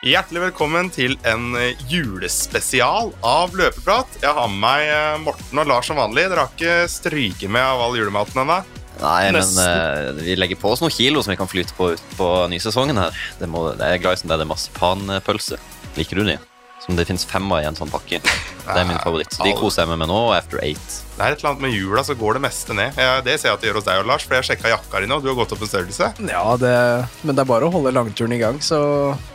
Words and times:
Hjertelig 0.00 0.40
velkommen 0.46 0.86
til 0.88 1.12
en 1.28 1.50
eh, 1.60 1.76
julespesial 1.90 3.10
av 3.26 3.52
Løpeprat. 3.52 4.14
Jeg 4.22 4.32
har 4.32 4.46
med 4.48 4.62
meg 4.62 4.84
eh, 4.88 5.16
Morten 5.20 5.60
og 5.60 5.68
Lars 5.68 5.90
som 5.90 5.98
vanlig. 6.00 6.24
Dere 6.30 6.46
har 6.46 6.54
ikke 6.54 6.76
stryket 6.88 7.52
med 7.52 7.60
av 7.60 7.82
all 7.84 7.98
julematen 7.98 8.40
ennå? 8.40 8.62
Nei, 9.00 9.26
men 9.28 9.36
Nesten. 9.36 9.60
eh, 9.60 10.22
vi 10.24 10.38
legger 10.40 10.56
på 10.62 10.72
oss 10.72 10.80
noen 10.80 10.94
kilo 10.94 11.20
som 11.20 11.34
vi 11.34 11.36
kan 11.40 11.50
flyte 11.52 11.76
på 11.76 11.90
ut 11.92 12.06
på 12.16 12.28
nysesongen 12.48 12.96
her. 12.96 13.20
Det, 13.42 13.50
må, 13.52 13.66
det 13.76 13.90
er 13.92 14.00
glad 14.00 14.16
i 14.16 14.22
sånn 14.22 14.32
der 14.32 14.40
det 14.40 14.48
er 14.48 14.52
marsipanpølse. 14.54 15.60
Liker 16.00 16.22
du 16.22 16.30
de? 16.30 16.38
Som 16.80 16.96
det 16.96 17.04
fins 17.10 17.26
fem 17.28 17.44
av 17.52 17.60
i 17.60 17.68
en 17.68 17.76
sånn 17.76 17.90
pakke. 17.92 18.22
Det 18.24 18.76
er 18.78 18.86
min 18.88 19.00
favoritt. 19.02 19.34
Så 19.34 19.44
de 19.44 19.52
koser 19.58 19.82
jeg 19.82 19.90
meg 19.90 19.98
med 20.00 20.08
nå, 20.08 20.18
after 20.32 20.62
eight. 20.64 20.94
Det 21.16 21.26
er 21.26 21.34
et 21.34 21.42
eller 21.42 21.50
annet 21.50 21.64
med 21.66 21.74
jula, 21.74 22.02
så 22.06 22.14
går 22.16 22.38
det 22.38 22.42
meste 22.46 22.76
ned. 22.76 22.96
Ja, 22.96 23.18
det 23.24 23.34
ser 23.40 23.50
jeg 23.50 23.58
at 23.58 23.64
det 23.64 23.68
gjør 23.68 23.78
hos 23.80 23.88
deg 23.88 24.00
og 24.00 24.06
Lars, 24.08 24.24
for 24.24 24.38
jeg 24.38 24.48
sjekka 24.48 24.70
jakka 24.72 25.02
di 25.02 25.10
nå. 25.10 25.18
Du 25.20 25.28
har 25.28 25.36
gått 25.36 25.52
opp 25.52 25.64
en 25.66 25.68
størrelse. 25.68 26.08
Ja, 26.30 26.44
det, 26.60 26.72
men 27.20 27.36
det 27.36 27.42
er 27.44 27.50
bare 27.50 27.68
å 27.68 27.74
holde 27.74 27.92
langturen 27.92 28.32
i 28.32 28.40
gang, 28.40 28.60
så 28.64 28.78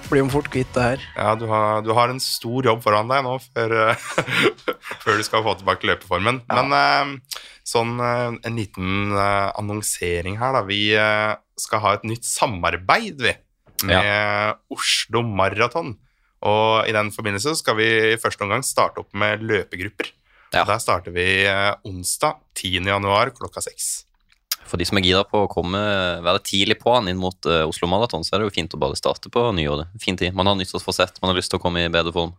blir 0.10 0.26
man 0.26 0.34
fort 0.34 0.50
kvitt 0.54 0.72
det 0.74 0.86
her. 0.88 1.04
Ja, 1.14 1.36
du 1.38 1.46
har, 1.52 1.84
du 1.86 1.92
har 1.98 2.10
en 2.10 2.22
stor 2.24 2.66
jobb 2.66 2.82
foran 2.86 3.12
deg 3.12 3.22
nå 3.28 3.36
før, 3.46 3.76
eh, 3.84 4.08
før 5.04 5.22
du 5.22 5.26
skal 5.28 5.46
få 5.46 5.54
tilbake 5.60 5.90
løpeformen. 5.92 6.42
Men 6.50 6.74
eh, 6.80 7.44
sånn 7.66 7.94
eh, 8.02 8.40
en 8.50 8.58
liten 8.58 9.14
annonsering 9.20 10.40
her, 10.42 10.58
da. 10.58 10.64
Vi 10.66 10.82
skal 11.62 11.84
ha 11.86 11.94
et 12.00 12.10
nytt 12.10 12.26
samarbeid, 12.26 13.22
vi, 13.22 13.36
med 13.86 14.58
Oslo 14.74 15.22
Maraton. 15.22 15.94
Og 16.46 16.88
i 16.90 16.94
den 16.94 17.12
forbindelse 17.14 17.56
skal 17.58 17.78
vi 17.80 17.88
i 18.14 18.20
første 18.22 18.46
omgang 18.46 18.64
starte 18.66 19.02
opp 19.02 19.16
med 19.18 19.44
løpegrupper. 19.46 20.12
Ja. 20.54 20.64
Der 20.64 20.80
starter 20.80 21.14
vi 21.16 21.26
eh, 21.50 21.72
onsdag 21.88 22.38
10. 22.56 22.86
januar 22.86 23.34
klokka 23.36 23.64
seks. 23.66 24.06
For 24.66 24.82
de 24.82 24.86
som 24.88 24.98
er 24.98 25.06
gira 25.06 25.24
på 25.28 25.44
å 25.46 25.50
komme, 25.50 25.80
være 26.26 26.42
tidlig 26.46 26.80
på 26.82 26.94
han 26.96 27.10
inn 27.12 27.20
mot 27.22 27.50
eh, 27.50 27.66
Oslo 27.68 27.90
Maraton, 27.90 28.24
så 28.26 28.36
er 28.36 28.42
det 28.42 28.50
jo 28.50 28.56
fint 28.56 28.74
å 28.74 28.82
bare 28.82 28.98
starte 28.98 29.30
på 29.34 29.44
nyåret. 29.58 29.94
Fin 30.02 30.18
tid. 30.18 30.34
Man 30.38 30.50
har 30.50 30.58
nyttårsforsett, 30.58 31.20
man 31.22 31.34
har 31.34 31.40
lyst 31.40 31.54
til 31.54 31.62
å 31.62 31.66
komme 31.66 31.86
i 31.86 31.92
bedre 31.94 32.14
form. 32.16 32.34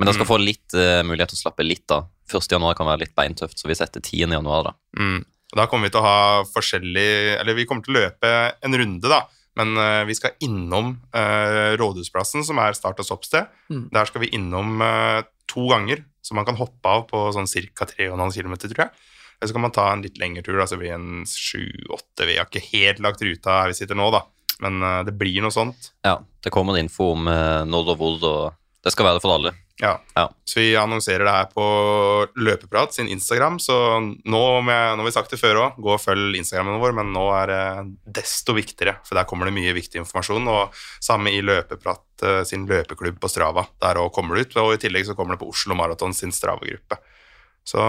Men 0.00 0.08
det 0.08 0.16
skal 0.16 0.26
få 0.26 0.38
litt 0.40 0.74
uh, 0.74 1.04
mulighet 1.06 1.30
til 1.30 1.38
å 1.38 1.42
slappe 1.44 1.62
litt 1.62 1.92
av. 1.94 2.08
1. 2.32 2.48
januar 2.50 2.74
kan 2.74 2.88
være 2.88 3.04
litt 3.04 3.12
beintøft, 3.14 3.60
så 3.60 3.68
vi 3.70 3.76
setter 3.78 4.02
10. 4.02 4.32
januar, 4.34 4.64
da. 4.66 4.72
Mm. 4.98 5.20
Da 5.52 5.68
kommer 5.70 5.86
vi 5.86 5.92
til 5.92 6.00
å 6.00 6.06
ha 6.06 6.20
forskjellig 6.48 7.08
Eller 7.36 7.56
vi 7.58 7.66
kommer 7.68 7.84
til 7.84 7.92
å 7.92 8.00
løpe 8.00 8.30
en 8.64 8.76
runde, 8.80 9.10
da. 9.12 9.20
Men 9.58 9.76
uh, 9.76 10.02
vi 10.08 10.16
skal 10.16 10.36
innom 10.44 10.94
uh, 11.12 11.72
Rådhusplassen, 11.80 12.44
som 12.46 12.60
er 12.62 12.76
start- 12.76 13.02
og 13.02 13.08
stoppsted. 13.08 13.50
Mm. 13.72 13.86
Der 13.92 14.08
skal 14.08 14.24
vi 14.24 14.32
innom 14.36 14.80
uh, 14.80 15.20
to 15.50 15.66
ganger, 15.68 16.04
så 16.24 16.36
man 16.38 16.48
kan 16.48 16.56
hoppe 16.60 16.88
av 16.88 17.06
på 17.10 17.26
sånn 17.36 17.50
ca. 17.76 17.88
3,5 17.90 18.38
km, 18.38 18.56
tror 18.64 18.84
jeg. 18.86 19.08
Eller 19.36 19.50
så 19.50 19.56
kan 19.56 19.66
man 19.66 19.74
ta 19.74 19.88
en 19.90 20.04
litt 20.04 20.20
lengre 20.22 20.44
tur, 20.46 20.60
altså 20.62 20.78
blir 20.80 20.94
en 20.94 21.26
7-8 21.26 22.28
Vi 22.28 22.38
har 22.38 22.46
ikke 22.46 22.62
helt 22.68 23.02
lagt 23.02 23.24
ruta 23.26 23.58
her 23.58 23.72
vi 23.72 23.80
sitter 23.80 23.98
nå, 23.98 24.06
da. 24.14 24.22
Men 24.62 24.78
det 25.02 25.16
blir 25.18 25.42
noe 25.42 25.50
sånt. 25.50 25.88
Ja, 26.06 26.20
det 26.44 26.52
kommer 26.54 26.78
info 26.78 27.08
om 27.16 27.26
når 27.26 27.88
og 27.90 27.96
hvor, 27.98 28.20
og 28.22 28.61
det 28.82 28.90
skal 28.90 29.06
være 29.06 29.20
for 29.22 29.36
alle. 29.36 29.52
Ja. 29.82 29.96
Ja. 30.14 30.24
Så 30.44 30.60
vi 30.60 30.76
annonserer 30.78 31.24
det 31.26 31.34
her 31.34 31.48
på 31.50 31.64
Løpeprat 32.38 32.94
sin 32.94 33.08
Instagram, 33.10 33.58
så 33.62 33.76
nå, 34.02 34.42
med, 34.62 34.96
nå 34.96 35.02
har 35.02 35.08
vi 35.08 35.14
sagt 35.14 35.32
det 35.34 35.40
før 35.40 35.60
òg, 35.62 35.78
gå 35.82 35.92
og 35.94 36.02
følg 36.02 36.36
Instagrammen 36.38 36.80
vår, 36.82 36.94
men 36.98 37.12
nå 37.14 37.24
er 37.34 37.50
det 37.50 37.62
desto 38.20 38.54
viktigere, 38.54 38.98
for 39.06 39.18
der 39.18 39.26
kommer 39.30 39.48
det 39.48 39.56
mye 39.56 39.74
viktig 39.74 40.02
informasjon, 40.02 40.50
og 40.50 40.84
samme 41.02 41.34
i 41.34 41.40
Løpeprat 41.46 42.26
eh, 42.26 42.42
sin 42.48 42.66
løpeklubb 42.70 43.18
på 43.22 43.30
Strava, 43.30 43.66
der 43.82 44.02
òg 44.02 44.12
kommer 44.14 44.38
det 44.38 44.48
ut, 44.48 44.58
og 44.62 44.76
i 44.76 44.82
tillegg 44.82 45.08
så 45.08 45.18
kommer 45.18 45.36
det 45.36 45.42
på 45.42 45.50
Oslo 45.50 45.78
Maraton 45.78 46.14
sin 46.16 46.34
Strava-gruppe. 46.34 46.98
Så 47.66 47.82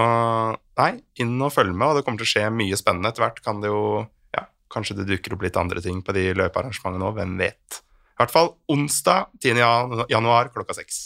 nei, 0.78 0.92
inn 1.22 1.34
og 1.42 1.54
følg 1.54 1.74
med, 1.74 1.88
og 1.88 1.98
det 1.98 2.06
kommer 2.06 2.22
til 2.22 2.28
å 2.28 2.34
skje 2.36 2.50
mye 2.54 2.78
spennende 2.78 3.10
etter 3.10 3.26
hvert, 3.26 3.42
kan 3.42 3.62
det 3.62 3.70
jo, 3.74 4.04
ja, 4.34 4.46
kanskje 4.70 5.00
det 5.00 5.10
dukker 5.10 5.34
opp 5.34 5.46
litt 5.46 5.58
andre 5.58 5.82
ting 5.82 6.02
på 6.06 6.14
de 6.14 6.30
løpearrangementene 6.38 7.02
nå, 7.02 7.10
hvem 7.18 7.34
vet. 7.42 7.82
I 8.14 8.22
hvert 8.22 8.30
fall 8.30 8.52
onsdag 8.70 9.26
10. 9.42 9.58
januar 10.06 10.48
klokka 10.54 10.76
seks. 10.76 10.98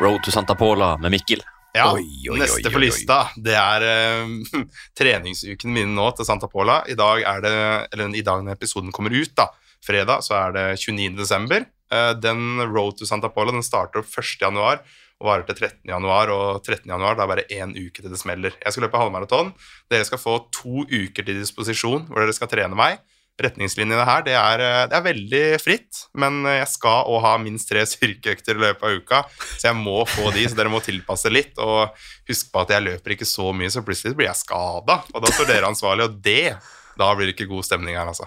Road 0.00 0.22
to 0.24 0.32
Santa 0.32 0.54
Pola 0.56 0.94
med 0.96 1.12
Mikkel. 1.12 1.42
Ja, 1.76 1.90
Oi, 1.92 2.06
oi, 2.24 2.30
oi, 2.32 2.38
neste 2.40 2.72
på 2.72 2.80
lista, 2.80 3.18
det 3.36 3.52
er 3.52 3.84
uh, 3.84 4.62
treningsuken 4.98 5.74
min 5.74 5.92
nå 5.92 6.06
til 6.16 6.24
Santa 6.24 6.48
Pola. 6.48 6.78
I 6.88 6.96
dag 6.96 7.20
er 7.20 7.42
det, 7.44 7.58
eller 7.92 8.16
i 8.16 8.24
dag 8.24 8.46
når 8.46 8.56
episoden 8.56 8.94
kommer 8.96 9.12
ut, 9.12 9.34
da, 9.36 9.50
fredag, 9.84 10.24
så 10.24 10.38
er 10.38 10.56
det 10.56 10.64
29. 10.80 11.12
desember. 11.20 11.68
Eh, 11.92 12.14
den 12.20 12.62
Road 12.64 12.96
to 12.96 13.06
Santa 13.08 13.28
Pola 13.32 13.52
den 13.52 13.66
starter 13.66 14.00
opp 14.00 14.08
1. 14.08 14.40
januar 14.40 14.80
og 15.18 15.28
varer 15.28 15.44
til 15.50 15.60
13. 15.60 15.84
januar, 15.92 16.32
og 16.32 16.64
13. 16.64 16.88
januar 16.88 17.18
det 17.18 17.26
er 17.26 17.30
bare 17.34 17.46
én 17.52 17.76
uke 17.76 18.00
til 18.00 18.08
det 18.08 18.20
smeller. 18.20 18.56
Jeg 18.56 18.72
skal 18.72 18.86
løpe 18.86 19.00
halvmaraton. 19.00 19.52
Dere 19.92 20.08
skal 20.08 20.20
få 20.22 20.38
to 20.54 20.84
uker 20.88 21.28
til 21.28 21.40
disposisjon 21.42 22.08
hvor 22.08 22.24
dere 22.24 22.36
skal 22.36 22.50
trene 22.50 22.78
meg. 22.78 23.00
Retningslinjene 23.38 24.06
her, 24.08 24.24
det 24.26 24.34
er, 24.34 24.62
eh, 24.64 24.84
det 24.90 24.96
er 24.98 25.04
veldig 25.04 25.42
fritt, 25.62 26.00
men 26.18 26.40
jeg 26.48 26.66
skal 26.72 27.06
òg 27.06 27.20
ha 27.22 27.34
minst 27.42 27.70
tre 27.70 27.84
styrkeøkter 27.86 28.58
i 28.58 28.64
løpet 28.64 28.86
av 28.88 28.96
uka, 28.98 29.20
så 29.54 29.68
jeg 29.70 29.78
må 29.78 30.00
få 30.08 30.32
de, 30.34 30.46
så 30.48 30.58
dere 30.58 30.72
må 30.72 30.82
tilpasse 30.82 31.30
litt. 31.30 31.54
Og 31.62 31.92
husk 32.28 32.50
på 32.52 32.64
at 32.64 32.74
jeg 32.74 32.86
løper 32.86 33.14
ikke 33.14 33.28
så 33.28 33.52
mye, 33.54 33.70
så 33.70 33.84
plutselig 33.86 34.18
blir 34.18 34.30
jeg 34.30 34.42
skada, 34.42 35.00
og 35.14 35.22
da 35.22 35.30
står 35.32 35.52
dere 35.52 35.70
ansvarlig, 35.70 36.08
og 36.08 36.20
det 36.24 36.58
Da 36.98 37.12
blir 37.14 37.28
det 37.28 37.36
ikke 37.36 37.46
god 37.46 37.62
stemning 37.62 37.94
her, 37.94 38.08
altså. 38.10 38.26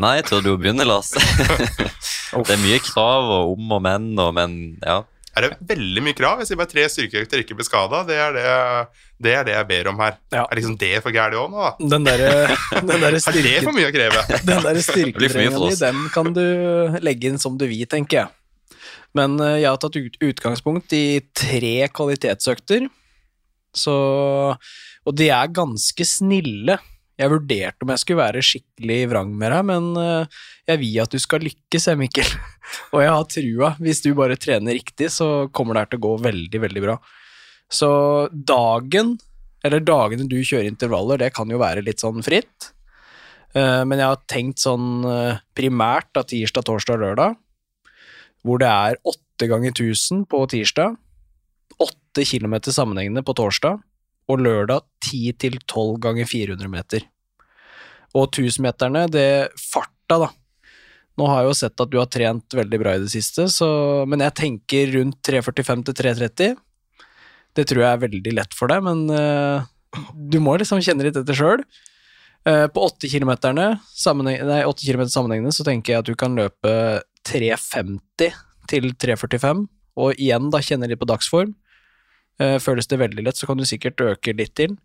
Nei, 0.00 0.14
jeg 0.16 0.24
tror 0.28 0.40
du 0.40 0.54
begynner, 0.56 0.84
begynne, 0.84 0.86
Lars? 0.88 1.10
det 2.48 2.54
er 2.54 2.62
mye 2.62 2.80
krav 2.80 3.28
og 3.28 3.52
om 3.58 3.74
og 3.76 3.82
men 3.84 4.08
og 4.16 4.32
men, 4.36 4.56
ja. 4.80 5.02
Er 5.36 5.44
det 5.44 5.56
veldig 5.68 6.00
mye 6.00 6.16
krav? 6.16 6.40
Jeg 6.40 6.48
sier 6.48 6.58
bare 6.58 6.70
tre 6.70 6.86
styrkeøkter, 6.88 7.42
ikke 7.42 7.56
bli 7.58 7.66
skada. 7.66 7.98
Det, 8.08 8.16
det, 8.36 8.44
det 9.26 9.34
er 9.36 9.44
det 9.44 9.52
jeg 9.52 9.68
ber 9.68 9.90
om 9.90 9.98
her. 10.00 10.16
Ja. 10.32 10.46
Er 10.46 10.56
liksom 10.56 10.78
det 10.80 10.94
for 11.04 11.12
gærent 11.12 11.36
òg 11.36 11.50
nå, 11.52 11.60
da? 11.60 11.88
Den 11.92 12.06
der, 12.08 12.24
den 12.88 13.04
der 13.04 13.18
Er 13.18 13.36
det 13.36 13.52
for 13.66 13.76
mye 13.76 13.90
å 13.90 13.92
kreve? 13.94 14.22
den 14.48 14.64
der 14.64 14.78
blir 14.78 14.80
for 14.80 14.96
styrketreninga 14.96 15.60
di, 15.60 15.76
den 15.82 16.00
kan 16.14 16.32
du 16.36 16.44
legge 17.04 17.28
inn 17.28 17.40
som 17.42 17.58
du 17.60 17.66
vil, 17.68 17.84
tenker 17.90 18.22
jeg. 18.22 18.32
Men 19.16 19.36
eh, 19.44 19.58
jeg 19.62 19.68
har 19.68 19.80
tatt 19.80 20.00
utgangspunkt 20.00 20.96
i 20.96 21.04
tre 21.36 21.76
kvalitetsøkter, 21.92 22.88
så 23.76 23.96
Og 25.06 25.14
de 25.14 25.28
er 25.30 25.52
ganske 25.54 26.02
snille. 26.08 26.80
Jeg 27.16 27.32
vurderte 27.32 27.84
om 27.86 27.92
jeg 27.94 28.02
skulle 28.02 28.20
være 28.20 28.44
skikkelig 28.44 28.98
vrang 29.08 29.30
med 29.40 29.52
deg, 29.54 29.62
men 29.70 29.86
eh, 30.00 30.40
jeg 30.68 30.80
vil 30.82 30.98
at 31.00 31.14
du 31.14 31.20
skal 31.22 31.44
lykkes, 31.46 31.88
Mikkel. 31.96 32.28
Og 32.94 33.00
jeg 33.00 33.12
har 33.14 33.28
trua. 33.32 33.70
Hvis 33.80 34.02
du 34.04 34.10
bare 34.18 34.36
trener 34.40 34.76
riktig, 34.76 35.08
så 35.14 35.48
kommer 35.54 35.76
det 35.76 35.84
her 35.84 35.92
til 35.94 36.02
å 36.02 36.06
gå 36.08 36.14
veldig, 36.26 36.62
veldig 36.66 36.84
bra. 36.84 36.98
Så 37.72 37.90
dagen, 38.30 39.16
eller 39.64 39.82
dagene 39.82 40.28
du 40.28 40.36
kjører 40.42 40.68
intervaller, 40.68 41.22
det 41.24 41.32
kan 41.34 41.50
jo 41.50 41.62
være 41.62 41.84
litt 41.86 42.04
sånn 42.04 42.20
fritt. 42.26 42.70
Eh, 43.56 43.82
Men 43.88 44.02
jeg 44.02 44.10
har 44.12 44.22
tenkt 44.28 44.60
sånn 44.62 45.04
eh, 45.08 45.40
primært 45.56 46.12
da 46.16 46.24
tirsdag, 46.26 46.68
torsdag, 46.68 47.00
lørdag, 47.00 47.40
hvor 48.44 48.60
det 48.62 48.68
er 48.70 49.00
åtte 49.08 49.48
ganger 49.50 49.72
1000 49.72 50.26
på 50.30 50.44
tirsdag, 50.52 51.00
åtte 51.82 52.24
kilometer 52.28 52.72
sammenhengende 52.72 53.24
på 53.26 53.34
torsdag, 53.36 53.80
og 54.26 54.42
lørdag 54.42 54.82
10 55.06 55.36
til 55.42 55.60
12 55.62 56.00
ganger 56.02 56.28
400 56.28 56.70
meter. 56.72 57.06
Og 58.16 58.28
1000-meterne, 58.32 59.06
det 59.12 59.28
farta, 59.60 60.18
da. 60.26 60.30
Nå 61.16 61.28
har 61.30 61.42
jeg 61.42 61.50
jo 61.50 61.58
sett 61.62 61.80
at 61.80 61.92
du 61.92 61.98
har 62.00 62.08
trent 62.12 62.56
veldig 62.58 62.80
bra 62.80 62.94
i 62.96 63.02
det 63.02 63.10
siste, 63.12 63.46
så, 63.52 63.68
men 64.08 64.24
jeg 64.24 64.36
tenker 64.36 64.92
rundt 64.98 65.20
3.45 65.24 65.84
til 65.88 65.98
3.30. 66.02 66.56
Det 67.56 67.64
tror 67.64 67.82
jeg 67.82 67.90
er 67.90 68.02
veldig 68.02 68.34
lett 68.36 68.56
for 68.56 68.72
deg, 68.72 68.84
men 68.84 69.06
uh, 69.08 69.64
du 70.12 70.38
må 70.44 70.58
liksom 70.60 70.82
kjenne 70.84 71.06
litt 71.06 71.16
etter 71.16 71.36
sjøl. 71.36 71.64
Uh, 72.46 72.66
på 72.70 72.84
8 72.84 73.08
km 73.10 73.32
sammenheng, 73.96 74.42
8 74.44 74.84
kilometer 74.84 75.12
sammenhengende 75.12 75.56
så 75.56 75.64
tenker 75.66 75.94
jeg 75.94 76.04
at 76.04 76.10
du 76.10 76.18
kan 76.18 76.36
løpe 76.36 76.74
3.50 77.26 78.36
til 78.70 78.90
3.45, 78.92 79.64
og 79.96 80.20
igjen 80.20 80.52
da 80.52 80.60
kjenne 80.60 80.90
litt 80.90 81.00
på 81.00 81.08
dagsform. 81.08 81.56
Eh, 82.42 82.58
føles 82.62 82.88
det 82.90 83.00
veldig 83.00 83.24
lett, 83.26 83.38
så 83.38 83.48
kan 83.48 83.60
du 83.60 83.64
sikkert 83.68 84.02
øke 84.04 84.34
litt 84.36 84.54
til. 84.58 84.76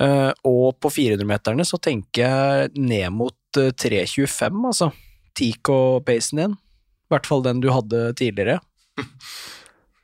Eh, 0.00 0.32
og 0.48 0.80
på 0.80 0.90
400-meterne 0.92 1.66
så 1.68 1.78
tenker 1.82 2.24
jeg 2.24 2.72
ned 2.80 3.12
mot 3.14 3.60
eh, 3.60 3.70
3.25, 3.76 4.66
altså. 4.72 4.90
Tico-pacen 5.36 6.42
din. 6.42 6.58
I 6.58 7.14
hvert 7.14 7.28
fall 7.28 7.44
den 7.46 7.62
du 7.62 7.70
hadde 7.74 8.10
tidligere. 8.18 8.58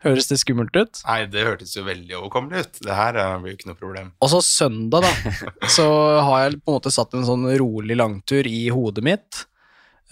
Høres 0.06 0.28
det 0.30 0.38
skummelt 0.38 0.76
ut? 0.76 1.00
Nei, 1.06 1.24
det 1.32 1.46
hørtes 1.48 1.72
jo 1.74 1.82
veldig 1.86 2.18
overkommelig 2.20 2.66
ut. 2.66 2.80
Det 2.84 2.94
her 2.94 3.18
eh, 3.18 3.34
blir 3.42 3.54
jo 3.54 3.58
ikke 3.58 3.70
noe 3.72 3.80
problem. 3.80 4.12
Og 4.22 4.32
så 4.32 4.42
søndag, 4.44 5.06
da, 5.06 5.34
så 5.76 5.86
har 6.28 6.44
jeg 6.44 6.60
på 6.60 6.70
en 6.70 6.78
måte 6.78 6.94
satt 6.94 7.16
en 7.16 7.26
sånn 7.26 7.48
rolig 7.58 7.98
langtur 7.98 8.46
i 8.46 8.66
hodet 8.74 9.06
mitt. 9.06 9.46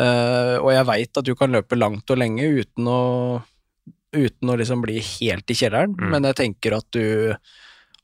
Eh, 0.03 0.57
og 0.59 0.73
jeg 0.75 0.89
veit 0.89 1.21
at 1.21 1.29
du 1.29 1.35
kan 1.39 1.55
løpe 1.55 1.79
langt 1.79 2.11
og 2.11 2.19
lenge 2.19 2.49
uten 2.57 2.89
å, 2.91 3.03
uten 4.15 4.51
å 4.51 4.57
liksom 4.61 4.81
bli 4.85 4.99
helt 5.01 5.51
i 5.51 5.55
kjelleren, 5.59 5.95
Mm. 5.99 6.11
men 6.11 6.23
jeg 6.31 6.37
tenker 6.37 6.77
at 6.79 6.87
du 6.95 7.35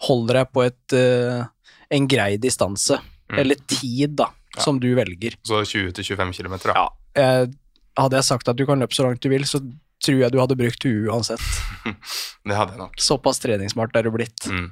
holder 0.08 0.34
deg 0.40 0.52
på 0.52 0.64
et, 0.66 0.92
eh, 0.96 1.44
en 1.90 2.06
grei 2.08 2.36
distanse, 2.38 2.98
Mm. 3.30 3.38
eller 3.38 3.54
tid, 3.66 4.16
da, 4.16 4.26
Ja. 4.56 4.62
som 4.62 4.78
du 4.80 4.94
velger. 4.96 5.36
Så 5.46 5.62
20-25 5.64 6.32
km, 6.34 6.58
da. 6.74 6.88
Ja. 7.14 7.46
Hadde 7.98 8.16
jeg 8.16 8.24
sagt 8.24 8.48
at 8.48 8.56
du 8.56 8.64
kan 8.66 8.78
løpe 8.80 8.94
så 8.94 9.04
langt 9.04 9.20
du 9.20 9.28
vil, 9.28 9.42
så 9.44 9.60
tror 10.02 10.18
jeg 10.20 10.32
du 10.32 10.38
hadde 10.38 10.56
brukt 10.56 10.82
huet 10.82 11.10
uansett. 11.12 11.40
Det 12.46 12.56
hadde 12.56 12.72
jeg 12.72 12.78
nok. 12.78 12.94
Såpass 12.98 13.38
treningssmart 13.42 13.94
er 13.98 14.02
du 14.02 14.10
blitt. 14.10 14.46
Mm. 14.48 14.70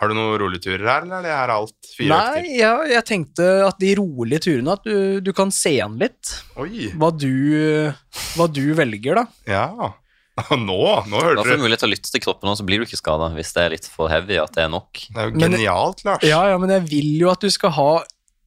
Har 0.00 0.08
du 0.08 0.14
noen 0.14 0.38
rolige 0.40 0.62
turer 0.64 0.88
her, 0.88 1.02
eller 1.04 1.18
er 1.18 1.22
det 1.22 1.30
her 1.36 1.50
alt 1.54 1.90
fire 1.96 2.08
Nei, 2.08 2.40
økter? 2.40 2.58
ja, 2.58 2.72
jeg 2.96 3.04
tenkte 3.06 3.66
at 3.68 3.78
de 3.78 3.94
rolige 4.00 4.40
turene, 4.40 4.72
at 4.72 4.82
du, 4.82 5.20
du 5.20 5.32
kan 5.32 5.50
se 5.54 5.76
an 5.84 5.98
litt. 6.00 6.32
Oi, 6.56 6.88
Hva 6.96 7.10
du, 7.16 7.92
hva 8.34 8.48
du 8.52 8.64
velger, 8.74 9.14
da. 9.20 9.26
ja. 9.46 9.92
Nå, 10.56 10.78
nå 11.10 11.18
hører 11.20 11.36
Da 11.36 11.42
får 11.44 11.50
du 11.50 11.60
du. 11.60 11.62
mulighet 11.66 11.82
til 11.84 11.90
å 11.90 11.92
lytte 11.92 12.10
til 12.14 12.22
kroppen, 12.24 12.48
og 12.48 12.56
så 12.56 12.64
blir 12.64 12.80
du 12.80 12.86
ikke 12.86 12.96
skada 13.00 13.28
hvis 13.34 13.50
det 13.52 13.62
er 13.66 13.74
litt 13.74 13.88
for 13.92 14.08
heavy 14.08 14.38
at 14.40 14.54
det 14.56 14.62
er 14.64 14.70
nok. 14.72 14.92
Det 15.12 15.18
er 15.20 15.28
jo 15.28 15.36
Men- 15.36 15.52
genialt, 15.58 16.04
Lars. 16.08 16.24
Ja, 16.24 16.40
ja, 16.48 16.58
men 16.62 16.70
jeg 16.72 16.86
vil 16.88 17.10
jo 17.20 17.30
at 17.34 17.40
du 17.44 17.50
skal 17.52 17.74
ha 17.76 17.90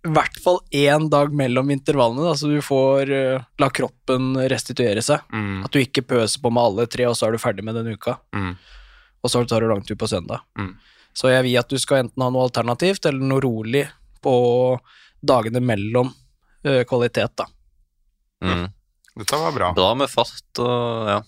i 0.05 0.09
hvert 0.13 0.35
fall 0.41 0.59
én 0.73 1.07
dag 1.09 1.31
mellom 1.33 1.69
intervallene, 1.73 2.25
da, 2.27 2.33
så 2.37 2.45
du 2.49 2.59
får 2.61 3.09
uh, 3.09 3.45
la 3.57 3.69
kroppen 3.73 4.35
restituere 4.51 5.01
seg. 5.01 5.23
Mm, 5.33 5.63
At 5.65 5.73
du 5.73 5.79
ikke 5.81 6.03
pøser 6.05 6.41
på 6.43 6.51
med 6.53 6.61
alle 6.61 6.85
tre, 6.93 7.07
og 7.09 7.15
så 7.17 7.25
er 7.25 7.33
du 7.33 7.41
ferdig 7.41 7.65
med 7.65 7.73
den 7.79 7.89
uka. 7.97 8.13
mm, 8.38 8.51
Og 9.25 9.31
så 9.33 9.41
tar 9.49 9.61
du 9.65 9.67
langtur 9.71 9.97
på 9.97 10.05
søndag. 10.09 10.43
Mm. 10.61 10.75
Så 11.17 11.31
jeg 11.33 11.41
vil 11.47 11.57
at 11.57 11.69
du 11.73 11.79
skal 11.81 12.03
enten 12.03 12.21
ha 12.21 12.29
noe 12.29 12.45
alternativt 12.45 13.05
eller 13.09 13.25
noe 13.25 13.41
rolig 13.41 13.88
på 14.21 14.35
dagene 15.25 15.61
mellom 15.65 16.13
uh, 16.13 16.83
kvalitet, 16.85 17.33
da. 17.41 17.45
Mm. 18.45 18.67
Dette 19.17 19.41
var 19.41 19.53
bra. 19.57 19.71
Bra 19.73 19.89
med 19.97 20.09
fart 20.13 20.61
og 20.61 21.09
ja. 21.09 21.21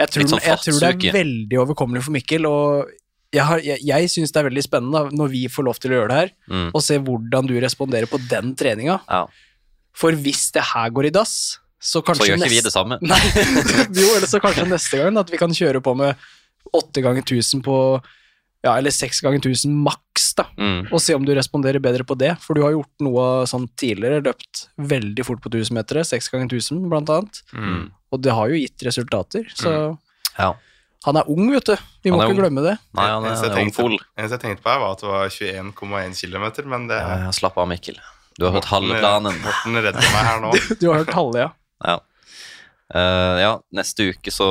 Jeg 0.00 0.08
tror, 0.10 0.22
sånn 0.32 0.40
jeg 0.42 0.58
tror 0.58 0.80
det 0.80 1.08
er 1.10 1.12
veldig 1.12 1.58
overkommelig 1.66 2.02
for 2.02 2.12
Mikkel, 2.12 2.46
og 2.48 2.88
jeg, 3.32 3.44
har- 3.44 3.60
jeg, 3.64 3.78
jeg 3.84 4.08
syns 4.10 4.32
det 4.32 4.40
er 4.40 4.48
veldig 4.50 4.62
spennende 4.64 5.12
når 5.12 5.28
vi 5.30 5.46
får 5.48 5.64
lov 5.64 5.78
til 5.80 5.90
å 5.92 5.94
gjøre 6.00 6.08
det 6.08 6.16
her, 6.22 6.30
Mm. 6.50 6.70
og 6.74 6.82
se 6.82 6.98
hvordan 6.98 7.46
du 7.46 7.54
responderer 7.60 8.06
på 8.10 8.18
den 8.28 8.54
treninga. 8.56 9.00
ja. 9.08 9.26
For 9.94 10.10
hvis 10.12 10.50
det 10.52 10.62
her 10.72 10.88
går 10.90 11.06
i 11.06 11.10
dass, 11.10 11.58
så 11.78 12.00
Så 12.00 12.24
gjør 12.24 12.38
ikke 12.40 12.48
vi 12.48 12.60
det 12.64 12.72
samme. 12.72 12.96
Nei, 13.02 13.18
jo, 13.92 14.08
eller 14.16 14.26
så 14.26 14.40
kanskje 14.40 14.64
neste 14.70 14.96
gang 15.02 15.18
at 15.18 15.28
vi 15.30 15.36
kan 15.36 15.50
kjøre 15.50 15.82
på 15.82 15.94
med 15.96 16.16
åtte 16.72 17.02
ganger 17.02 17.20
1000 17.22 17.60
på 17.62 17.76
Ja, 18.64 18.76
eller 18.78 18.90
seks 18.94 19.20
ganger 19.24 19.40
1000 19.42 19.72
maks, 19.82 20.34
da. 20.38 20.44
Mm. 20.56 20.84
Og 20.92 21.00
se 21.02 21.14
om 21.18 21.24
du 21.26 21.32
responderer 21.34 21.82
bedre 21.82 22.04
på 22.06 22.14
det. 22.16 22.36
For 22.44 22.54
du 22.54 22.62
har 22.62 22.70
gjort 22.76 22.92
noe 23.02 23.24
sånn 23.50 23.64
tidligere, 23.76 24.20
løpt 24.22 24.68
veldig 24.78 25.24
fort 25.26 25.40
på 25.42 25.50
1000-metere, 25.50 26.04
seks 26.06 26.28
ganger 26.30 26.46
1000 26.52 26.84
blant 26.92 27.10
annet. 27.10 27.40
Mm. 27.52 27.88
Og 28.12 28.22
det 28.22 28.32
har 28.36 28.48
jo 28.52 28.60
gitt 28.60 28.84
resultater, 28.86 29.48
så 29.58 29.98
Ja. 30.38 30.52
han 31.04 31.16
er 31.16 31.26
ung, 31.28 31.50
vet 31.50 31.64
du. 31.64 31.76
Vi 32.04 32.10
Han 32.10 32.18
må 32.18 32.22
ikke 32.22 32.36
ung. 32.36 32.38
glemme 32.38 32.62
det. 32.62 32.78
Nei, 32.94 33.08
han 33.08 33.24
er, 33.24 33.34
jeg 33.34 33.50
er 33.50 33.56
tenkte- 33.56 33.82
ungfol. 33.82 33.98
eneste 34.16 34.38
jeg 34.38 34.40
tenkte 34.46 34.62
på, 34.62 34.70
her 34.70 34.78
var 34.78 34.92
at 34.92 35.00
det 35.00 35.08
var 35.08 35.28
21,1 35.28 36.14
km, 36.22 36.68
men 36.68 36.86
det 36.86 36.98
Ja, 37.02 37.30
slapp 37.34 37.58
av, 37.58 37.66
Mikkel. 37.68 37.98
Du 38.38 38.44
har 38.46 38.52
hørt 38.52 38.64
halve 38.70 38.94
planen. 39.00 39.34
Morten 39.42 39.74
redder 39.74 39.92
meg 40.00 40.24
her 40.24 40.40
nå. 40.40 40.52
Du 40.80 40.86
har 40.92 41.02
hørt 41.04 41.12
halve, 41.12 41.36
ja. 41.36 41.50
Ja. 41.84 41.98
Eh, 42.92 43.36
ja, 43.40 43.52
neste 43.72 44.10
uke 44.12 44.30
så 44.34 44.46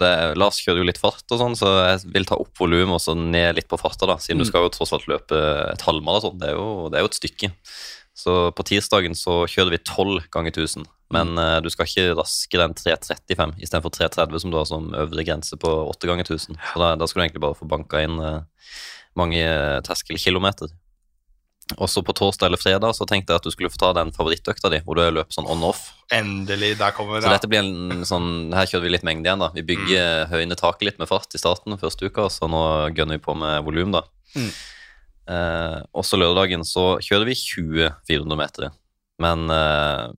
det, 0.00 0.10
Lars 0.40 0.58
kjører 0.64 0.80
jo 0.80 0.86
litt 0.88 0.98
fart 1.00 1.24
og 1.30 1.38
sånn, 1.42 1.56
så 1.58 1.68
jeg 1.90 2.12
vil 2.14 2.24
ta 2.24 2.38
opp 2.40 2.56
volumet 2.56 2.94
og 2.96 3.02
så 3.04 3.12
ned 3.18 3.56
litt 3.58 3.68
på 3.68 3.76
farta, 3.80 4.06
da, 4.08 4.16
siden 4.16 4.38
du 4.40 4.44
Mm. 4.44 4.48
skal 4.48 4.62
jo 4.64 4.70
tross 4.72 4.92
alt 4.96 5.04
løpe 5.08 5.36
et 5.72 5.82
halvmaraton. 5.84 6.38
Det, 6.40 6.48
er 6.48 6.54
jo- 6.56 6.88
det 6.88 6.96
er 6.98 7.02
jo 7.04 7.10
et 7.12 7.20
stykke. 7.20 7.52
Så 8.14 8.52
på 8.54 8.64
tirsdagen 8.64 9.12
så 9.16 9.44
kjører 9.48 9.70
vi 9.70 9.78
12 9.78 10.28
ganger 10.30 10.52
1000, 10.52 10.86
men 11.10 11.36
uh, 11.38 11.60
du 11.60 11.68
skal 11.70 11.86
ikke 11.86 12.14
raskere 12.16 12.64
enn 12.68 12.74
3.35 12.76 13.56
istedenfor 13.60 13.90
3.30 13.90 14.40
som 14.40 14.50
du 14.50 14.56
har 14.56 14.66
som 14.68 14.90
øvre 14.92 15.24
grense 15.24 15.56
på 15.56 15.68
8 15.88 16.06
ganger 16.08 16.24
1000. 16.28 16.56
Så 16.56 16.76
da, 16.78 16.94
da 16.96 17.06
skal 17.06 17.22
du 17.22 17.24
egentlig 17.28 17.40
bare 17.44 17.56
få 17.56 17.68
banka 17.68 18.02
inn 18.04 18.18
uh, 18.20 18.40
mange 19.16 19.36
eh, 19.40 19.80
terskelkilometer. 21.72 21.82
Også 21.82 22.02
på 22.04 22.12
torsdag 22.12 22.46
eller 22.46 22.60
fredag 22.60 22.94
så 22.94 23.06
tenkte 23.06 23.32
jeg 23.32 23.40
at 23.40 23.46
du 23.46 23.50
skulle 23.50 23.70
få 23.70 23.80
ta 23.80 23.92
den 23.96 24.12
favorittøkta 24.12 24.70
di, 24.70 24.80
hvor 24.84 24.96
du 24.96 25.02
løper 25.10 25.32
sånn 25.32 25.48
on-off. 25.50 25.92
Endelig, 26.12 26.78
der 26.78 26.92
kommer 26.92 27.18
det. 27.18 27.26
Så 27.26 27.32
dette 27.32 27.48
blir 27.48 27.62
en 27.62 28.04
sånn 28.04 28.52
Her 28.52 28.66
kjører 28.66 28.84
vi 28.84 28.92
litt 28.92 29.06
mengde 29.06 29.28
igjen, 29.28 29.40
da. 29.42 29.50
Vi 29.54 29.62
bygger 29.62 30.28
høyne 30.32 30.56
taket 30.58 30.86
litt 30.86 30.98
med 30.98 31.08
fart 31.08 31.32
i 31.34 31.40
starten 31.40 31.78
første 31.80 32.06
uka, 32.06 32.28
så 32.30 32.48
nå 32.50 32.92
gønner 32.96 33.18
vi 33.18 33.24
på 33.24 33.34
med 33.34 33.64
volum, 33.64 33.92
da. 33.92 34.04
Mm. 34.36 34.50
Eh, 35.32 35.78
også 35.94 36.18
lørdagen 36.18 36.64
så 36.66 36.98
kjører 37.02 37.30
vi 37.30 37.38
20 37.38 37.90
400 38.08 38.38
meter. 38.38 38.70
Men 39.22 39.48
eh, 39.52 40.10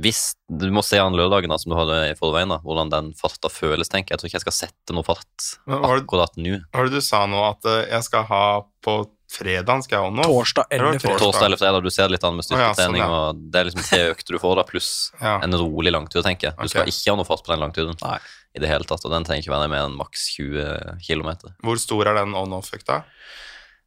hvis 0.00 0.34
Du 0.48 0.68
må 0.72 0.82
se 0.86 0.98
an 1.02 1.16
lørdagen 1.18 1.50
da, 1.50 1.58
som 1.58 1.72
du 1.72 1.76
hadde 1.78 1.96
i 2.10 2.16
forveien, 2.18 2.50
da, 2.50 2.60
hvordan 2.62 2.90
den 2.92 3.12
farta 3.18 3.50
føles, 3.52 3.90
tenker 3.90 4.12
jeg. 4.12 4.16
Jeg 4.16 4.20
tror 4.20 4.30
ikke 4.30 4.38
jeg 4.38 4.46
skal 4.46 4.56
sette 4.56 4.96
noe 4.96 5.06
fart 5.06 5.48
akkurat 5.66 6.36
nå. 6.38 6.60
Hva 6.70 6.82
var 6.82 6.90
det 6.90 7.00
du 7.00 7.04
sa 7.04 7.24
nå 7.30 7.40
at 7.46 7.66
eh, 7.70 7.88
jeg 7.90 8.06
skal 8.06 8.26
ha 8.30 8.44
på 8.84 8.96
fredagen? 9.30 9.84
Skal 9.86 9.96
jeg 9.98 10.08
ha 10.08 10.12
nå. 10.16 10.24
Torsdag 10.26 10.74
eller 10.76 10.98
fredag. 10.98 11.20
Torsdag 11.22 11.46
eller 11.46 11.60
fredag, 11.60 11.84
du 11.86 11.90
ser 11.94 12.08
det 12.08 12.16
litt 12.16 12.26
an 12.26 12.36
med 12.38 12.50
Å, 12.50 12.60
ja, 12.60 12.70
sånn, 12.78 12.98
ja. 12.98 13.08
og 13.10 13.44
det 13.52 13.60
er 13.60 13.68
liksom 13.70 13.86
tre 13.86 14.00
økter 14.10 14.36
du 14.36 14.40
får, 14.42 14.56
da, 14.60 14.66
pluss 14.68 14.90
Ja. 15.26 15.36
en 15.44 15.56
rolig 15.60 15.94
langtur, 15.94 16.22
tenker 16.26 16.50
jeg. 16.50 16.56
Du 16.58 16.66
okay. 16.66 16.74
skal 16.74 16.92
ikke 16.92 17.14
ha 17.14 17.20
noe 17.20 17.28
fart 17.28 17.44
på 17.46 17.54
den 17.54 17.62
langturen 17.62 17.96
Nei. 18.02 18.18
i 18.58 18.64
det 18.64 18.72
hele 18.72 18.88
tatt, 18.88 19.06
og 19.06 19.14
den 19.14 19.28
trenger 19.28 19.46
ikke 19.46 19.54
være 19.54 19.70
mer 19.72 19.86
enn 19.86 19.96
maks 20.00 20.26
20 20.36 21.00
km. 21.06 21.30
Hvor 21.64 21.80
stor 21.82 22.12
er 22.12 22.20
den 22.22 22.36
on-off-økta? 22.38 23.02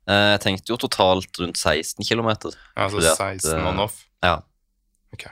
Eh, 0.08 0.32
Jeg 0.34 0.42
tenkte 0.48 0.74
jo 0.74 0.80
totalt 0.82 1.44
rundt 1.44 1.60
16 1.60 2.04
km. 2.08 2.34
Altså 2.76 2.98
Fordi 2.98 3.14
16 3.14 3.54
eh, 3.54 3.70
on-off? 3.70 4.02
Ja, 4.24 4.40
Ok. 5.14 5.28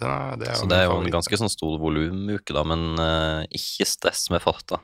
Den 0.00 0.10
er, 0.10 0.36
det 0.40 0.48
er 0.50 0.56
så 0.58 0.66
det 0.66 0.78
er 0.80 0.88
jo 0.88 0.96
en 0.98 1.12
ganske 1.12 1.38
sånn 1.38 1.52
stor 1.52 1.76
volumuke, 1.78 2.54
da, 2.56 2.64
men 2.66 2.98
uh, 2.98 3.44
ikke 3.54 3.86
stress 3.86 4.26
med 4.32 4.42
farta. 4.42 4.80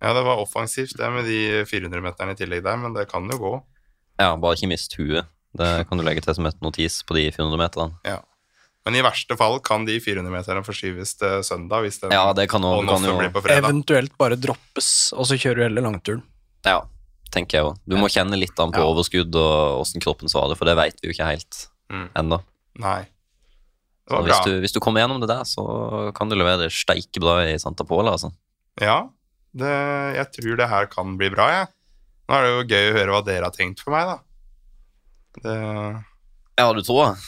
Ja, 0.00 0.14
det 0.16 0.24
var 0.24 0.40
offensivt, 0.40 0.96
det 0.98 1.10
med 1.12 1.28
de 1.28 1.62
400-meterne 1.68 2.34
i 2.34 2.38
tillegg 2.40 2.64
der, 2.64 2.78
men 2.80 2.96
det 2.96 3.04
kan 3.10 3.28
jo 3.30 3.36
gå. 3.40 3.52
Ja, 4.20 4.34
bare 4.36 4.56
ikke 4.58 4.68
mist 4.70 4.94
huet. 5.00 5.24
Det 5.56 5.70
kan 5.88 5.98
du 5.98 6.04
legge 6.06 6.22
til 6.22 6.36
som 6.36 6.46
et 6.46 6.60
notis 6.62 7.00
på 7.08 7.16
de 7.16 7.24
400 7.34 7.58
meterne. 7.58 7.94
Ja. 8.06 8.20
Men 8.86 8.96
i 8.96 9.02
verste 9.04 9.36
fall 9.36 9.58
kan 9.64 9.84
de 9.84 9.98
400-meterne 10.00 10.62
forskyves 10.64 11.16
til 11.20 11.42
søndag 11.44 11.82
hvis 11.84 11.98
den 12.00 12.12
Ja, 12.14 12.30
det 12.36 12.46
kan 12.52 12.62
også, 12.64 12.86
kan 12.88 13.04
jo 13.08 13.16
blir 13.18 13.32
på 13.34 13.42
fredag. 13.44 13.64
Eventuelt 13.64 14.14
bare 14.20 14.38
droppes, 14.40 14.88
og 15.16 15.26
så 15.28 15.36
kjører 15.40 15.58
du 15.60 15.64
heller 15.66 15.84
langturen. 15.84 16.22
Ja, 16.64 16.78
tenker 17.34 17.58
jeg 17.58 17.66
òg. 17.68 17.80
Du 17.88 17.96
må 18.00 18.08
kjenne 18.12 18.38
litt 18.40 18.56
an 18.62 18.72
på 18.72 18.80
Ja. 18.80 18.88
overskudd 18.88 19.34
og 19.36 19.82
åssen 19.82 20.00
kroppen 20.00 20.28
svarer, 20.32 20.56
for 20.56 20.64
det 20.70 20.76
veit 20.80 20.96
vi 21.02 21.08
jo 21.10 21.14
ikke 21.16 21.28
helt 21.28 21.66
Mm. 21.90 22.08
ennå. 22.14 22.38
Nei. 22.78 23.00
Det 24.06 24.16
Så 24.16 24.16
var 24.16 24.22
hvis 24.28 24.44
du, 24.46 24.60
hvis 24.60 24.72
du 24.72 24.80
kommer 24.80 25.00
gjennom 25.02 25.20
det 25.20 25.28
der, 25.28 25.42
så 25.44 26.12
kan 26.14 26.28
du 26.28 26.36
levere 26.36 26.70
steike 26.70 27.20
bra 27.20 27.40
i 27.44 27.58
Santa 27.58 27.84
Pola, 27.84 28.12
altså. 28.12 28.32
Ja, 28.80 29.08
det, 29.54 29.68
jeg 30.16 30.26
tror 30.32 30.56
det 30.56 30.68
her 30.68 30.86
kan 30.86 31.16
bli 31.18 31.28
bra, 31.30 31.48
jeg. 31.50 31.68
Nå 32.30 32.36
er 32.38 32.46
det 32.46 32.50
jo 32.54 32.62
gøy 32.70 32.84
å 32.92 32.94
høre 32.94 33.14
hva 33.16 33.22
dere 33.26 33.48
har 33.48 33.54
tenkt 33.56 33.80
for 33.82 33.90
meg, 33.96 34.06
da. 34.06 34.16
Det, 35.42 35.54
Ja, 36.60 36.68
du 36.76 36.82
tror 36.86 37.00
det? 37.10 37.26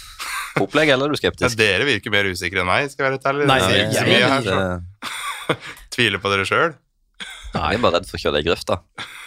Opplegg, 0.63 0.91
eller 0.95 1.09
er 1.09 1.15
du 1.15 1.17
ja, 1.19 1.23
skeptisk? 1.25 1.57
dere 1.59 1.87
virker 1.89 2.13
mer 2.15 2.29
usikre 2.31 2.63
enn 2.63 2.69
meg, 2.69 2.91
skal 2.93 3.09
jeg 3.09 3.17
være 3.19 3.33
ærlig. 3.33 3.47
Nei, 3.51 3.59
jeg- 3.67 3.91
ikke 3.91 4.07
jeg- 4.15 4.31
her, 4.31 4.43
så 4.47 5.59
tviler 5.97 6.23
på 6.23 6.31
dere 6.33 6.47
sjøl. 6.49 6.75
Jeg 7.53 7.77
er 7.77 7.83
bare 7.85 7.99
redd 7.99 8.07
for 8.09 8.17
å 8.17 8.23
kjøre 8.23 8.39
deg 8.39 8.47
i 8.47 8.49
grøfta. 8.49 8.79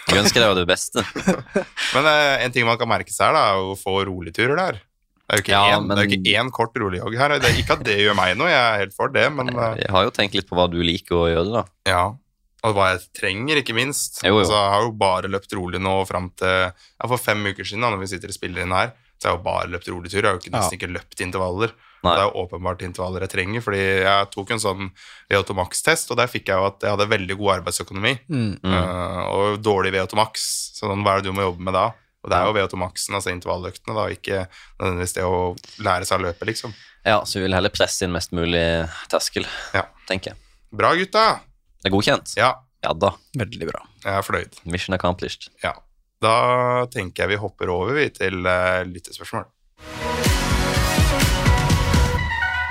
Jeg 0.10 0.22
ønsker 0.24 0.42
deg 0.42 0.56
det 0.58 0.68
beste. 0.70 1.04
Men 1.94 2.08
eh, 2.10 2.44
en 2.46 2.54
ting 2.56 2.66
man 2.66 2.78
kan 2.82 2.90
merke 2.90 3.12
seg, 3.14 3.28
her, 3.28 3.36
da, 3.38 3.44
er 3.54 3.68
å 3.74 3.76
få 3.78 4.00
roligturer 4.08 4.58
der. 4.58 4.80
Det 5.26 5.34
er 5.34 5.40
jo 5.42 5.44
ikke, 5.44 5.54
Ja, 5.58 5.76
én, 5.76 5.86
men- 5.90 5.98
det 5.98 6.04
er 6.06 6.12
ikke 6.16 6.34
én 6.42 6.50
kort 6.54 6.76
roligjogg 6.82 7.18
her. 7.20 7.36
Det 7.42 7.50
er 7.52 7.60
ikke 7.62 7.78
at 7.80 7.84
det 7.86 7.98
gjør 8.00 8.16
meg 8.18 8.34
noe, 8.38 8.50
jeg 8.50 8.62
er 8.62 8.82
helt 8.84 8.94
for 8.98 9.10
det, 9.14 9.26
men 9.34 9.50
Jeg 9.82 9.90
har 9.94 10.06
jo 10.08 10.14
tenkt 10.14 10.38
litt 10.38 10.48
på 10.50 10.58
hva 10.58 10.66
du 10.70 10.78
liker 10.86 11.18
å 11.18 11.26
gjøre, 11.34 11.52
da. 11.60 11.64
ja. 11.90 12.04
Og 12.66 12.74
hva 12.74 12.90
jeg 12.96 13.04
trenger, 13.14 13.60
ikke 13.62 13.76
minst. 13.78 14.22
Jo, 14.26 14.34
jo. 14.34 14.40
Altså, 14.42 14.56
jeg 14.58 14.72
har 14.74 14.86
jo 14.88 14.94
bare 15.06 15.30
løpt 15.30 15.52
rolig 15.54 15.82
nå 15.84 15.96
fram 16.10 16.32
til 16.40 16.48
ja, 16.66 17.08
For 17.08 17.22
fem 17.22 17.44
uker 17.46 17.64
siden, 17.68 17.84
da 17.86 17.92
når 17.94 18.02
vi 18.02 18.08
sitter 18.16 18.32
og 18.34 18.38
spiller 18.40 18.64
inn 18.66 18.74
her, 18.74 18.94
så 19.22 19.28
har 19.30 19.36
jeg 19.36 19.40
jo 19.40 19.44
bare 19.46 19.70
løpt 19.72 19.90
rolig 19.94 20.10
tur. 20.12 20.20
Jeg 20.24 20.28
har 20.28 20.38
jo 20.40 20.42
ikke, 20.44 20.54
nesten 20.56 20.78
ikke 20.80 20.90
løpt 20.96 21.22
intervaller. 21.24 21.76
Nei. 22.06 22.14
Det 22.16 22.22
er 22.22 22.28
jo 22.30 22.42
åpenbart 22.46 22.82
intervaller 22.86 23.24
jeg 23.26 23.32
trenger, 23.36 23.62
fordi 23.66 23.84
jeg 24.06 24.28
tok 24.34 24.52
en 24.54 24.60
sånn 24.62 24.90
V8-max-test 25.34 26.12
og 26.14 26.20
der 26.20 26.28
fikk 26.30 26.52
jeg 26.52 26.60
jo 26.62 26.68
at 26.68 26.84
jeg 26.86 26.94
hadde 26.94 27.08
veldig 27.10 27.38
god 27.40 27.54
arbeidsøkonomi 27.60 28.12
Mm. 28.30 28.60
Mm. 28.62 28.74
eh, 28.74 29.22
og 29.34 29.58
dårlig 29.66 29.94
V8-max 29.96 30.44
Så 30.76 30.86
sånn, 30.90 31.02
hva 31.06 31.16
er 31.16 31.24
det 31.24 31.32
du 31.32 31.38
må 31.38 31.46
jobbe 31.48 31.66
med 31.66 31.74
da? 31.74 31.88
Og 32.26 32.30
det 32.32 32.38
er 32.38 32.46
jo 32.50 32.54
V8-maxen, 32.58 33.14
altså 33.18 33.30
intervalløktene, 33.34 33.94
da, 33.94 34.06
ikke 34.10 34.44
nødvendigvis 34.80 35.14
det 35.14 35.26
å 35.30 35.56
lære 35.86 36.06
seg 36.10 36.18
å 36.20 36.24
løpe, 36.26 36.46
liksom. 36.50 36.72
Ja, 37.06 37.20
så 37.22 37.38
vi 37.38 37.44
vil 37.46 37.54
heller 37.54 37.70
presse 37.70 38.02
inn 38.08 38.14
mest 38.16 38.32
mulig 38.34 38.64
terskel, 39.12 39.46
Ja. 39.78 39.84
tenker 40.10 40.32
jeg. 40.34 40.38
Bra, 40.74 40.96
gutta! 40.98 41.26
Det 41.86 41.92
er 41.92 41.94
godkjent? 41.94 42.32
Ja, 42.34 42.48
Ja 42.82 42.94
da. 42.98 43.12
Veldig 43.38 43.68
bra. 43.70 43.84
jeg 44.02 44.10
er 44.18 44.24
fornøyd. 44.26 44.56
Mission 44.66 44.96
accomplished. 44.98 45.52
Ja. 45.62 45.76
Da 46.18 46.88
tenker 46.90 47.24
jeg 47.24 47.36
vi 47.36 47.38
hopper 47.38 47.70
over 47.70 47.94
vi 47.94 48.08
til 48.10 48.40
uh, 48.42 48.82
lyttespørsmål. 48.90 49.46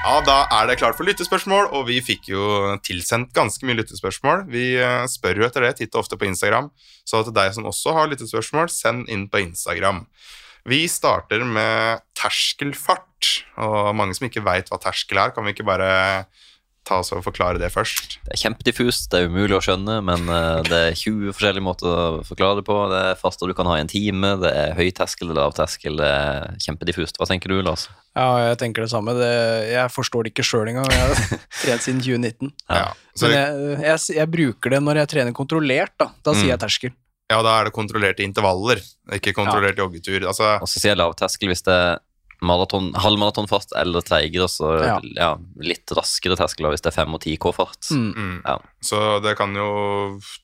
Ja, 0.03 0.17
da 0.27 0.41
er 0.51 0.67
det 0.67 0.81
klart 0.81 0.99
for 0.99 1.07
lyttespørsmål, 1.07 1.71
og 1.79 1.87
vi 1.87 2.01
fikk 2.03 2.27
jo 2.33 2.75
tilsendt 2.83 3.31
ganske 3.39 3.63
mye 3.63 3.79
lyttespørsmål. 3.79 4.43
Vi 4.51 4.65
eh, 4.83 5.07
spør 5.09 5.41
jo 5.41 5.47
etter 5.47 5.65
det 5.65 5.71
titt 5.79 5.95
og 5.95 6.03
ofte 6.03 6.19
på 6.21 6.27
Instagram, 6.29 6.67
så 7.09 7.23
til 7.25 7.33
deg 7.39 7.55
som 7.55 7.71
også 7.71 7.95
har 7.97 8.11
lyttespørsmål, 8.11 8.69
send 8.69 9.07
inn 9.09 9.29
på 9.33 9.41
Instagram. 9.47 10.03
Vi 10.69 10.83
starter 10.93 11.47
med 11.49 12.05
terskelfart, 12.19 13.31
og 13.63 13.95
mange 13.97 14.19
som 14.19 14.29
ikke 14.29 14.45
veit 14.45 14.69
hva 14.69 14.83
terskel 14.83 15.23
er, 15.23 15.33
kan 15.33 15.47
vi 15.47 15.55
ikke 15.57 15.71
bare 15.71 15.89
ta 16.85 16.99
oss 17.01 17.11
og 17.17 17.23
forklare 17.25 17.59
det 17.61 17.71
først? 17.73 18.19
Det 18.27 18.35
er 18.37 18.41
kjempediffust, 18.43 19.07
det 19.13 19.21
er 19.23 19.29
umulig 19.33 19.57
å 19.57 19.61
skjønne, 19.65 19.97
men 20.05 20.29
eh, 20.29 20.61
det 20.69 20.81
er 20.91 20.97
20 21.01 21.33
forskjellige 21.35 21.65
måter 21.65 21.89
å 21.89 22.23
forklare 22.29 22.59
det 22.61 22.65
på. 22.69 22.77
Det 22.93 23.01
er 23.11 23.19
faster 23.21 23.49
du 23.49 23.55
kan 23.57 23.69
ha 23.71 23.79
i 23.79 23.85
en 23.85 23.91
time, 23.91 24.35
det 24.43 24.51
er 24.53 24.75
høy 24.79 24.91
terskel, 24.97 25.31
det 25.31 25.37
er 25.37 25.41
lav 25.41 25.55
terskel, 25.57 25.97
det 26.01 26.11
er 26.11 26.59
kjempediffust. 26.67 27.17
Hva 27.21 27.29
tenker 27.31 27.53
du, 27.55 27.63
Lars? 27.65 27.87
Ja, 28.15 28.29
jeg 28.51 28.59
tenker 28.61 28.85
det 28.85 28.91
samme. 28.93 29.15
Det, 29.19 29.31
jeg 29.73 29.91
forstår 29.97 30.27
det 30.29 30.35
ikke 30.35 30.45
sjøl 30.47 30.69
engang. 30.75 30.91
Jeg 30.93 31.03
har 31.09 31.41
trent 31.65 31.87
siden 31.89 32.03
2019. 32.05 32.53
Ja. 32.69 32.85
Så 33.17 33.31
Men 33.31 33.37
jeg, 33.39 33.81
jeg, 33.89 34.05
jeg 34.21 34.31
bruker 34.37 34.77
det 34.77 34.83
når 34.85 35.01
jeg 35.03 35.13
trener 35.17 35.35
kontrollert, 35.37 35.97
da. 35.99 36.11
Da 36.23 36.35
Mm. 36.35 36.41
sier 36.43 36.53
jeg 36.55 36.63
terskel. 36.63 36.95
Ja, 37.33 37.39
da 37.43 37.55
er 37.59 37.65
det 37.71 37.73
kontrollerte 37.75 38.21
intervaller, 38.23 38.83
ikke 39.17 39.33
kontrollert 39.35 39.79
joggetur. 39.81 40.27
Altså, 40.29 40.59
Og 40.61 40.69
så 40.69 40.77
sier 40.83 40.93
jeg 40.93 40.99
lavterskel 41.01 41.49
hvis 41.51 41.65
det 41.65 41.73
er 41.73 41.97
maraton, 42.47 42.93
halvmaratonfart 42.99 43.75
eller 43.81 44.05
treigere, 44.07 44.49
så 44.51 44.75
Ja. 44.85 44.97
ja. 45.17 45.31
litt 45.61 45.91
raskere 45.97 46.37
terskler 46.39 46.75
hvis 46.75 46.85
det 46.85 46.93
er 46.93 46.99
5 47.05 47.17
og 47.17 47.23
10 47.23 47.37
K-fart. 47.43 47.91
Mm. 47.91 48.11
mm. 48.15 48.35
Ja. 48.45 48.59
Så 48.85 49.05
det 49.25 49.37
kan 49.41 49.55
jo 49.57 49.69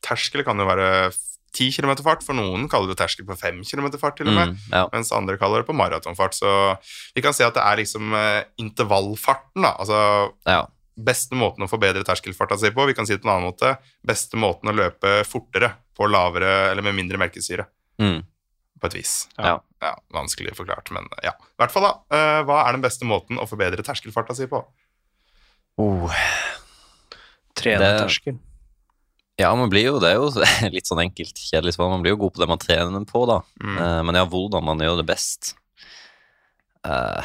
Terskel 0.05 0.45
kan 0.47 0.59
jo 0.59 0.69
være 0.69 1.13
10 1.53 1.73
km 1.75 1.97
fart, 2.05 2.23
for 2.23 2.37
noen 2.39 2.69
kaller 2.71 2.93
det 2.93 2.99
terskel 3.01 3.27
på 3.27 3.37
5 3.39 3.63
km 3.67 3.89
fart, 3.99 4.17
til 4.19 4.31
og 4.31 4.37
med. 4.37 4.53
Mm, 4.53 4.67
ja. 4.71 4.85
Mens 4.93 5.11
andre 5.15 5.39
kaller 5.41 5.63
det 5.63 5.69
på 5.71 5.77
maratonfart. 5.77 6.37
Så 6.37 6.51
vi 7.17 7.25
kan 7.25 7.35
si 7.35 7.43
at 7.47 7.57
det 7.57 7.65
er 7.65 7.81
liksom 7.83 8.15
eh, 8.15 8.45
intervallfarten, 8.63 9.65
da. 9.67 9.75
Altså 9.83 10.01
ja. 10.47 10.63
beste 10.95 11.39
måten 11.39 11.67
å 11.67 11.71
forbedre 11.71 12.07
terskelfarta 12.07 12.59
si 12.61 12.71
på. 12.75 12.87
Vi 12.87 12.95
kan 12.95 13.09
si 13.09 13.17
det 13.17 13.25
på 13.25 13.31
en 13.31 13.35
annen 13.35 13.51
måte. 13.51 13.75
Beste 14.07 14.39
måten 14.41 14.71
å 14.71 14.77
løpe 14.77 15.21
fortere 15.29 15.75
på 15.99 16.09
lavere 16.11 16.71
eller 16.71 16.87
med 16.87 16.97
mindre 17.01 17.19
melkesyre. 17.21 17.67
Mm, 18.01 18.23
På 18.79 18.87
et 18.87 18.95
vis. 18.95 19.29
ja. 19.39 19.59
Ja, 19.81 19.95
Vanskelig 20.13 20.53
forklart, 20.55 20.91
men 20.93 21.07
ja. 21.25 21.31
I 21.33 21.57
hvert 21.63 21.73
fall, 21.73 21.83
da. 21.87 21.93
eh, 22.13 22.43
hva 22.45 22.67
er 22.69 22.73
den 22.77 22.83
beste 22.85 23.07
måten 23.09 23.39
å 23.41 23.47
forbedre 23.49 23.81
terskelfarta 23.83 24.35
si 24.37 24.45
på? 24.47 24.61
Oh. 25.81 26.13
Trenerterskel. 27.57 28.37
Ja, 29.41 29.55
man 29.57 29.71
blir 29.73 29.87
jo, 29.87 29.95
det 30.03 30.11
er 30.13 30.19
jo 30.21 30.29
litt 30.77 30.89
sånn 30.89 31.01
enkelt, 31.01 31.33
kjedelig 31.41 31.75
svar. 31.79 31.89
Man 31.93 32.03
blir 32.05 32.13
jo 32.13 32.21
god 32.27 32.35
på 32.37 32.43
det 32.43 32.49
man 32.51 32.61
trener 32.61 33.07
på, 33.09 33.23
da. 33.31 33.39
Mm. 33.63 33.79
Eh, 33.81 34.01
men 34.09 34.19
ja, 34.21 34.25
hvordan 34.29 34.67
man 34.69 34.85
gjør 34.85 35.01
det 35.03 35.09
best 35.13 35.55
Eh, 36.81 37.25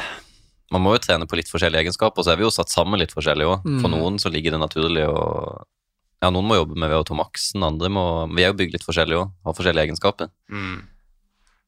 Man 0.68 0.82
må 0.84 0.90
jo 0.96 0.98
trene 1.00 1.24
på 1.30 1.36
litt 1.38 1.48
forskjellige 1.48 1.84
egenskaper, 1.86 2.20
så 2.26 2.32
er 2.34 2.36
vi 2.36 2.44
jo 2.44 2.50
satt 2.52 2.68
sammen 2.68 2.98
litt 3.00 3.12
forskjellig 3.14 3.46
òg. 3.48 3.62
For 3.80 3.88
Mm. 3.88 3.94
noen 3.94 4.18
så 4.20 4.28
ligger 4.28 4.52
det 4.52 4.58
naturlig 4.60 5.06
å 5.08 5.62
Ja, 6.20 6.28
noen 6.30 6.44
må 6.48 6.56
jobbe 6.58 6.76
med 6.76 6.90
VO2 6.90 7.16
maksen, 7.16 7.62
andre 7.64 7.88
må 7.88 8.02
Vi 8.34 8.42
er 8.42 8.50
jo 8.52 8.58
bygd 8.58 8.72
litt 8.74 8.84
forskjellig 8.84 9.16
òg, 9.16 9.30
har 9.46 9.54
forskjellige 9.56 9.86
egenskaper. 9.88 10.28
Mm. 10.50 10.82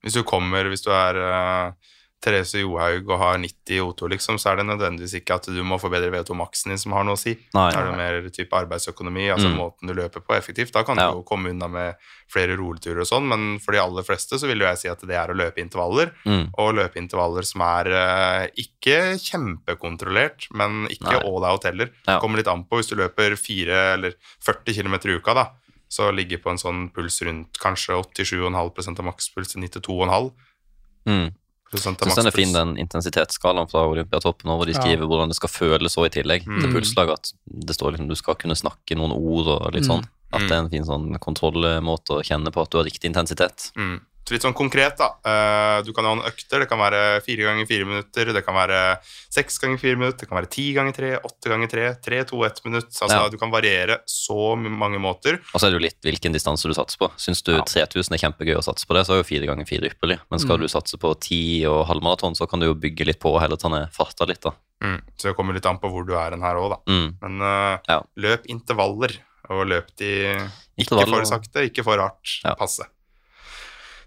Hvis 0.09 0.17
du 0.17 0.25
kommer, 0.25 0.65
hvis 0.73 0.83
du 0.85 0.91
er 0.91 1.19
uh, 1.21 1.73
Therese 2.19 2.59
Johaug 2.65 3.07
og 3.15 3.19
har 3.21 3.37
90 3.39 3.77
i 3.77 3.79
O2, 3.79 4.09
liksom, 4.11 4.39
så 4.43 4.51
er 4.51 4.57
det 4.59 4.65
nødvendigvis 4.67 5.13
ikke 5.21 5.37
at 5.39 5.45
du 5.55 5.61
må 5.63 5.77
forbedre 5.79 6.09
VO2-maksen 6.11 6.73
din 6.73 6.81
som 6.83 6.97
har 6.97 7.05
noe 7.07 7.15
å 7.15 7.21
si. 7.21 7.37
Nei, 7.55 7.69
er 7.71 7.85
det 7.87 7.93
mer 8.01 8.17
type 8.35 8.57
arbeidsøkonomi, 8.59 9.29
altså 9.31 9.47
Mm. 9.53 9.55
måten 9.61 9.87
du 9.87 9.95
løper 9.95 10.25
på 10.27 10.35
effektivt. 10.35 10.73
Da 10.75 10.83
kan 10.83 10.97
Ja. 10.99 11.13
du 11.13 11.19
jo 11.19 11.23
komme 11.23 11.51
unna 11.53 11.69
med 11.71 11.95
flere 12.29 12.57
roleturer 12.59 13.05
og 13.05 13.07
sånn, 13.07 13.29
men 13.29 13.61
for 13.61 13.71
de 13.71 13.79
aller 13.79 14.03
fleste 14.03 14.35
så 14.35 14.49
vil 14.51 14.59
jo 14.59 14.67
jeg 14.67 14.79
si 14.79 14.89
at 14.89 14.99
det 15.07 15.15
er 15.15 15.29
å 15.31 15.37
løpe 15.39 15.63
intervaller, 15.63 16.11
Mm. 16.27 16.51
og 16.59 16.75
løpe 16.75 16.97
intervaller 16.99 17.45
som 17.47 17.61
er 17.63 17.87
uh, 17.87 18.47
ikke 18.59 19.15
kjempekontrollert, 19.23 20.49
men 20.55 20.87
ikke 20.91 21.13
Nei. 21.21 21.23
all 21.23 21.45
out 21.45 21.65
heller. 21.65 21.91
Ja. 22.07 22.19
Kommer 22.21 22.39
litt 22.41 22.49
an 22.51 22.65
på 22.65 22.79
hvis 22.81 22.89
du 22.91 22.97
løper 22.97 23.37
4 23.39 23.95
eller 23.95 24.15
40 24.45 24.75
km 24.75 24.95
i 25.09 25.17
uka, 25.21 25.35
da, 25.35 25.47
så 25.89 26.11
ligger 26.15 26.39
på 26.39 26.51
en 26.51 26.59
sånn 26.61 26.93
puls 26.93 27.23
rundt 27.23 27.59
kanskje 27.59 27.95
87,5% 27.97 28.99
av 29.01 29.05
makspuls 29.05 29.53
til 29.53 29.63
92,5 29.63 30.33
Mm. 31.07 31.33
Syns 31.75 32.15
den 32.17 32.27
er 32.27 32.33
fin, 32.33 32.53
den 32.53 32.77
intensitetsskalaen 32.81 33.69
fra 33.71 33.83
Olympiatoppen, 33.89 34.49
hvor 34.49 34.65
de 34.65 34.73
Ja. 34.73 34.81
skriver 34.81 35.07
hvordan 35.07 35.29
det 35.29 35.37
skal 35.37 35.49
føles 35.49 35.97
òg 35.97 36.07
i 36.07 36.21
tillegg 36.23 36.45
til 36.45 36.69
Mm. 36.69 36.73
pulslag. 36.73 37.11
At 37.13 37.33
det 37.47 37.77
står 37.77 37.93
liksom 37.93 38.09
du 38.09 38.15
skal 38.15 38.35
kunne 38.37 38.55
snakke 38.57 38.97
noen 38.97 39.13
ord 39.13 39.47
og 39.49 39.73
litt 39.75 39.85
Mm. 39.85 39.89
sånn. 40.01 40.09
At 40.33 40.41
det 40.41 40.51
er 40.51 40.65
en 40.65 40.71
fin 40.71 40.85
sånn 40.85 41.19
kontrollmåte 41.19 42.11
å 42.17 42.25
kjenne 42.25 42.51
på 42.53 42.63
at 42.63 42.71
du 42.71 42.79
har 42.79 42.85
riktig 42.85 43.05
intensitet. 43.13 43.71
Mm. 43.77 44.01
Litt 44.31 44.43
sånn 44.45 44.55
konkret, 44.55 44.97
da. 44.99 45.09
Eh, 45.25 45.83
du 45.87 45.93
kan 45.97 46.05
ha 46.05 46.13
en 46.13 46.23
økter. 46.29 46.61
Det 46.61 46.69
kan 46.69 46.79
være 46.79 47.21
fire 47.25 47.47
ganger 47.49 47.67
fire 47.67 47.85
minutter, 47.89 48.33
det 48.35 48.43
kan 48.45 48.55
være 48.55 48.99
seks 49.33 49.59
ganger 49.63 49.79
fire 49.81 49.97
minutter, 49.97 50.21
det 50.25 50.29
kan 50.29 50.39
være 50.41 50.51
ti 50.53 50.67
ganger 50.77 50.93
tre, 50.97 51.11
åtte 51.25 51.49
ganger 51.53 51.71
tre, 51.73 51.87
tre, 52.05 52.23
to, 52.29 52.43
ett 52.45 52.61
minutt. 52.65 52.91
Altså, 53.01 53.09
Ja. 53.17 53.29
Du 53.29 53.37
kan 53.39 53.51
variere 53.51 53.99
så 54.07 54.55
mange 54.59 54.99
måter. 55.01 55.41
Og 55.55 55.61
så 55.61 55.67
er 55.67 55.71
det 55.71 55.79
jo 55.81 55.87
litt 55.87 56.01
hvilken 56.03 56.33
distanse 56.33 56.69
du 56.69 56.75
satser 56.75 56.99
på. 56.99 57.11
Syns 57.17 57.43
du 57.43 57.53
Ja. 57.57 57.63
3000 57.63 58.15
er 58.15 58.23
kjempegøy 58.25 58.57
å 58.59 58.65
satse 58.65 58.87
på 58.87 58.95
det, 58.95 59.07
så 59.07 59.13
er 59.15 59.23
jo 59.23 59.29
fire 59.31 59.47
ganger 59.47 59.67
fire 59.67 59.89
ypperlig. 59.91 60.19
Men 60.31 60.39
skal 60.39 60.59
Mm. 60.59 60.61
du 60.61 60.69
satse 60.69 60.97
på 60.99 61.15
10 61.19 61.65
og 61.67 61.87
halvmaraton, 61.89 62.35
så 62.37 62.49
kan 62.49 62.61
du 62.61 62.67
jo 62.67 62.75
bygge 62.75 63.07
litt 63.07 63.21
på 63.21 63.35
og 63.35 63.41
heller 63.41 63.57
ta 63.57 63.69
ned 63.69 63.91
farta 63.93 64.27
litt, 64.27 64.41
da. 64.41 64.53
Mm. 64.83 65.01
Så 65.17 65.23
det 65.29 65.37
kommer 65.37 65.55
litt 65.55 65.67
an 65.67 65.79
på 65.79 65.91
hvor 65.91 66.07
du 66.07 66.15
er 66.15 66.31
hen 66.31 66.41
her 66.43 66.55
òg, 66.55 66.71
da. 66.71 66.93
Mm. 66.93 67.19
Men 67.23 67.41
uh, 67.43 67.79
Ja. 67.89 68.03
løp 68.17 68.47
intervaller, 68.47 69.11
og 69.51 69.67
løp 69.67 69.87
de 69.97 70.37
ikke 70.79 71.07
for 71.09 71.25
sakte, 71.25 71.65
ikke 71.71 71.83
for 71.83 71.97
rart. 71.97 72.41
Ja. 72.45 72.55
Passe. 72.55 72.85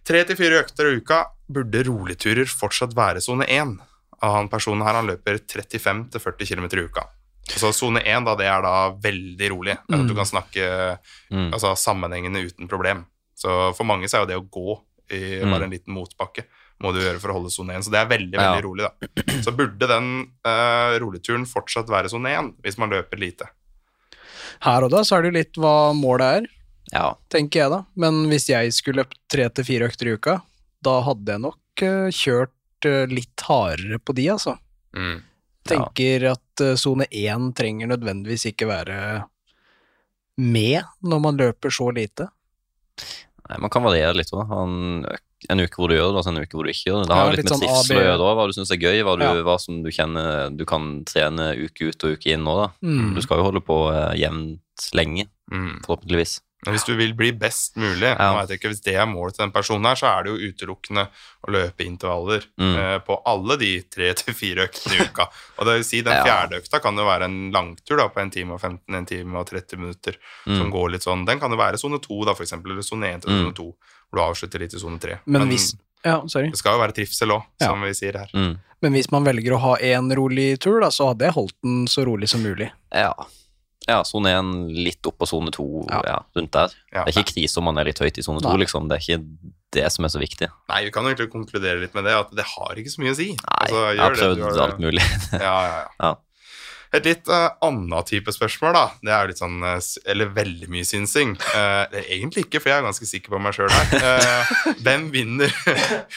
Tre 0.07 0.23
til 0.25 0.35
fire 0.39 0.61
økter 0.63 0.89
i 0.89 0.97
uka 0.99 1.21
burde 1.51 1.83
roligturer 1.85 2.49
fortsatt 2.49 2.93
være 2.97 3.21
sone 3.21 3.45
én. 3.45 3.75
Han 4.21 4.49
personen 4.49 4.83
her 4.85 4.93
han 4.99 5.07
løper 5.09 5.39
35-40 5.45 6.47
km 6.49 6.65
i 6.79 6.85
uka. 6.87 7.03
Så 7.51 7.71
sone 7.73 7.99
én, 8.05 8.23
da, 8.25 8.35
det 8.39 8.45
er 8.47 8.61
da 8.63 8.73
veldig 9.01 9.49
rolig. 9.51 9.77
At 9.77 10.07
Du 10.07 10.13
Mm. 10.13 10.15
kan 10.15 10.25
snakke 10.25 10.97
Mm. 11.31 11.51
altså, 11.53 11.75
sammenhengende 11.75 12.45
uten 12.47 12.67
problem. 12.69 13.05
Så 13.35 13.73
for 13.75 13.83
mange 13.83 14.05
så 14.07 14.17
er 14.17 14.19
jo 14.21 14.25
det 14.27 14.37
å 14.37 14.49
gå 14.49 14.79
i 15.11 15.41
Mm. 15.43 15.51
bare 15.51 15.63
en 15.63 15.71
liten 15.71 15.93
motbakke 15.93 16.45
må 16.81 16.93
du 16.93 16.99
gjøre 16.99 17.19
for 17.19 17.29
å 17.29 17.33
holde 17.33 17.51
sone 17.51 17.73
1. 17.75 17.83
Så 17.83 17.91
det 17.91 17.99
er 17.99 18.05
veldig, 18.17 18.33
Ja. 18.33 18.53
veldig 18.55 18.63
rolig, 18.63 18.87
da. 18.87 19.41
Så 19.41 19.51
burde 19.55 19.87
den 19.87 20.31
uh, 20.45 20.97
roligturen 20.99 21.45
fortsatt 21.45 21.87
være 21.89 22.09
sone 22.09 22.29
1 22.29 22.53
hvis 22.63 22.77
man 22.77 22.89
løper 22.89 23.19
lite. 23.19 23.45
Her 24.61 24.83
og 24.83 24.91
da 24.91 25.01
så 25.01 25.17
er 25.17 25.21
det 25.23 25.33
jo 25.33 25.37
litt 25.39 25.53
hva 25.57 25.93
målet 25.93 26.41
er, 26.43 26.47
Ja. 26.91 27.15
tenker 27.31 27.59
jeg 27.63 27.71
da. 27.71 27.81
Men 27.95 28.25
hvis 28.31 28.49
jeg 28.51 28.73
skulle 28.75 29.03
løpt 29.03 29.17
tre 29.31 29.47
til 29.49 29.63
fire 29.67 29.87
økter 29.87 30.09
i 30.11 30.15
uka, 30.17 30.41
da 30.83 30.97
hadde 31.05 31.31
jeg 31.35 31.43
nok 31.45 31.83
eh, 31.87 32.09
kjørt 32.11 32.85
eh, 32.89 33.05
litt 33.11 33.45
hardere 33.47 33.99
på 34.03 34.15
de, 34.17 34.25
altså. 34.33 34.57
Mm. 34.97 35.21
Tenker 35.71 36.25
at 36.33 36.63
eh, 36.65 36.75
sone 36.75 37.05
én 37.13 37.51
trenger 37.55 37.87
nødvendigvis 37.93 38.47
ikke 38.51 38.67
være 38.67 38.99
med 40.41 40.83
når 41.05 41.19
man 41.23 41.37
løper 41.39 41.73
så 41.73 41.89
lite. 41.93 42.27
Nei, 43.49 43.57
man 43.59 43.71
kan 43.73 43.83
variere 43.85 44.15
litt 44.17 44.31
òg. 44.35 44.51
En 45.49 45.57
uke 45.63 45.73
hvor 45.79 45.89
du 45.89 45.95
gjør 45.97 46.11
det, 46.13 46.21
og 46.21 46.27
en 46.29 46.37
uke 46.43 46.53
hvor 46.53 46.67
du 46.67 46.71
ikke 46.71 46.91
gjør 46.91 46.99
det. 47.01 47.07
Det 47.09 47.15
Ja, 47.15 47.17
har 47.17 47.25
ja, 47.25 47.31
litt 47.31 47.39
litt 47.41 47.47
med 47.49 47.53
sånn 47.55 47.63
trivsel 47.65 47.97
å 47.97 48.05
gjøre 48.05 48.25
òg, 48.27 48.35
hva 48.37 48.45
du 48.47 48.53
syns 48.57 48.71
er 48.75 48.81
gøy, 48.83 48.99
hva, 49.07 49.15
du, 49.17 49.23
Ja. 49.25 49.33
hva 49.47 49.55
som 49.59 49.79
du 49.83 49.89
kjenner 49.89 50.55
du 50.57 50.63
kan 50.69 50.85
trene 51.09 51.47
uke 51.57 51.89
ut 51.89 52.03
og 52.05 52.13
uke 52.17 52.31
inn 52.35 52.43
nå, 52.45 52.53
da. 52.59 52.67
Mm. 52.85 53.15
Du 53.17 53.21
skal 53.25 53.41
jo 53.41 53.47
holde 53.49 53.61
på 53.65 53.79
jevnt 54.17 54.89
lenge, 54.97 55.27
Mm. 55.51 55.81
forhåpentligvis. 55.85 56.39
Men 56.65 56.75
hvis 56.75 56.85
du 56.85 56.93
vil 56.95 57.13
bli 57.17 57.31
best 57.31 57.75
mulig, 57.75 58.03
Ja. 58.05 58.15
nå 58.17 58.47
jeg 58.47 58.59
ikke, 58.59 58.69
hvis 58.69 58.83
det 58.85 58.93
er 58.95 59.05
målet 59.09 59.33
til 59.35 59.43
den 59.47 59.51
personen 59.51 59.85
her, 59.85 59.95
så 59.95 60.07
er 60.19 60.23
det 60.23 60.29
jo 60.29 60.51
utelukkende 60.51 61.07
å 61.47 61.49
løpe 61.51 61.83
intervaller 61.85 62.43
Mm. 62.59 62.75
eh, 62.77 62.99
på 62.99 63.21
alle 63.25 63.57
de 63.57 63.81
tre 63.81 64.13
til 64.13 64.33
fire 64.33 64.67
øktene 64.67 64.93
i 64.99 65.05
uka. 65.09 65.25
Og 65.59 65.65
det 65.65 65.73
vil 65.75 65.83
si, 65.83 66.01
den 66.01 66.13
Ja. 66.13 66.23
fjerde 66.23 66.61
økta 66.61 66.79
kan 66.81 66.95
jo 66.95 67.03
være 67.05 67.23
en 67.25 67.51
langtur 67.51 67.97
da, 67.97 68.07
på 68.09 68.21
en 68.21 68.29
time 68.29 68.53
og 68.53 68.61
15, 68.61 68.93
en 68.95 69.05
time 69.05 69.35
og 69.39 69.47
30 69.49 69.77
minutter, 69.77 70.15
som 70.45 70.67
Mm. 70.69 70.71
går 70.71 70.91
litt 70.91 71.01
sånn. 71.03 71.25
Den 71.25 71.39
kan 71.39 71.49
jo 71.49 71.57
være 71.57 71.79
sone 71.79 71.97
2, 71.99 72.25
da, 72.25 72.33
for 72.35 72.43
eksempel, 72.43 72.71
eller 72.71 72.83
sone 72.83 73.05
1 73.13 73.21
til 73.23 73.31
Mm. 73.31 73.41
sone 73.45 73.53
2, 73.55 73.75
hvor 74.13 74.17
du 74.17 74.21
avslutter 74.21 74.59
litt 74.59 74.73
i 74.75 74.77
sone 74.79 74.99
3. 74.99 75.19
Men 75.25 75.47
hvis 75.49 75.73
Ja, 76.05 76.21
sorry. 76.27 76.49
det 76.49 76.57
skal 76.57 76.73
jo 76.77 76.85
være 76.85 76.93
trivsel 76.93 77.29
òg, 77.31 77.43
Ja. 77.59 77.67
som 77.67 77.81
vi 77.81 77.89
sier 77.93 78.13
her. 78.17 78.29
Mm. 78.35 78.57
Men 78.83 78.93
hvis 78.93 79.11
man 79.11 79.23
velger 79.23 79.53
å 79.53 79.59
ha 79.59 79.75
én 79.77 80.11
rolig 80.15 80.59
tur, 80.59 80.79
da, 80.79 80.87
så 80.89 81.07
hadde 81.09 81.25
jeg 81.25 81.33
holdt 81.33 81.53
den 81.63 81.85
så 81.87 82.05
rolig 82.05 82.27
som 82.29 82.41
mulig. 82.43 82.71
Ja. 82.93 83.13
Ja, 83.89 84.03
sone 84.05 84.29
1 84.37 84.51
litt 84.77 85.07
opp 85.09 85.17
på 85.17 85.27
sone 85.29 85.49
2, 85.51 85.65
Ja. 85.89 86.01
ja. 86.05 86.17
rundt 86.37 86.51
der. 86.53 86.73
Ja. 86.93 87.03
Det 87.05 87.15
er 87.15 87.21
ikke 87.23 87.33
krise 87.33 87.57
om 87.57 87.65
man 87.65 87.77
er 87.81 87.87
litt 87.89 87.99
høyt 87.99 88.17
i 88.21 88.23
sone 88.25 88.41
2, 88.43 88.53
liksom. 88.61 88.87
Det 88.91 88.99
er 88.99 89.05
ikke 89.05 89.23
det 89.73 89.85
som 89.91 90.05
er 90.05 90.11
så 90.13 90.19
viktig. 90.21 90.49
Nei, 90.69 90.81
vi 90.85 90.91
kan 90.91 91.05
egentlig 91.07 91.31
konkludere 91.31 91.79
litt 91.81 91.93
med 91.97 92.03
det, 92.05 92.13
at 92.13 92.29
det 92.35 92.45
har 92.45 92.75
ikke 92.77 92.91
så 92.93 93.01
mye 93.01 93.13
å 93.15 93.17
si. 93.17 93.29
Nei, 93.31 93.61
Altså, 93.65 93.85
jeg 93.95 94.03
har 94.03 94.17
prøvd 94.19 94.43
har- 94.43 94.61
alt 94.67 94.79
mulig. 94.83 95.05
Ja, 95.31 95.55
ja, 95.65 95.79
ja. 95.79 95.87
Ja. 96.01 96.15
Et 96.93 97.05
litt 97.07 97.29
uh, 97.31 97.47
annet 97.63 98.05
type 98.11 98.33
spørsmål, 98.35 98.73
da. 98.75 98.83
Det 99.01 99.11
er 99.15 99.21
jo 99.23 99.29
litt 99.31 99.39
sånn 99.39 99.61
eh, 99.63 99.77
Eller 100.11 100.27
veldig 100.35 100.67
mye 100.67 100.83
synsing. 100.83 101.37
Uh, 101.55 101.87
det 101.87 102.01
er 102.01 102.09
egentlig 102.17 102.43
ikke, 102.49 102.59
for 102.59 102.67
jeg 102.73 102.81
er 102.81 102.83
ganske 102.83 103.07
sikker 103.07 103.31
på 103.31 103.39
meg 103.39 103.55
sjøl 103.55 103.71
her. 103.71 103.93
Uh, 104.03 104.51
hvem 104.83 105.07
vinner 105.13 105.53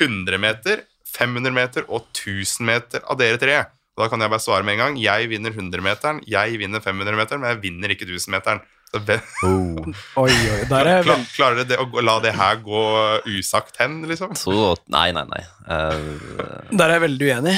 100 0.00 0.36
meter, 0.42 0.82
500 1.14 1.54
meter 1.54 1.86
og 1.86 2.08
1000 2.10 2.66
meter 2.66 3.04
av 3.06 3.20
dere 3.22 3.38
tre? 3.38 3.60
Og 3.94 4.02
da 4.02 4.10
kan 4.10 4.24
jeg 4.24 4.32
bare 4.32 4.42
svare 4.42 4.66
med 4.66 4.74
en 4.74 4.80
gang. 4.82 4.96
Jeg 4.98 5.28
vinner 5.30 5.54
100-meteren, 5.54 6.22
jeg 6.26 6.58
vinner 6.58 6.82
500-meteren, 6.82 7.44
men 7.44 7.52
jeg 7.54 7.60
vinner 7.62 7.94
ikke 7.94 8.08
1000-meteren. 8.08 8.64
Oh. 8.94 9.86
Oi, 10.22 10.30
oi, 10.30 10.60
der 10.70 10.86
er 10.86 11.06
vel... 11.06 11.24
Klarer 11.34 11.62
dere 11.62 11.66
det 11.72 11.78
å 11.82 12.02
la 12.04 12.14
det 12.22 12.34
her 12.38 12.60
gå 12.62 12.82
usagt 13.26 13.80
hen, 13.82 14.04
liksom? 14.06 14.36
Så 14.38 14.76
Nei, 14.94 15.08
nei, 15.14 15.24
nei. 15.30 15.42
Uh... 15.66 16.70
Der 16.70 16.86
er 16.86 16.96
jeg 16.98 17.04
veldig 17.08 17.30
uenig. 17.32 17.56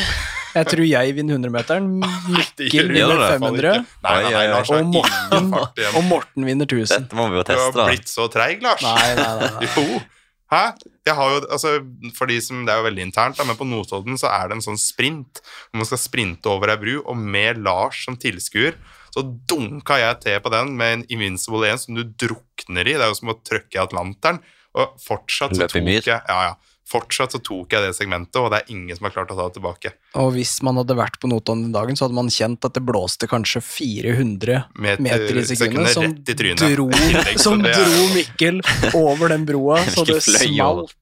Jeg 0.56 0.68
tror 0.70 0.88
jeg 0.88 1.14
vinner 1.18 1.36
100-meteren, 1.36 1.88
Det 2.56 2.68
Mikkel 2.68 2.92
vinner 2.94 3.20
500. 3.28 3.84
Nei, 4.06 4.16
nei, 4.16 4.32
nei. 4.32 4.44
Lars 4.54 4.72
Og 4.72 4.92
Morten, 4.94 5.52
og 5.92 6.04
Morten 6.08 6.48
vinner 6.48 6.68
1000. 6.68 7.04
dette 7.04 7.18
må 7.20 7.28
vi 7.32 7.40
jo 7.40 7.44
teste, 7.48 7.68
da. 7.68 7.72
Du 7.76 7.82
har 7.82 7.92
blitt 7.92 8.12
så 8.12 8.28
treig, 8.32 8.64
Lars. 8.64 8.84
Nei, 8.84 9.08
nei, 9.20 9.32
nei. 9.40 9.56
nei. 9.60 9.72
Jo. 9.76 10.04
Hæ? 10.52 10.76
Jeg 11.06 11.14
har 11.18 11.32
jo, 11.32 11.40
altså, 11.54 11.72
for 12.14 12.30
de 12.30 12.36
som, 12.42 12.64
Det 12.66 12.72
er 12.72 12.78
jo 12.78 12.86
veldig 12.86 13.02
internt, 13.08 13.38
da, 13.38 13.46
men 13.46 13.58
på 13.58 13.66
Notodden 13.66 14.18
så 14.18 14.30
er 14.30 14.48
det 14.48 14.58
en 14.58 14.66
sånn 14.66 14.78
sprint. 14.78 15.40
hvor 15.70 15.82
Man 15.82 15.88
skal 15.88 16.02
sprinte 16.02 16.50
over 16.50 16.70
ei 16.70 16.78
bru, 16.80 16.94
og 17.02 17.16
med 17.16 17.58
Lars 17.62 18.04
som 18.06 18.18
tilskuer 18.18 18.78
så 19.16 19.22
dunka 19.48 19.96
jeg 19.96 20.20
til 20.20 20.40
på 20.44 20.52
den 20.52 20.74
med 20.76 20.92
en 20.92 21.02
Invincible 21.16 21.64
1 21.70 21.86
som 21.86 21.96
du 21.96 22.02
drukner 22.04 22.84
i. 22.84 22.96
Det 22.98 23.04
er 23.06 23.08
jo 23.08 23.16
som 23.16 23.32
å 23.32 23.38
trykke 23.40 23.78
i 23.78 23.80
Atlanteren. 23.80 24.42
Og 24.76 24.98
fortsatt 25.00 25.54
så 25.56 25.64
tok 25.64 25.78
jeg 25.80 26.04
Ja, 26.28 26.40
ja. 26.50 26.50
Fortsatt 26.86 27.34
så 27.34 27.40
tok 27.42 27.74
jeg 27.74 27.82
det 27.82 27.96
segmentet, 27.96 28.38
og 28.38 28.52
det 28.52 28.60
er 28.60 28.68
ingen 28.70 28.94
som 28.94 29.08
har 29.08 29.14
klart 29.16 29.32
å 29.34 29.36
ta 29.38 29.48
det 29.48 29.56
tilbake. 29.56 29.90
Og 30.22 30.30
hvis 30.36 30.52
man 30.62 30.78
hadde 30.78 30.94
vært 30.94 31.18
på 31.18 31.26
Notodden 31.30 31.64
den 31.66 31.74
dagen, 31.74 31.98
så 31.98 32.06
hadde 32.06 32.18
man 32.18 32.30
kjent 32.30 32.62
at 32.68 32.76
det 32.78 32.84
blåste 32.86 33.26
kanskje 33.30 33.62
400 33.66 34.60
Meter, 34.78 35.02
meter 35.02 35.40
i 35.40 35.44
sekundet, 35.50 35.90
som, 35.96 36.14
dro, 36.22 36.86
som 37.48 37.64
dro 37.66 38.06
Mikkel 38.14 38.62
over 38.94 39.34
den 39.34 39.48
broa, 39.48 39.82
så 39.96 40.06
det 40.06 40.20
smalt. 40.22 40.94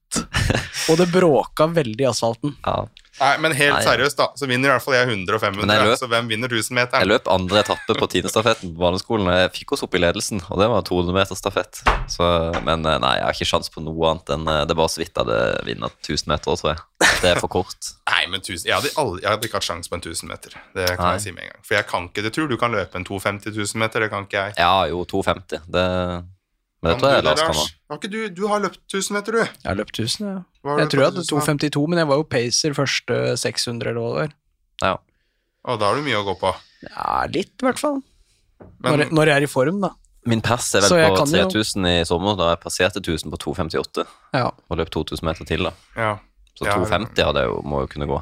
Og 0.89 0.97
det 0.97 1.09
bråka 1.13 1.69
veldig 1.69 2.07
i 2.07 2.09
asfalten. 2.09 2.57
Ja. 2.65 2.81
Nei, 3.19 3.31
men 3.39 3.53
helt 3.55 3.77
Nei. 3.77 3.83
seriøst, 3.85 4.17
da, 4.19 4.25
så 4.35 4.47
vinner 4.49 4.67
i 4.67 4.73
hvert 4.73 4.83
fall 4.83 4.95
jeg 4.97 5.07
100 5.07 5.37
og 5.37 5.41
500. 5.41 5.83
Løp- 5.87 5.99
Så 6.01 6.07
hvem 6.11 6.27
vinner 6.27 6.51
1000 6.51 6.81
Jeg 6.99 7.07
løp 7.07 7.29
andre 7.31 7.61
etappe 7.63 7.95
på 7.95 8.07
tiendestafetten 8.11 8.73
på 8.75 8.81
barneskolen, 8.81 9.29
og 9.31 9.37
jeg 9.39 9.51
fikk 9.55 9.71
oss 9.77 9.83
opp 9.87 9.95
i 9.95 10.01
ledelsen, 10.03 10.41
og 10.51 10.59
det 10.59 10.67
var 10.73 10.83
200 10.83 11.15
meter 11.15 11.39
stafett. 11.39 11.79
Så, 12.11 12.27
men 12.67 12.83
eh, 12.85 12.97
nei, 12.99 13.13
jeg 13.21 13.25
har 13.29 13.37
ikke 13.37 13.47
sjans 13.53 13.71
på 13.71 13.81
noe 13.85 14.11
annet 14.11 14.29
enn 14.35 14.43
eh, 14.51 14.61
Det 14.67 14.75
er 14.75 14.81
bare 14.81 14.91
så 14.91 14.99
vidt 15.01 15.13
jeg 15.15 15.23
hadde 15.23 15.39
vunnet 15.71 15.97
1000 16.03 16.27
meter, 16.33 16.59
tror 16.59 16.73
jeg. 16.73 16.83
Det 17.23 17.31
er 17.31 17.39
for 17.39 17.47
kort. 17.55 17.91
Nei, 18.11 18.25
men 18.29 18.43
tusen, 18.43 18.67
jeg, 18.67 18.75
hadde 18.75 18.91
aldri, 18.99 19.23
jeg 19.23 19.31
hadde 19.31 19.47
ikke 19.47 19.59
hatt 19.61 19.69
sjans 19.71 19.87
på 19.89 19.95
en 19.97 20.03
1000 20.03 20.29
meter. 20.35 20.59
Det 20.75 20.89
kan 20.97 21.05
Nei. 21.07 21.15
jeg 21.15 21.25
si 21.25 21.31
med 21.31 21.47
en 21.47 21.53
gang. 21.55 21.63
For 21.65 21.79
jeg 21.79 21.87
kan 21.89 22.09
ikke, 22.11 22.23
det 22.27 22.33
tror 22.35 22.51
du 22.51 22.57
kan 22.59 22.75
løpe 22.75 22.99
en 22.99 23.07
250 23.07 23.55
000 23.55 23.79
meter, 23.85 24.03
det 24.05 24.11
kan 24.11 24.27
ikke 24.27 24.43
jeg. 24.49 24.57
Ja, 24.59 24.75
jo, 24.91 25.05
250. 25.07 25.63
Det, 25.71 25.85
men 26.93 26.99
det 27.01 27.11
jeg 27.11 27.23
du 27.23 27.27
Lars 27.29 27.41
kan 27.41 27.55
ha. 27.59 27.65
Har 27.89 27.97
ikke 27.99 28.11
du, 28.13 28.19
du 28.29 28.47
har 28.51 28.59
løpt 28.63 28.79
1000 28.93 29.13
meter, 29.17 29.31
du. 29.31 29.41
Jeg 29.43 29.69
har 29.69 29.75
løpt 29.79 29.99
1000, 29.99 30.27
ja. 30.29 30.39
Jeg 30.79 30.89
tror 30.91 31.01
jeg 31.03 31.09
hadde 31.11 31.25
252, 31.29 31.87
men 31.91 32.01
jeg 32.01 32.07
var 32.11 32.21
jo 32.21 32.25
pacer 32.35 32.73
første 32.77 33.19
600 33.41 33.89
eller 33.91 34.01
hva 34.01 34.09
det 34.09 34.21
var. 34.21 34.33
Ja. 34.85 34.95
Å, 35.65 35.77
da 35.81 35.89
har 35.91 35.95
du 35.99 36.05
mye 36.05 36.19
å 36.21 36.25
gå 36.27 36.35
på. 36.41 36.51
Ja, 36.89 37.25
litt 37.33 37.53
i 37.61 37.65
hvert 37.65 37.79
fall. 37.81 38.01
Men 38.79 38.99
Når, 38.99 39.11
når 39.11 39.31
jeg 39.31 39.35
er 39.41 39.47
i 39.47 39.51
form, 39.51 39.79
da. 39.81 39.91
Min 40.25 40.41
pass 40.41 40.71
er 40.73 40.81
vel 40.81 40.89
på 41.09 41.17
kan 41.19 41.29
jo- 41.33 41.49
3000 41.53 41.85
i 41.89 41.95
sommer, 42.09 42.35
da 42.37 42.51
jeg 42.55 42.61
passerte 42.63 43.01
1000 43.01 43.29
på 43.33 43.37
258 43.43 44.05
Ja. 44.33 44.47
og 44.69 44.77
løp 44.79 44.89
2000 44.93 45.21
meter 45.27 45.45
til, 45.45 45.63
da. 45.69 45.73
ja, 45.95 46.15
Så 46.57 46.65
250 46.65 47.23
hadde 47.27 47.41
jeg 47.43 47.49
jo, 47.51 47.61
må 47.61 47.81
jo 47.83 47.87
kunne 47.93 48.07
gå. 48.09 48.17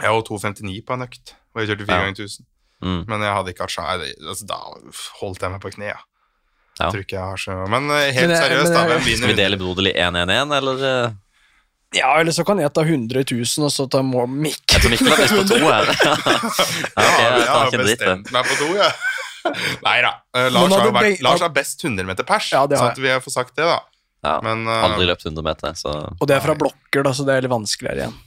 jeg 0.00 0.10
var 0.14 0.22
259 0.22 0.82
på 0.86 0.94
en 0.94 1.02
økt, 1.08 1.34
og 1.54 1.60
jeg 1.62 1.68
kjørte 1.72 1.86
4 1.86 1.94
Ja. 1.96 2.00
ganger 2.02 2.14
1000. 2.22 2.46
Mm. 2.82 3.04
Men 3.08 3.20
jeg 3.22 3.34
hadde 3.34 3.50
ikke 3.54 3.62
hatt 3.66 3.70
sjanse. 3.70 4.14
Altså, 4.26 4.46
da 4.46 4.56
holdt 5.20 5.40
jeg 5.42 5.50
meg 5.50 5.60
på 5.62 5.70
kne, 5.74 5.86
ja. 5.94 5.98
Ja. 6.82 6.90
Tror 6.92 7.04
ikke 7.06 7.16
jeg 7.18 7.24
har 7.30 7.40
så 7.42 7.56
Men 7.70 7.88
eh, 7.94 8.08
helt 8.16 8.28
Men 8.32 8.38
seriøst, 8.42 8.72
men 8.72 8.78
da. 8.78 8.96
Hvem 8.98 9.18
Skal 9.20 9.32
vi 9.32 9.36
dele 9.38 9.58
broderlig 9.60 9.92
1-1-1, 9.94 10.56
eller? 10.58 10.82
eh? 10.90 11.12
ja, 11.98 12.10
eller 12.20 12.32
så 12.32 12.44
kan 12.48 12.58
jeg 12.62 12.72
ta 12.72 12.82
100 12.86 13.24
000, 13.30 13.66
og 13.68 13.72
så 13.74 13.84
ta 13.92 14.00
må- 14.02 14.24
Jeg 14.48 14.80
tror 14.80 14.90
Mikkel 14.94 15.10
har 15.12 15.20
best 15.22 15.34
på 15.36 15.44
to 15.50 15.58
her. 15.60 15.90
ja, 15.92 16.14
okay, 17.06 17.26
jeg 17.26 17.46
tar 17.46 17.56
har 17.56 17.66
ikke 17.70 17.82
dritt, 17.82 17.98
bestemt 18.00 18.32
meg 18.32 18.48
på 18.50 18.58
to, 18.62 18.70
jeg. 18.78 18.92
Nei 19.82 19.96
da. 20.04 20.12
Lars, 20.54 20.72
har 20.78 20.92
vært, 20.94 21.22
Lars 21.26 21.40
har 21.42 21.50
best 21.52 21.82
100 21.84 22.06
meter 22.06 22.24
pers, 22.28 22.52
Ja, 22.54 22.62
det 22.70 22.78
sånn 22.78 22.92
at 22.94 23.00
vi 23.02 23.14
får 23.24 23.34
sagt 23.34 23.56
det, 23.58 23.66
da. 23.66 23.80
Ja, 24.22 24.36
Men 24.46 24.60
um, 24.68 24.84
aldri 24.86 25.08
løpt 25.10 25.24
100 25.26 25.42
meter, 25.42 25.72
så 25.74 25.90
Og 26.14 26.28
det 26.30 26.36
er 26.36 26.44
fra 26.44 26.54
blokker, 26.54 27.02
da, 27.02 27.10
så 27.12 27.24
det 27.26 27.34
er 27.34 27.42
litt 27.42 27.50
vanskeligere 27.50 28.04
igjen. 28.06 28.20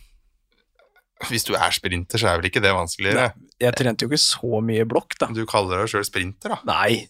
hvis 1.29 1.45
du 1.47 1.53
er 1.55 1.71
sprinter, 1.71 2.19
så 2.19 2.27
er 2.33 2.41
vel 2.41 2.49
ikke 2.51 2.61
det 2.61 2.73
vanskeligere? 2.75 3.29
Jeg 3.63 3.73
trente 3.79 4.03
jo 4.03 4.09
ikke 4.11 4.19
så 4.19 4.59
mye 4.61 4.83
blokk, 4.91 5.15
da. 5.23 5.29
Du 5.31 5.45
kaller 5.47 5.79
deg 5.85 5.93
sjøl 5.93 6.03
sprinter, 6.05 6.51
da. 6.51 6.59
Nei, 6.67 7.07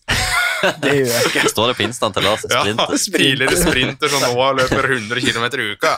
det 0.81 0.93
gjør 0.95 1.11
jeg 1.11 1.29
ikke. 1.29 1.43
står 1.51 1.71
det 1.71 1.75
på 1.79 1.85
instaen 1.85 2.15
til 2.15 2.25
Lars. 2.25 2.43
Ja, 2.51 2.63
Sprinter. 2.99 3.55
sprinter 3.65 4.11
som 4.11 4.25
nå 4.25 4.49
løper 4.59 4.89
100 4.97 5.23
km 5.25 5.45
i 5.45 5.69
uka. 5.75 5.93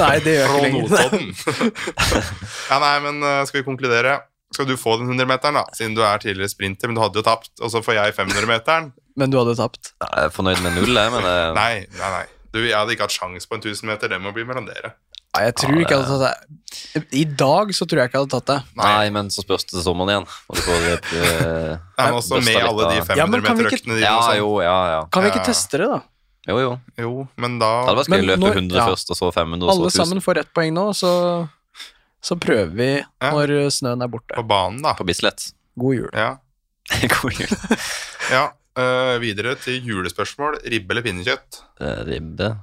Nei, 0.00 0.16
det 0.24 0.36
gjør 0.38 0.56
jeg 0.58 0.74
ikke 0.74 1.06
lenger. 1.06 1.72
Ja, 2.72 2.78
nei, 2.82 2.94
men 3.04 3.22
eh, 3.26 3.40
skal 3.48 3.60
vi 3.60 3.66
konkludere? 3.66 4.18
Skal 4.52 4.68
du 4.68 4.74
få 4.76 4.98
den 5.00 5.08
100-meteren, 5.12 5.56
da? 5.60 5.64
Siden 5.76 5.94
du 5.96 6.02
er 6.04 6.20
tidligere 6.20 6.50
sprinter, 6.52 6.88
men 6.90 6.98
du 6.98 7.02
hadde 7.04 7.20
jo 7.20 7.24
tapt. 7.24 7.52
Og 7.60 7.72
så 7.72 7.80
får 7.84 7.96
jeg 7.98 8.16
500-meteren. 8.18 8.90
Men 9.16 9.32
du 9.32 9.38
hadde 9.40 9.56
tapt. 9.58 9.94
Jeg 10.02 10.26
er 10.26 10.32
fornøyd 10.32 10.60
med 10.64 10.76
null, 10.76 10.92
jeg, 10.92 11.12
men 11.14 11.24
det... 11.24 11.36
Nei, 11.56 11.72
nei, 12.00 12.10
nei. 12.18 12.26
Du, 12.52 12.60
jeg 12.60 12.76
hadde 12.76 12.92
ikke 12.92 13.06
hatt 13.08 13.16
sjans 13.16 13.48
på 13.48 13.56
en 13.56 13.64
1000-meter. 13.64 14.12
Det 14.12 14.20
må 14.20 14.32
bli 14.36 14.44
mellom 14.48 14.68
dere. 14.68 14.92
Jeg 15.32 15.54
tror 15.56 15.72
Ja, 15.72 15.80
ikke 15.80 15.96
jeg 15.96 16.04
hadde 16.04 16.18
tatt 16.20 16.24
det. 16.28 16.58
I 17.16 17.22
dag 17.24 17.70
så 17.76 17.86
tror 17.88 18.00
jeg 18.02 18.10
ikke 18.10 18.18
jeg 18.18 18.24
hadde 18.26 18.34
tatt 18.34 18.50
det. 18.50 18.58
Nei, 18.76 19.10
men 19.14 19.30
så 19.32 19.40
spørs 19.44 19.64
det 19.64 19.72
til 19.78 19.84
sommeren 19.86 20.12
igjen. 20.12 20.26
Og 20.48 20.58
du 20.58 20.62
får 20.66 20.86
eh, 20.92 21.72
Nei, 21.96 22.06
men 22.06 22.16
også 22.18 22.40
med 22.44 22.58
alle 22.60 22.88
de 22.90 22.98
500 23.00 23.20
Ja, 23.20 23.26
men 23.28 23.40
kan 23.44 23.56
500-meterøktene 23.56 23.96
dine. 23.96 24.04
Ja, 24.04 24.18
sånn. 24.26 24.38
jo, 24.42 24.50
ja, 24.64 24.76
ja. 24.92 25.00
Kan 25.12 25.24
vi 25.24 25.32
ikke 25.32 25.44
teste 25.48 25.80
det, 25.80 25.88
da? 25.94 26.00
Jo, 26.50 26.56
jo. 26.58 26.70
Jo, 26.98 27.10
men 27.40 27.56
da 27.62 27.70
Det 27.70 27.88
hadde 27.92 27.98
vært 28.02 28.12
gøy 28.12 28.24
å 28.24 28.28
løpe 28.32 28.42
når- 28.42 28.56
100 28.60 28.80
ja. 28.80 28.86
først, 28.92 29.12
og 29.14 29.20
så 29.20 29.28
500, 29.32 29.62
og 29.62 29.72
så 29.72 29.76
Alle 29.78 29.92
sammen 29.94 30.24
får 30.24 30.40
ett 30.42 30.50
poeng 30.56 30.72
nå, 30.74 30.86
så, 30.98 31.12
så 32.20 32.36
prøver 32.42 32.72
vi 32.80 32.90
når 33.22 33.54
snøen 33.72 34.02
er 34.02 34.10
borte. 34.10 34.34
på 34.36 34.44
banen, 34.48 34.82
da. 34.84 34.92
På 34.98 35.06
Bislett. 35.06 35.52
God 35.78 35.94
jul. 35.96 36.10
Ja. 36.12 36.34
God 37.14 37.40
jul. 37.40 37.56
ja. 38.32 38.50
Uh, 38.72 39.18
videre 39.20 39.52
til 39.60 39.84
julespørsmål. 39.84 40.58
Ribbe 40.64 40.94
eller 40.94 41.04
pinnekjøtt? 41.04 41.58
Eh, 41.80 41.98
Ribbe. 42.08 42.54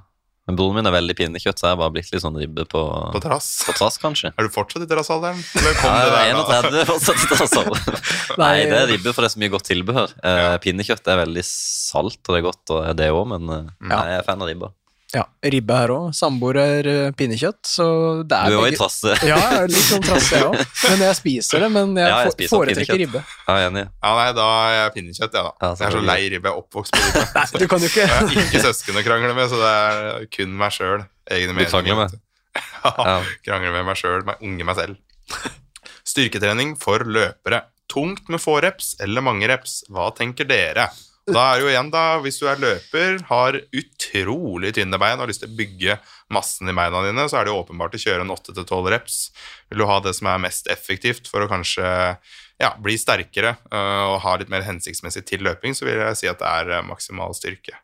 Men 0.50 0.58
broren 0.58 0.80
min 0.80 0.88
er 0.90 0.94
veldig 0.96 1.14
pinnekjøtt, 1.14 1.60
så 1.62 1.68
jeg 1.68 1.76
har 1.76 1.80
bare 1.84 1.92
blitt 1.94 2.08
litt 2.10 2.24
sånn 2.24 2.34
ribbe 2.40 2.64
på, 2.70 2.80
På 3.14 3.20
trass? 3.22 3.50
på 3.68 3.74
trass, 3.78 4.00
kanskje. 4.02 4.32
Er 4.34 4.48
du 4.48 4.50
fortsatt 4.50 4.82
i 4.82 4.88
terrassalderen? 4.90 5.38
Eller 5.60 5.76
kom 5.78 5.94
Ja, 5.94 6.00
det 6.02 6.42
der, 6.50 6.66
er 6.66 6.80
31 6.82 6.88
fortsatt 6.90 7.22
i 7.22 7.28
terrassalderen. 7.30 8.02
Nei, 8.42 8.52
det 8.66 8.80
er 8.80 8.90
ribbe, 8.90 9.12
for 9.14 9.22
det 9.22 9.30
er 9.30 9.34
så 9.36 9.42
mye 9.44 9.52
godt 9.54 9.68
tilbehør. 9.70 10.16
Eh, 10.24 10.38
Ja. 10.40 10.58
Pinnekjøtt 10.64 11.06
er 11.12 11.20
veldig 11.22 11.44
salt, 11.46 12.18
og 12.26 12.34
det 12.34 12.40
er 12.40 12.46
godt, 12.50 12.74
og 12.74 12.90
det 12.98 13.10
òg, 13.14 13.24
men 13.36 13.54
eh, 13.54 13.70
nei, 13.92 14.02
jeg 14.10 14.18
er 14.22 14.26
fan 14.26 14.42
av 14.42 14.50
ribba. 14.50 14.72
Ja, 15.10 15.24
ribbe 15.42 15.74
her 15.74 15.90
òg. 15.90 16.10
Samboer 16.14 16.56
er 16.62 16.86
eh, 16.86 17.08
pinnekjøtt, 17.18 17.58
så 17.66 17.86
det 18.22 18.28
Du 18.30 18.34
er 18.36 18.52
jo 18.54 18.60
òg 18.62 18.68
i 18.70 18.76
trass. 18.78 18.98
Ja, 19.26 19.38
litt 19.66 19.82
sånn 19.88 20.04
trass, 20.06 20.28
jeg 20.30 20.44
òg. 20.46 20.54
Men 20.92 21.02
jeg 21.08 21.16
spiser 21.18 21.64
det. 21.64 21.70
Men 21.74 21.96
jeg, 21.98 22.12
Ja, 22.12 22.20
jeg 22.30 22.50
foretrekker 22.52 23.00
ribbe. 23.02 23.22
Ja, 23.48 23.56
enig. 23.66 23.82
Ja, 23.90 24.12
nei, 24.20 24.28
da 24.38 24.46
er 24.68 24.76
jeg 24.76 24.92
pinnekjøtt, 24.98 25.34
jeg, 25.34 25.48
da. 25.48 25.52
Ja, 25.66 25.72
jeg 25.80 25.88
er 25.88 25.96
så 25.96 26.02
lei 26.06 26.18
ribbe. 26.36 26.52
Jeg 26.52 26.54
er 26.54 26.62
oppvokst 26.62 26.94
på 26.94 27.02
ribbe. 27.02 27.24
Nei, 27.40 27.46
du 27.64 27.66
kan 27.72 27.82
jo 27.82 27.90
ikke 27.90 28.04
Jeg 28.04 28.12
har 28.14 28.38
ikke 28.46 28.62
søsken 28.68 29.00
å 29.02 29.04
krangle 29.08 29.34
med, 29.40 29.50
så 29.50 29.58
det 29.64 29.72
er 29.80 30.28
kun 30.38 30.54
meg 30.62 30.76
sjøl. 30.78 31.02
Egne 31.30 31.56
Du 31.58 31.64
krangler 31.64 31.98
meninger, 31.98 32.14
med? 32.14 32.26
Ja, 32.86 32.94
Ja. 33.10 33.18
krangler 33.50 33.74
med 33.80 33.88
meg 33.90 33.98
sjøl, 33.98 34.22
meg 34.30 34.46
unge 34.46 34.66
meg 34.70 34.78
selv. 34.78 35.50
Styrketrening 36.06 36.76
for 36.80 37.02
løpere. 37.06 37.64
Tungt 37.90 38.28
med 38.30 38.38
få 38.42 38.60
reps 38.62 38.94
eller 39.02 39.22
mange 39.26 39.48
reps. 39.50 39.80
Hva 39.90 40.12
tenker 40.14 40.46
dere? 40.46 40.86
Da 41.32 41.44
er 41.52 41.58
det 41.58 41.64
jo 41.64 41.70
igjen, 41.72 41.90
da, 41.92 42.04
hvis 42.24 42.38
du 42.40 42.46
er 42.50 42.60
løper, 42.62 43.20
har 43.28 43.58
utrolig 43.76 44.72
tynne 44.76 44.98
bein 45.00 45.16
og 45.18 45.24
har 45.24 45.30
lyst 45.30 45.42
til 45.44 45.50
å 45.50 45.56
bygge 45.58 45.98
massen 46.34 46.68
i 46.70 46.74
beina 46.76 47.02
dine, 47.06 47.26
så 47.30 47.40
er 47.40 47.44
det 47.48 47.52
jo 47.54 47.60
åpenbart 47.62 47.94
å 47.96 48.00
kjøre 48.02 48.24
en 48.26 48.32
8-12 48.34 48.90
reps. 48.94 49.18
Vil 49.70 49.82
du 49.82 49.86
ha 49.90 49.98
det 50.04 50.14
som 50.18 50.26
er 50.32 50.42
mest 50.42 50.66
effektivt 50.72 51.28
for 51.30 51.44
å 51.44 51.50
kanskje 51.50 51.84
ja, 52.60 52.74
bli 52.82 52.96
sterkere 53.00 53.54
øh, 53.72 54.06
og 54.14 54.18
ha 54.26 54.34
litt 54.40 54.50
mer 54.52 54.66
hensiktsmessig 54.66 55.22
til 55.30 55.40
løping, 55.46 55.72
så 55.76 55.86
vil 55.88 55.96
jeg 56.02 56.18
si 56.20 56.28
at 56.28 56.38
det 56.42 56.50
er 56.50 56.74
øh, 56.80 56.88
maksimal 56.90 57.32
styrke. 57.38 57.78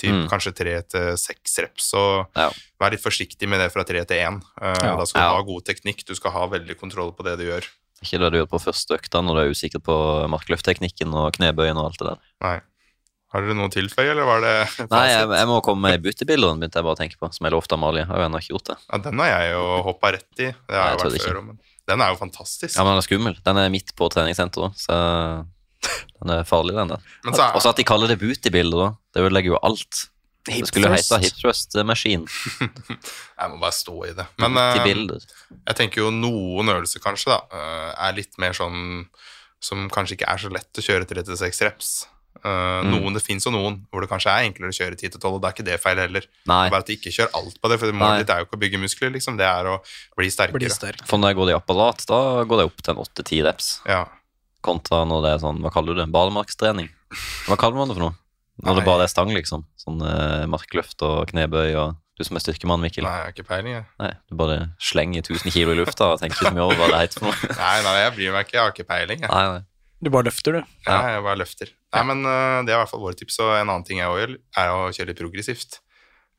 Typ 0.00 0.14
Mm. 0.16 0.28
kanskje 0.30 0.54
tre 0.56 0.78
til 0.88 1.10
seks 1.20 1.58
reps. 1.60 1.90
Så 1.92 2.00
Ja. 2.36 2.46
vær 2.80 2.90
litt 2.94 3.02
forsiktig 3.02 3.46
med 3.48 3.60
det 3.60 3.66
fra 3.72 3.82
tre 3.84 4.00
til 4.08 4.16
én. 4.16 4.38
Uh, 4.56 4.72
Ja. 4.80 4.96
Da 4.96 5.04
skal 5.04 5.20
du 5.20 5.26
Ja. 5.26 5.34
ha 5.36 5.42
god 5.42 5.64
teknikk, 5.66 6.06
du 6.08 6.14
skal 6.14 6.30
ha 6.32 6.46
veldig 6.48 6.78
kontroll 6.80 7.12
på 7.12 7.22
det 7.26 7.36
du 7.36 7.44
gjør. 7.44 7.66
Ikke 8.02 8.16
det 8.18 8.30
du 8.32 8.38
gjør 8.40 8.48
på 8.48 8.62
første 8.64 8.96
økta 8.96 9.20
når 9.20 9.34
du 9.36 9.40
er 9.44 9.50
usikker 9.52 9.82
på 9.84 9.96
markløftteknikken 10.32 11.12
og 11.12 11.34
knebøyen 11.36 11.76
og 11.76 11.90
alt 11.90 11.98
det 12.00 12.08
der. 12.08 12.18
Nei. 12.40 12.60
Har 13.30 13.44
dere 13.46 13.54
noe 13.54 13.70
å 13.70 13.72
tilføye, 13.72 14.08
eller 14.10 14.26
var 14.26 14.40
det 14.42 14.54
Nei, 14.90 15.04
jeg, 15.06 15.26
jeg 15.38 15.46
må 15.46 15.60
komme 15.62 15.92
med 15.92 16.02
bootybilder, 16.02 16.56
begynte 16.58 16.80
jeg 16.80 16.86
bare 16.88 16.96
å 16.96 16.98
tenke 16.98 17.18
på, 17.20 17.28
som 17.36 17.46
jeg 17.46 17.54
lovte 17.54 17.76
Amalie. 17.76 18.02
Jeg 18.02 18.10
har 18.10 18.22
jo 18.22 18.26
ennå 18.26 18.40
ikke 18.42 18.54
gjort 18.56 18.70
det. 18.72 18.76
Ja, 18.88 19.00
den 19.06 19.22
har 19.22 19.30
jeg 19.30 19.52
jo 19.52 19.64
hoppa 19.86 20.12
rett 20.16 20.42
i. 20.42 20.48
Det 20.50 20.74
Nei, 20.74 20.80
har 20.80 20.90
jeg 20.90 20.98
jo 20.98 21.04
vært 21.04 21.18
ikke. 21.20 21.28
før, 21.28 21.40
men 21.46 21.60
den 21.90 22.04
er 22.04 22.12
jo 22.12 22.18
fantastisk. 22.20 22.74
Ja, 22.74 22.82
men 22.82 22.92
den 22.96 23.02
er 23.02 23.06
skummel. 23.06 23.38
Den 23.46 23.62
er 23.62 23.72
midt 23.72 23.94
på 23.98 24.10
treningssenteret, 24.10 24.82
så 24.82 24.98
den 26.20 26.34
er 26.34 26.46
farlig, 26.48 26.74
den 26.76 26.90
der. 26.92 27.06
Men 27.24 27.38
Og 27.38 27.62
så 27.62 27.70
at 27.72 27.78
de 27.78 27.86
kaller 27.86 28.10
det 28.10 28.18
bootybilder, 28.20 28.82
da. 28.82 28.90
Det 29.14 29.24
ødelegger 29.28 29.54
jo 29.54 29.62
alt. 29.70 30.06
Det 30.50 30.66
skulle 30.66 30.88
jo 30.88 30.96
hete 30.96 31.18
Hip 31.22 31.36
Thrust 31.36 31.76
Machine. 31.86 32.26
jeg 33.40 33.50
må 33.52 33.58
bare 33.60 33.76
stå 33.76 33.96
i 34.08 34.14
det. 34.16 34.26
Men 34.40 34.56
uh, 34.56 34.78
jeg 34.80 35.76
tenker 35.78 36.02
jo 36.02 36.12
noen 36.14 36.72
øvelser 36.72 37.02
kanskje 37.04 37.34
da, 37.34 37.42
eh, 37.52 37.90
er 38.08 38.16
litt 38.16 38.38
mer 38.40 38.56
sånn 38.56 39.04
som 39.60 39.84
kanskje 39.92 40.16
ikke 40.16 40.30
er 40.32 40.40
så 40.40 40.50
lett 40.52 40.80
å 40.80 40.84
kjøre 40.84 41.06
36 41.08 41.60
reps. 41.68 41.90
Eh, 42.44 42.80
Mm. 42.80 42.90
Noen, 42.94 43.14
Det 43.14 43.22
fins 43.22 43.44
jo 43.44 43.50
noen 43.52 43.80
hvor 43.92 44.00
det 44.00 44.08
kanskje 44.08 44.30
er 44.32 44.46
enklere 44.48 44.70
å 44.72 44.76
kjøre 44.78 44.96
10-12, 44.96 45.34
og 45.34 45.40
det 45.42 45.48
er 45.48 45.54
ikke 45.54 45.64
det 45.66 45.80
feil 45.80 45.96
heller. 46.00 46.24
Nei, 46.46 46.70
Bare 46.70 46.80
at 46.80 46.86
de 46.86 46.96
ikke 46.96 47.12
kjører 47.12 47.34
alt 47.34 47.60
på 47.60 47.68
det, 47.68 47.78
for 47.80 47.92
Nei. 47.92 47.98
målet 48.00 48.18
ditt 48.26 48.30
er 48.30 48.38
jo 48.40 48.46
ikke 48.46 48.56
å 48.56 48.62
bygge 48.64 48.80
muskler, 48.80 49.12
liksom. 49.12 49.36
Det 49.36 49.44
er 49.46 49.64
å 49.68 49.80
bli 50.16 50.30
sterkere. 50.30 50.58
bli 50.58 50.68
sterk. 50.72 51.04
for 51.06 51.18
når 51.18 51.28
jeg 51.34 51.36
går 51.36 51.46
det 51.46 51.54
i 51.54 51.58
apparat, 51.60 52.06
da 52.06 52.20
går 52.44 52.56
det 52.62 52.66
opp 52.70 52.80
til 52.82 52.94
en 52.94 53.02
8-10 53.04 53.44
reps. 53.44 53.68
Ja. 53.86 54.04
Kontra 54.62 55.04
når 55.08 55.22
det 55.24 55.30
er 55.34 55.38
sånn, 55.46 55.60
hva 55.60 55.70
kaller 55.72 55.94
du 55.94 56.00
det, 56.04 56.12
Balemarkstrening 56.12 56.90
Hva 57.48 57.56
kaller 57.56 57.76
man 57.80 57.88
det 57.88 57.96
for 57.96 58.04
noe? 58.08 58.14
Når 58.62 58.76
det 58.76 58.84
bare 58.84 59.02
er 59.04 59.08
stang, 59.08 59.28
liksom. 59.32 59.64
Sånn 59.80 60.00
eh, 60.04 60.44
markløft 60.46 61.00
og 61.02 61.28
knebøy 61.32 61.74
og 61.80 61.96
Du 62.20 62.24
som 62.24 62.36
er 62.36 62.40
styrkemann, 62.44 62.82
Mikkel. 62.84 63.00
Nei, 63.02 63.14
jeg 63.16 63.24
har 63.24 63.32
ikke 63.32 63.46
peiling, 63.48 63.72
jeg. 63.72 63.84
Nei, 63.98 64.10
du 64.28 64.34
bare 64.36 64.56
slenger 64.78 65.22
1000 65.24 65.50
kilo 65.54 65.72
i 65.72 65.78
lufta 65.80 66.10
og 66.12 66.20
tenker 66.20 66.36
ikke 66.36 66.50
så 66.50 66.52
mye 66.52 66.66
over 66.68 66.76
hva 66.76 66.88
det 66.92 66.98
heter 67.00 67.18
for 67.22 67.30
noe. 67.30 67.56
Nei, 67.64 67.76
nei, 67.86 67.94
jeg 68.04 68.12
bryr 68.18 68.32
meg 68.34 68.44
ikke. 68.44 68.52
Jeg 68.58 68.60
har 68.60 68.72
ikke 68.74 68.84
peiling. 68.90 69.20
Jeg. 69.24 69.30
Nei, 69.32 69.44
nei. 69.54 69.62
Du 70.02 70.08
bare 70.10 70.24
løfter, 70.30 70.52
du. 70.56 70.60
Ja, 70.86 70.98
jeg 71.14 71.22
bare 71.26 71.36
løfter. 71.42 71.70
Nei, 71.92 72.02
men 72.08 72.24
uh, 72.24 72.62
Det 72.64 72.72
er 72.72 72.78
i 72.78 72.80
hvert 72.80 72.88
fall 72.90 73.02
våre 73.04 73.18
tips. 73.18 73.38
Og 73.44 73.50
en 73.58 73.68
annen 73.68 73.84
ting 73.84 73.98
jeg 74.00 74.08
gjør, 74.08 74.36
er 74.56 74.68
å 74.72 74.88
kjøre 74.96 75.10
litt 75.12 75.20
progressivt. 75.20 75.80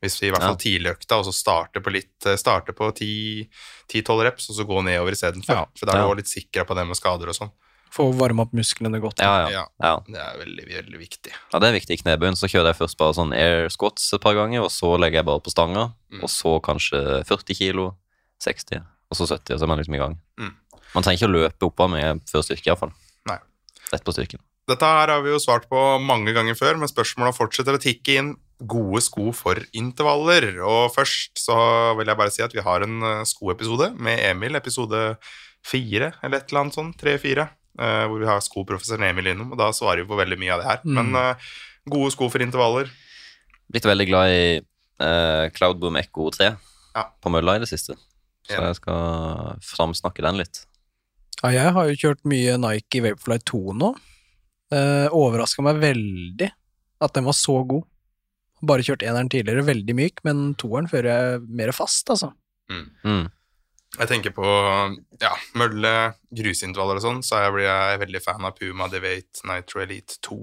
Hvis 0.02 0.16
vi 0.18 0.26
i 0.26 0.30
hvert 0.34 0.42
fall 0.42 0.56
Ja. 0.56 0.62
tidlig 0.64 0.90
økta, 0.96 1.20
og 1.20 1.26
så 1.28 1.32
starte 1.32 1.78
på 1.80 1.92
litt 1.94 2.10
starter 2.18 2.40
Starte 2.42 2.72
på 2.74 2.88
10-12 2.90 4.24
reps, 4.26 4.48
og 4.50 4.56
så 4.56 4.64
gå 4.66 4.80
nedover 4.82 5.14
istedenfor. 5.14 5.54
Ja. 5.54 5.66
For 5.78 5.86
da 5.86 5.92
er 5.94 6.02
du 6.02 6.08
Ja. 6.08 6.14
litt 6.18 6.26
sikra 6.32 6.64
på 6.66 6.74
det 6.74 6.86
med 6.88 6.96
skader 6.98 7.28
og 7.30 7.34
sånn. 7.38 7.52
Få 7.92 8.08
varme 8.16 8.40
opp 8.40 8.52
musklene 8.56 8.98
godt. 9.00 9.20
Ja, 9.20 9.48
ja. 9.52 9.66
Ja, 9.80 10.00
det 10.08 10.16
er 10.18 10.38
veldig, 10.40 10.64
veldig 10.66 10.98
viktig. 10.98 11.30
Ja, 11.52 11.58
det 11.60 11.68
er 11.68 11.78
viktig 11.78 11.90
i 11.92 12.02
knebøyen. 12.02 12.34
Så 12.34 12.48
kjører 12.48 12.72
jeg 12.72 12.78
først 12.80 12.96
bare 12.98 13.12
sånn 13.14 13.34
air 13.36 13.68
squats 13.68 14.12
et 14.14 14.20
par 14.24 14.34
ganger, 14.34 14.62
og 14.64 14.70
så 14.72 14.96
legger 14.98 15.20
jeg 15.20 15.26
bare 15.26 15.40
på 15.44 15.52
stanga, 15.52 15.92
Mm. 16.10 16.22
og 16.24 16.28
så 16.30 16.58
kanskje 16.60 17.22
40 17.28 17.54
kilo, 17.54 17.96
60, 18.40 18.80
og 19.10 19.16
så 19.16 19.28
70, 19.28 19.54
og 19.54 19.60
så 19.60 19.62
er 19.62 19.68
man 19.68 19.78
liksom 19.78 19.94
i 19.94 19.98
gang. 19.98 20.18
Mm. 20.40 20.54
Man 20.94 21.02
trenger 21.04 21.18
ikke 21.20 21.30
å 21.30 21.36
løpe 21.36 21.68
oppover 21.70 21.90
med 21.90 22.20
før 22.26 22.42
styrke, 22.42 22.66
iallfall. 22.66 22.92
Rett 23.92 24.04
på 24.06 24.14
styrken. 24.14 24.40
Dette 24.70 24.88
her 24.88 25.10
har 25.10 25.20
vi 25.24 25.32
jo 25.34 25.40
svart 25.42 25.66
på 25.68 25.80
mange 26.00 26.32
ganger 26.32 26.56
før, 26.56 26.78
men 26.80 26.88
spørsmåla 26.90 27.34
fortsetter 27.36 27.76
å 27.76 27.82
tikke 27.82 28.14
inn. 28.20 28.30
Gode 28.62 29.02
sko 29.04 29.32
for 29.36 29.58
intervaller. 29.76 30.46
Og 30.64 30.92
først 30.94 31.40
så 31.42 31.56
vil 31.98 32.08
jeg 32.08 32.20
bare 32.20 32.32
si 32.32 32.44
at 32.46 32.54
vi 32.54 32.62
har 32.64 32.86
en 32.86 33.02
eh, 33.08 33.24
skoepisode 33.28 33.90
med 33.98 34.22
Emil, 34.30 34.56
episode 34.56 35.02
fire, 35.66 36.12
eller 36.22 36.38
et 36.40 36.48
eller 36.50 36.62
annet 36.62 36.78
sånn, 36.78 36.92
tre-fire, 36.98 37.48
eh, 37.78 38.04
hvor 38.08 38.22
vi 38.22 38.30
har 38.30 38.40
skoprofessoren 38.44 39.08
Emil 39.10 39.32
innom, 39.34 39.52
og 39.52 39.60
da 39.60 39.68
svarer 39.76 40.04
vi 40.04 40.10
på 40.10 40.18
veldig 40.22 40.38
mye 40.40 40.54
av 40.54 40.62
det 40.62 40.70
her. 40.70 40.82
Mm. 40.86 40.94
Men 41.00 41.20
eh, 41.20 41.50
gode 41.92 42.14
sko 42.14 42.30
for 42.32 42.44
intervaller, 42.44 42.90
Blitt 43.72 43.86
veldig 43.88 44.04
glad 44.04 44.28
i 44.28 44.40
uh, 45.00 45.46
Cloudboom 45.56 45.96
Echo 45.96 46.26
3 46.34 46.50
Ja. 46.92 47.06
på 47.24 47.30
mølla 47.32 47.54
i 47.56 47.62
det 47.62 47.70
siste. 47.70 47.94
Så 48.44 48.58
jeg 48.58 48.76
skal 48.76 49.56
framsnakke 49.64 50.24
den 50.26 50.42
litt. 50.42 50.64
Ja, 51.42 51.50
jeg 51.56 51.74
har 51.74 51.88
jo 51.88 51.98
kjørt 51.98 52.22
mye 52.28 52.54
Nike 52.60 53.02
Vaporfly 53.02 53.38
2 53.50 53.62
nå. 53.80 53.92
Eh, 54.72 55.08
Overraska 55.10 55.64
meg 55.66 55.80
veldig 55.82 56.48
at 57.02 57.14
den 57.16 57.26
var 57.26 57.36
så 57.36 57.58
god. 57.66 57.86
Bare 58.62 58.84
kjørt 58.86 59.02
eneren 59.02 59.30
tidligere, 59.30 59.64
veldig 59.66 59.94
myk, 59.98 60.22
men 60.26 60.52
toeren 60.60 60.86
fører 60.90 61.08
jeg 61.10 61.46
mer 61.50 61.72
fast, 61.74 62.06
altså. 62.14 62.30
Mm. 62.70 63.26
Jeg 63.98 64.08
tenker 64.08 64.32
på 64.36 64.46
ja, 65.20 65.32
mølle, 65.58 65.90
grusintervaller 66.32 67.00
og 67.00 67.04
sånn, 67.04 67.24
så 67.26 67.42
jeg 67.42 67.56
blir 67.56 67.66
jeg 67.66 67.98
veldig 68.04 68.22
fan 68.24 68.46
av 68.46 68.54
Puma 68.56 68.86
Devate 68.92 69.42
Nitro 69.50 69.82
Elite 69.82 70.20
2. 70.24 70.38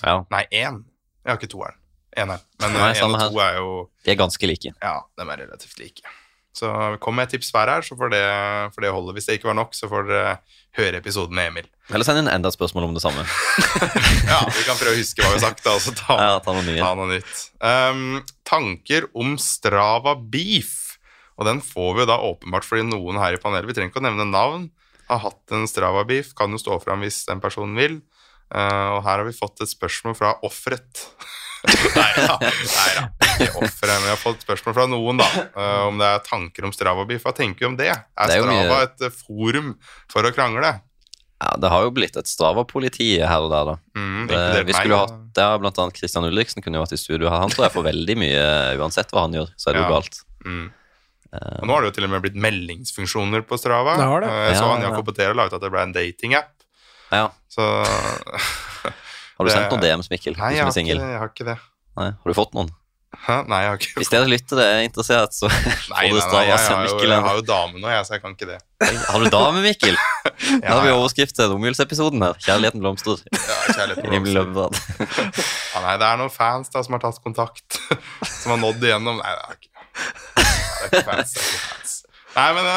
Ja, 0.00 0.22
Nei, 0.32 0.46
1. 0.48 0.80
Jeg 1.20 1.30
har 1.30 1.38
ikke 1.38 1.52
toeren. 1.52 1.76
Eneren. 2.16 2.42
Men 2.64 2.80
1 2.80 3.04
og 3.04 3.20
to 3.20 3.42
er 3.44 3.60
jo 3.60 3.68
de 4.06 4.14
er 4.14 4.18
ganske 4.18 4.48
like. 4.48 4.72
Ja, 4.80 4.96
de 5.20 5.28
er 5.28 5.42
relativt 5.44 5.78
like. 5.78 6.16
Så 6.58 6.70
kom 7.04 7.14
med 7.18 7.28
et 7.28 7.36
tips 7.36 7.52
hver 7.54 7.70
her, 7.70 7.84
så 7.86 7.94
får 7.98 8.10
det, 8.14 8.22
det 8.82 8.90
holde. 8.94 9.14
Hvis 9.16 9.28
det 9.28 9.38
ikke 9.38 9.50
var 9.52 9.58
nok, 9.60 9.76
så 9.78 9.88
får 9.90 10.08
dere 10.08 10.32
høre 10.78 10.98
episoden 11.00 11.34
med 11.38 11.52
Emil. 11.52 11.68
Eller 11.88 12.06
send 12.06 12.20
inn 12.20 12.30
enda 12.30 12.50
spørsmål 12.54 12.88
om 12.88 12.96
det 12.96 13.02
samme. 13.04 13.22
Ja, 14.28 14.40
Vi 14.52 14.64
kan 14.66 14.76
prøve 14.78 14.92
å 14.94 14.98
huske 14.98 15.22
hva 15.22 15.30
vi 15.32 15.38
har 15.38 15.44
sagt, 15.46 15.62
da, 15.64 15.76
så 15.80 15.94
ta, 15.96 16.18
Ja, 16.20 16.34
ta 16.44 16.54
noe 16.56 16.66
nye. 16.66 16.80
ta 16.82 16.90
noe 16.98 17.08
nytt. 17.14 17.44
Um, 17.62 18.20
tanker 18.48 19.06
om 19.18 19.36
Strava 19.40 20.16
Beef. 20.18 20.74
Og 21.38 21.46
den 21.46 21.62
får 21.62 21.92
vi 21.94 22.02
jo 22.02 22.10
da 22.10 22.18
åpenbart 22.26 22.66
fordi 22.66 22.84
noen 22.88 23.20
her 23.22 23.36
i 23.36 23.40
panelet, 23.40 23.68
vi 23.70 23.76
trenger 23.78 23.92
ikke 23.92 24.02
å 24.02 24.08
nevne 24.08 24.26
navn, 24.26 24.68
har 25.08 25.22
hatt 25.22 25.54
en 25.54 25.68
Strava 25.70 26.02
Beef. 26.08 26.34
Kan 26.38 26.52
jo 26.52 26.58
stå 26.60 26.80
fram 26.82 27.04
hvis 27.06 27.22
den 27.30 27.40
personen 27.44 27.78
vil. 27.78 28.00
Uh, 28.50 28.98
og 28.98 29.02
her 29.06 29.20
har 29.20 29.26
vi 29.28 29.36
fått 29.36 29.62
et 29.64 29.70
spørsmål 29.70 30.16
fra 30.18 30.34
offeret. 30.46 31.06
Nei 31.66 32.10
da. 32.16 32.36
Nei 32.40 32.90
da. 32.96 33.06
Men 33.38 34.04
jeg 34.06 34.12
har 34.12 34.20
fått 34.20 34.44
spørsmål 34.46 34.74
fra 34.76 34.86
noen, 34.90 35.18
da. 35.22 35.26
uh, 35.56 35.86
om 35.88 35.98
det 36.00 36.06
er 36.08 36.22
tanker 36.26 36.66
om 36.68 36.72
Strava 36.74 37.04
Beef. 37.08 37.24
Hva 37.26 37.32
tenker 37.36 37.64
vi 37.66 37.70
om 37.72 37.76
det? 37.78 37.88
Er 37.90 38.30
Det 38.30 38.36
er 38.38 38.44
Strava 38.44 38.54
mye- 38.54 38.82
et 38.86 39.06
uh, 39.08 39.16
forum 39.24 39.72
for 40.10 40.22
å 40.28 40.32
krangle? 40.34 40.74
Ja, 41.38 41.52
Det 41.62 41.68
har 41.70 41.84
jo 41.86 41.92
blitt 41.94 42.16
et 42.18 42.26
Strava-politi 42.26 43.12
her 43.22 43.44
og 43.46 43.50
der, 43.52 43.68
da. 43.72 43.76
Mm, 43.94 44.24
Det, 44.26 44.64
vi 44.66 44.74
skulle 44.74 44.96
meg, 44.96 45.04
hatt, 45.06 45.38
ja, 45.38 45.50
Blant 45.62 45.78
annet 45.78 46.00
Christian 46.00 46.26
Ulriksen 46.26 46.62
kunne 46.64 46.80
jo 46.80 46.82
vært 46.82 46.96
i 46.96 46.98
studio 46.98 47.28
her. 47.30 47.44
Han 47.44 47.52
tror 47.54 47.68
jeg 47.68 47.74
får 47.76 47.86
veldig 47.92 48.16
mye 48.18 48.42
uansett 48.82 49.14
hva 49.14 49.22
han 49.28 49.36
gjør. 49.38 49.52
Så 49.54 49.70
er 49.70 49.78
det 49.78 49.84
jo 49.84 49.92
galt. 49.94 50.18
Mm. 50.44 50.64
Eh, 51.28 51.58
Og 51.60 51.66
nå 51.68 51.74
har 51.76 51.84
det 51.84 51.90
jo 51.92 51.94
til 52.00 52.08
og 52.08 52.10
med 52.16 52.24
blitt 52.24 52.40
meldingsfunksjoner 52.42 53.42
på 53.46 53.58
Strava. 53.60 53.94
Det 54.00 54.08
har 54.10 54.20
det. 54.26 54.30
Eh, 54.34 54.46
Jeg 54.48 54.56
så 54.58 54.64
Ja, 54.66 54.72
han 54.72 54.82
ja. 54.82 54.88
Jakob 54.90 55.06
Potero 55.12 55.34
la 55.38 55.46
ut 55.46 55.54
at 55.54 55.62
det 55.62 55.70
ble 55.70 55.82
en 55.86 55.94
datingapp. 55.94 56.50
ja. 57.14 57.28
Så 57.48 57.62
Har 59.38 59.46
du 59.46 59.52
sendt 59.54 59.70
noen 59.72 59.82
DMs, 59.84 60.08
Mikkel? 60.10 60.34
Nei, 60.38 60.52
jeg 60.56 60.64
har, 60.66 60.74
ikke, 60.74 60.98
jeg 60.98 61.18
har 61.22 61.30
ikke 61.32 61.46
det. 61.52 61.56
Nei, 61.98 62.10
Har 62.10 62.32
du 62.32 62.34
fått 62.36 62.54
noen? 62.58 62.70
Hæ? 63.24 63.38
Nei, 63.48 63.58
jeg 63.64 63.68
har 63.70 63.78
ikke 63.80 64.00
Hvis 64.02 64.10
dere 64.12 64.26
lytter 64.28 64.58
det 64.60 64.64
er 64.68 64.80
interessert, 64.84 65.32
så 65.32 65.48
får 65.52 65.94
nei, 65.94 66.02
du 66.12 66.18
Strava. 66.20 66.42
jeg, 66.44 66.58
Mikkel. 66.58 66.74
har 66.74 66.84
jo, 66.84 67.06
jeg 67.14 67.24
har 67.24 67.38
jo 67.38 67.44
dame 67.48 67.80
nå, 67.80 67.88
jeg, 67.94 68.04
så 68.08 68.14
jeg 68.16 68.22
kan 68.24 68.34
ikke 68.36 68.48
det. 68.50 68.58
Har 69.08 69.22
du 69.24 69.28
dame, 69.32 69.62
Mikkel? 69.64 69.96
Ja, 70.62 70.74
har 70.76 70.82
vi 70.84 70.90
overskrift 70.94 71.34
til 71.38 71.48
romjulsepisoden 71.50 72.22
her. 72.22 72.36
Kjærligheten 72.44 72.82
blomstrer. 72.82 73.22
ja, 73.32 73.56
kjærligheten 73.74 74.22
blomstrer. 74.28 74.92
Ja, 75.74 75.82
nei, 75.86 75.94
det 76.02 76.06
er 76.10 76.20
noen 76.20 76.32
fans 76.34 76.70
da 76.74 76.82
som 76.86 76.94
har 76.98 77.02
tatt 77.02 77.18
kontakt, 77.24 77.78
som 78.28 78.52
har 78.54 78.60
nådd 78.62 78.84
igjennom. 78.86 79.18
Nei, 79.22 79.32
det 79.34 79.42
er 79.44 79.58
ikke, 79.58 79.72
det 79.98 80.46
er 80.46 80.90
ikke 80.92 81.04
fans. 81.08 81.34
Det 81.34 81.42
er 81.42 81.48
ikke 81.48 81.64
fans. 81.64 81.96
Nei, 82.36 82.48
men 82.54 82.70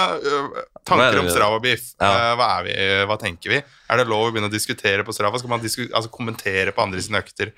tanker 0.88 1.20
om 1.22 1.30
Strava-beef. 1.30 1.92
Ja. 2.02 2.10
Uh, 2.12 2.32
hva, 2.40 2.50
er 2.58 2.68
vi, 2.68 2.76
hva 3.10 3.18
tenker 3.22 3.56
vi? 3.56 3.62
Er 3.62 4.02
det 4.02 4.08
lov 4.10 4.28
å 4.28 4.34
begynne 4.34 4.52
å 4.52 4.54
diskutere 4.54 5.06
på 5.08 5.16
Strava? 5.16 5.42
Skal 5.42 5.54
man 5.54 5.64
altså, 5.64 6.08
kommentere 6.14 6.74
på 6.76 6.86
andres 6.86 7.12
økter? 7.12 7.54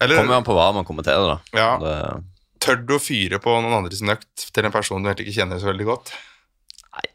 Eller 0.00 0.20
Kommer 0.20 0.40
an 0.40 0.46
på 0.46 0.56
hva 0.56 0.70
man 0.76 0.86
kommenterer, 0.86 1.36
da. 1.36 1.36
ja, 1.56 1.68
Det, 1.80 1.98
tør 2.62 2.80
du 2.82 2.96
å 2.96 3.02
fyre 3.02 3.40
på 3.42 3.58
noen 3.62 3.80
andres 3.80 4.02
økt 4.02 4.48
til 4.52 4.66
en 4.66 4.74
person 4.74 5.02
du 5.02 5.10
helt 5.10 5.22
ikke 5.22 5.36
kjenner 5.38 5.62
så 5.62 5.70
veldig 5.70 5.86
godt? 5.88 6.16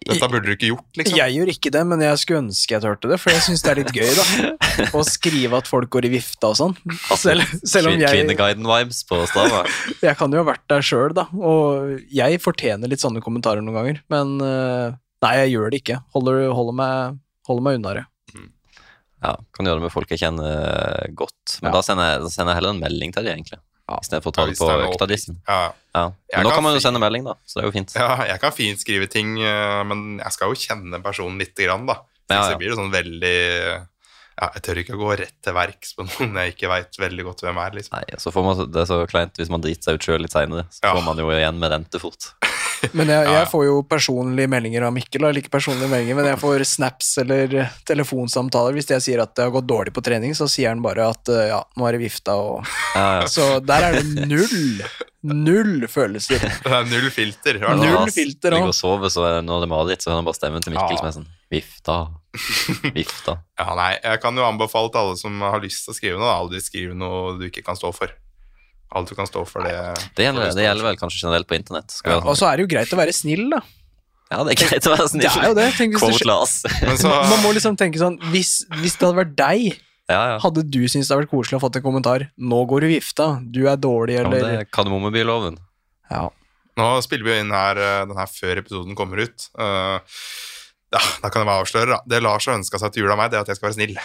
Dette 0.06 0.28
burde 0.30 0.50
du 0.50 0.54
ikke 0.54 0.70
gjort, 0.72 0.88
liksom. 0.98 1.18
Jeg 1.18 1.34
gjør 1.36 1.50
ikke 1.54 1.72
det, 1.74 1.82
men 1.90 2.02
jeg 2.04 2.20
skulle 2.22 2.42
ønske 2.44 2.76
jeg 2.76 2.84
turte 2.84 3.10
det, 3.10 3.18
for 3.22 3.34
jeg 3.34 3.44
syns 3.46 3.64
det 3.66 3.72
er 3.72 3.80
litt 3.80 3.92
gøy, 3.96 4.10
da. 4.18 4.26
Å 4.98 5.04
skrive 5.08 5.60
at 5.62 5.70
folk 5.70 5.90
går 5.94 6.08
i 6.10 6.12
vifta 6.16 6.52
og 6.52 6.58
sånn. 6.60 6.76
Selv, 7.18 7.46
selv 7.66 7.92
om 7.92 7.98
jeg 8.02 8.10
Kvinneguiden-vibes 8.10 9.04
på 9.10 9.22
Strava. 9.30 9.64
Jeg 10.02 10.18
kan 10.20 10.34
jo 10.34 10.42
ha 10.42 10.48
vært 10.52 10.66
der 10.70 10.86
sjøl, 10.86 11.16
da. 11.18 11.28
Og 11.34 11.96
jeg 12.14 12.42
fortjener 12.44 12.92
litt 12.92 13.02
sånne 13.02 13.24
kommentarer 13.26 13.66
noen 13.66 13.78
ganger. 13.80 14.02
Men 14.14 14.36
eh, 14.46 15.00
nei, 15.24 15.34
jeg 15.44 15.54
gjør 15.56 15.70
det 15.72 15.82
ikke. 15.84 15.98
Holder, 16.16 16.48
holder, 16.56 16.74
meg, 16.82 17.20
holder 17.48 17.64
meg 17.68 17.80
unna 17.82 17.94
det. 18.00 18.06
Ja, 19.22 19.36
kan 19.54 19.68
gjøre 19.70 19.78
det 19.78 19.86
med 19.86 19.94
folk 19.94 20.10
jeg 20.10 20.18
kjenner 20.24 21.12
godt. 21.14 21.60
Men 21.62 21.70
Ja. 21.70 21.76
da, 21.78 21.82
sender 21.86 22.08
jeg, 22.10 22.22
da 22.24 22.30
sender 22.34 22.54
jeg 22.56 22.58
heller 22.62 22.74
en 22.74 22.80
melding 22.82 23.12
til 23.14 23.24
dem, 23.28 23.36
egentlig. 23.38 23.60
Ja. 23.92 24.00
Istedenfor 24.02 24.32
å 24.32 24.34
ta 24.34 24.42
Ja, 24.42 24.48
det 24.50 24.58
på 24.58 24.70
det 24.72 24.88
øktadissen. 24.96 25.36
Ja, 25.48 25.74
Ja. 25.94 26.04
Men 26.34 26.46
nå 26.46 26.50
kan 26.50 26.56
kan 26.56 26.64
man 26.64 26.74
jo 26.74 26.80
sende 26.80 27.00
melding, 27.04 27.24
da. 27.26 27.34
Så 27.46 27.60
det 27.60 27.64
er 27.64 27.68
jo 27.68 27.76
fint. 27.76 27.94
ja, 27.96 28.16
jeg 28.26 28.40
kan 28.42 28.52
fint 28.52 28.80
skrive 28.80 29.08
ting, 29.12 29.38
eh, 29.44 29.84
men 29.84 30.18
jeg 30.18 30.32
skal 30.32 30.50
jo 30.50 30.56
kjenne 30.58 31.04
personen 31.04 31.38
lite 31.38 31.68
grann, 31.68 31.86
da. 31.86 32.00
Ja, 32.32 32.50
Så 32.50 32.58
blir 32.58 32.70
det 32.70 32.78
sånn 32.80 32.92
veldig 32.92 33.88
ja, 34.42 34.50
Jeg 34.56 34.62
tør 34.64 34.78
ikke 34.82 34.96
å 34.96 35.02
gå 35.04 35.18
rett 35.20 35.36
til 35.44 35.54
verks 35.54 35.94
på 35.94 36.06
noen 36.08 36.34
jeg 36.40 36.56
ikke 36.56 36.70
veit 36.72 36.98
veldig 36.98 37.24
godt 37.28 37.42
hvem 37.44 37.58
er, 37.60 37.72
liksom. 37.76 37.92
Nei, 38.00 38.18
så 38.18 38.32
får 38.32 38.44
man, 38.44 38.72
Det 38.72 38.82
er 38.82 38.86
så 38.90 39.06
kleint 39.06 39.36
hvis 39.38 39.50
man 39.52 39.62
driter 39.62 39.84
seg 39.84 39.94
ut 40.00 40.02
sjøl 40.02 40.22
litt 40.22 40.32
seinere. 40.32 40.66
Så 40.72 40.80
Ja. 40.82 40.96
får 40.96 41.04
man 41.06 41.18
jo 41.18 41.28
igjen 41.30 41.60
med 41.60 41.70
rente 41.72 42.00
fort. 42.00 42.32
Men 42.98 43.12
jeg, 43.14 43.28
jeg 43.30 43.48
får 43.52 43.66
jo 43.68 43.76
personlige 43.88 44.50
meldinger 44.52 44.86
av 44.88 44.94
Mikkel, 44.96 45.24
eller 45.28 45.42
ikke 45.42 45.54
personlige 45.54 45.90
meldinger, 45.92 46.18
men 46.18 46.30
jeg 46.32 46.40
får 46.42 46.64
snaps 46.68 47.12
eller 47.22 47.54
telefonsamtaler. 47.88 48.74
Hvis 48.78 48.90
jeg 48.94 49.06
sier 49.06 49.22
at 49.24 49.36
det 49.38 49.46
har 49.46 49.54
gått 49.54 49.68
dårlig 49.70 49.94
på 49.96 50.04
trening, 50.06 50.34
så 50.38 50.48
sier 50.52 50.72
han 50.74 50.82
bare 50.86 51.10
at 51.14 51.30
eh, 51.32 51.48
ja, 51.52 51.62
nå 51.78 51.88
er 51.88 51.98
det 51.98 52.02
vifta 52.08 52.36
og 52.42 52.66
Ja, 52.96 53.06
ja. 53.22 53.28
Så 53.32 53.48
der 53.64 53.88
er 53.90 54.00
det 54.00 54.28
null, 54.32 54.82
null 55.22 55.86
følelser. 55.92 56.42
Det 56.66 56.72
er 56.74 56.90
null 56.90 57.10
filter. 57.14 57.60
fall. 57.62 57.80
Null 57.84 58.10
filter 58.14 58.56
Ligger 58.58 58.72
og 58.74 58.78
sover, 58.78 59.12
så 59.14 59.28
er- 59.30 59.46
når 59.46 59.64
det 59.66 59.70
maler 59.72 59.86
mareritt, 59.92 60.02
så 60.04 60.10
hører 60.12 60.22
han 60.24 60.28
bare 60.32 60.40
stemmen 60.40 60.66
til 60.66 60.74
Mikkel 60.76 60.98
Ja. 60.98 61.00
som 61.04 61.08
er 61.12 61.16
sånn 61.20 61.30
Vifta. 61.52 61.96
Vifta. 62.96 63.34
Ja, 63.60 63.74
nei, 63.76 63.92
jeg 64.00 64.22
kan 64.24 64.38
jo 64.40 64.46
anbefale 64.48 64.90
til 64.94 65.02
alle 65.04 65.18
som 65.20 65.42
har 65.44 65.60
lyst 65.64 65.84
til 65.86 65.92
å 65.94 65.98
skrive 65.98 66.20
noe, 66.22 66.32
aldri 66.32 66.62
skrive 66.64 66.96
noe 66.98 67.34
du 67.40 67.48
ikke 67.50 67.64
kan 67.68 67.76
stå 67.80 67.92
for. 67.96 68.14
Alt 68.92 69.12
du 69.12 69.16
kan 69.16 69.28
stå 69.30 69.46
for, 69.48 69.64
det 69.64 69.76
Det 70.18 70.26
gjelder, 70.26 70.52
det 70.56 70.66
gjelder 70.66 70.90
vel 70.90 70.98
kanskje 71.00 71.22
generelt 71.24 71.48
på 71.48 71.56
internett. 71.56 71.94
Ja. 72.04 72.18
Og 72.20 72.36
så 72.40 72.50
er 72.50 72.60
det 72.60 72.66
jo 72.66 72.72
greit 72.74 72.92
å 72.92 73.00
være 73.00 73.14
snill, 73.16 73.46
da. 73.54 73.62
Ja, 74.32 74.44
det 74.48 74.56
er 74.56 74.60
greit 74.64 74.88
å 74.88 74.92
være 74.94 75.08
snill. 75.12 75.26
Det 75.28 75.32
er 75.32 75.50
jo 75.52 75.56
det. 75.58 75.70
Tenk 75.76 75.96
hvis. 76.00 76.60
Men 76.84 77.00
så 77.00 77.12
Man 77.12 77.42
må 77.44 77.52
liksom 77.56 77.76
tenke 77.80 78.00
sånn 78.00 78.16
Hvis, 78.32 78.62
hvis 78.80 78.96
det 78.96 79.10
hadde 79.10 79.20
vært 79.20 79.34
deg, 79.40 79.82
Ja, 80.12 80.22
ja. 80.34 80.38
hadde 80.44 80.64
du 80.68 80.80
syntes 80.88 81.10
det 81.10 81.16
hadde 81.16 81.26
vært 81.26 81.34
koselig 81.34 81.60
å 81.60 81.64
fått 81.66 81.80
en 81.80 81.84
kommentar 81.84 82.30
'Nå 82.36 82.62
går 82.68 82.86
du 82.86 82.88
vifta. 82.92 83.28
Du 83.44 83.66
er 83.68 83.80
dårlig', 83.80 84.20
ja 84.20 84.24
men 84.24 84.32
det 84.32 84.40
eller 84.40 84.64
er 84.64 84.72
Kardemommebyloven. 84.72 85.60
Ja. 86.12 86.30
Nå 86.80 86.88
spiller 87.04 87.28
vi 87.28 87.36
jo 87.36 87.44
inn 87.44 87.52
her 87.52 87.80
eh, 87.80 88.06
den 88.08 88.18
her 88.18 88.32
før 88.32 88.64
episoden 88.64 88.96
kommer 88.96 89.24
ut. 89.24 89.48
Uh, 89.60 90.00
ja, 90.92 91.02
da 91.24 91.30
kan 91.32 91.44
jeg 91.44 91.48
bare 91.48 91.64
avsløre, 91.64 91.92
da. 91.92 92.00
Det 92.08 92.24
Lars 92.24 92.48
har 92.48 92.60
ønska 92.60 92.80
seg 92.80 92.92
til 92.92 93.06
jul 93.06 93.12
av 93.14 93.20
meg, 93.20 93.32
det 93.32 93.40
er 93.40 93.46
at 93.46 93.52
jeg 93.52 93.60
skal 93.60 93.70
være 93.70 93.80
snill. 93.80 94.00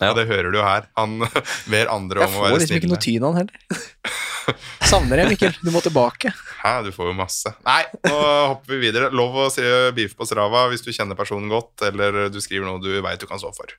Ja. 0.00 0.10
Og 0.10 0.16
det 0.18 0.24
hører 0.28 0.50
du 0.52 0.58
her. 0.62 0.86
Han 0.98 1.18
ber 1.72 1.90
andre 1.92 2.24
om 2.26 2.34
å 2.34 2.40
får 2.40 2.44
være 2.46 2.60
liksom 2.60 2.76
ikke 2.78 2.88
snille. 2.88 2.94
noe 2.94 3.04
tyn 3.06 3.24
av 3.24 3.34
han 3.34 3.40
heller. 3.44 4.18
Savner 4.90 5.22
jeg, 5.22 5.30
Mikkel. 5.32 5.54
Du 5.64 5.70
må 5.72 5.80
tilbake. 5.84 6.32
Hæ, 6.60 6.72
du 6.84 6.90
får 6.92 7.08
jo 7.08 7.14
masse. 7.16 7.52
Nei, 7.64 7.80
nå 8.04 8.18
hopper 8.50 8.74
vi 8.74 8.80
videre. 8.82 9.08
Lov 9.16 9.38
å 9.40 9.48
si 9.52 9.64
beef 9.96 10.12
på 10.18 10.26
Strava 10.28 10.66
hvis 10.72 10.84
du 10.84 10.90
kjenner 10.92 11.16
personen 11.18 11.48
godt, 11.52 11.86
eller 11.88 12.26
du 12.32 12.38
skriver 12.44 12.68
noe 12.68 12.82
du 12.84 12.90
veit 13.04 13.22
du 13.22 13.26
kan 13.30 13.40
stå 13.40 13.52
for. 13.56 13.72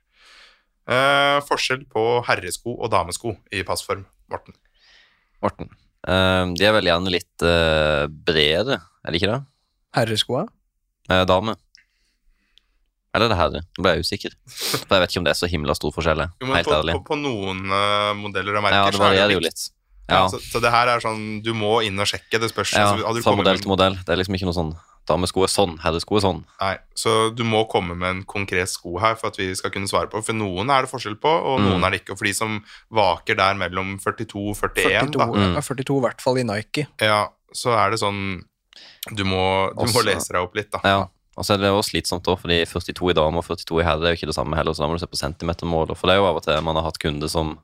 Eh, 0.90 1.38
forskjell 1.46 1.86
på 1.90 2.06
herresko 2.28 2.74
og 2.80 2.90
damesko 2.94 3.36
i 3.54 3.62
passform, 3.66 4.04
Morten. 4.34 4.58
Morten. 5.46 5.70
Eh, 6.06 6.44
de 6.58 6.66
er 6.66 6.74
vel 6.80 6.90
gjerne 6.90 7.14
litt 7.14 7.46
eh, 7.46 8.06
bredere, 8.10 8.82
er 9.06 9.14
de 9.14 9.22
ikke 9.22 9.32
det? 9.36 9.40
Herreskoa? 9.98 10.46
Eh, 11.10 11.24
dame. 11.30 11.56
Eller 13.16 13.26
er 13.30 13.32
det 13.34 13.38
herre? 13.40 13.62
Nå 13.78 13.86
ble 13.86 13.94
jeg 13.96 14.06
usikker. 14.06 14.36
For 14.52 14.96
jeg 14.98 15.04
vet 15.06 15.14
ikke 15.16 15.22
om 15.24 15.28
det 15.30 15.34
er 15.36 15.40
så 15.40 15.48
himla 15.52 15.76
stor 15.80 15.94
forskjell. 15.96 16.26
Jo, 16.28 16.48
men 16.50 16.56
Helt 16.60 16.68
på, 16.68 16.76
ærlig. 16.76 16.98
på, 17.00 17.04
på 17.14 17.20
noen 17.22 17.64
uh, 17.72 18.12
modeller 18.20 18.60
og 18.60 18.68
merker 18.68 18.82
Ja, 18.82 18.90
det 18.92 19.00
så 19.00 19.04
er 19.04 19.08
varierer 19.10 19.32
det 19.34 19.40
jo 19.40 19.46
litt. 19.48 19.70
Ja, 20.06 20.18
Ja, 20.20 20.26
så, 20.30 20.38
så 20.38 20.60
det 20.62 20.70
her 20.70 20.86
er 20.94 21.00
sånn 21.02 21.42
Du 21.42 21.54
må 21.58 21.80
inn 21.82 21.98
og 21.98 22.06
sjekke. 22.06 22.38
Det 22.44 22.52
spørs. 22.52 22.76
ja 22.78 22.92
så, 22.94 23.22
fra 23.26 23.34
modell 23.40 23.58
til 23.64 23.72
modell. 23.72 23.96
Det 24.06 24.14
er 24.14 24.20
liksom 24.22 24.36
ikke 24.38 24.52
noe 24.52 24.58
sånn 24.60 24.76
damesko 25.06 25.44
er 25.46 25.52
sånn, 25.54 25.74
herresko 25.84 26.16
er 26.18 26.24
sånn. 26.24 26.40
Nei, 26.62 26.72
så 26.98 27.12
du 27.38 27.44
må 27.46 27.60
komme 27.70 27.94
med 27.94 28.10
en 28.10 28.22
konkret 28.26 28.72
sko 28.72 28.96
her 28.98 29.14
for 29.20 29.30
at 29.30 29.36
vi 29.38 29.52
skal 29.54 29.70
kunne 29.70 29.86
svare 29.90 30.10
på. 30.10 30.18
For 30.26 30.34
noen 30.34 30.72
er 30.74 30.82
det 30.82 30.90
forskjell 30.90 31.20
på, 31.22 31.30
og 31.30 31.60
noen 31.62 31.78
Mm. 31.78 31.86
er 31.86 31.92
det 31.94 32.00
ikke. 32.02 32.16
Og 32.16 32.18
for 32.18 32.26
de 32.26 32.34
som 32.34 32.56
vaker 32.90 33.38
der 33.38 33.54
mellom 33.54 34.00
42 34.02 34.50
og 34.50 34.58
41, 34.58 35.12
42, 35.14 35.20
da, 35.22 35.28
Mm. 35.30 35.62
42 35.62 35.98
i 36.00 36.02
hvert 36.08 36.22
fall 36.26 36.38
i 36.42 36.44
Nike. 36.50 36.88
ja, 37.06 37.28
så 37.54 37.78
er 37.78 37.92
det 37.94 38.00
sånn 38.02 38.44
Du 39.14 39.24
må, 39.24 39.70
du 39.78 39.86
må 39.94 40.02
lese 40.04 40.34
deg 40.34 40.42
opp 40.42 40.56
litt, 40.58 40.72
da. 40.74 40.80
Ja. 40.84 41.08
Og 41.36 41.44
så 41.44 41.56
er 41.56 41.62
det 41.62 41.72
også 41.74 41.92
slitsomt, 41.92 42.28
også, 42.32 42.46
fordi 42.46 42.62
42 42.64 43.12
i 43.12 43.16
dame 43.18 43.42
og 43.42 43.48
42 43.48 43.82
i 43.82 43.86
herre 43.86 44.08
er 44.08 44.14
jo 44.14 44.20
ikke 44.20 44.30
det 44.32 44.38
samme 44.38 44.56
heller, 44.56 44.76
så 44.76 44.86
da 44.86 44.88
må 44.88 44.96
du 44.96 45.04
se 45.04 45.12
på 45.12 45.20
centimetermål. 45.20 45.92
For 46.00 46.08
det 46.08 46.16
er 46.16 46.22
jo 46.22 46.30
av 46.30 46.40
og 46.40 46.46
til 46.46 46.62
man 46.64 46.80
har 46.80 46.88
hatt 46.88 47.02
kunder 47.02 47.32
som 47.32 47.58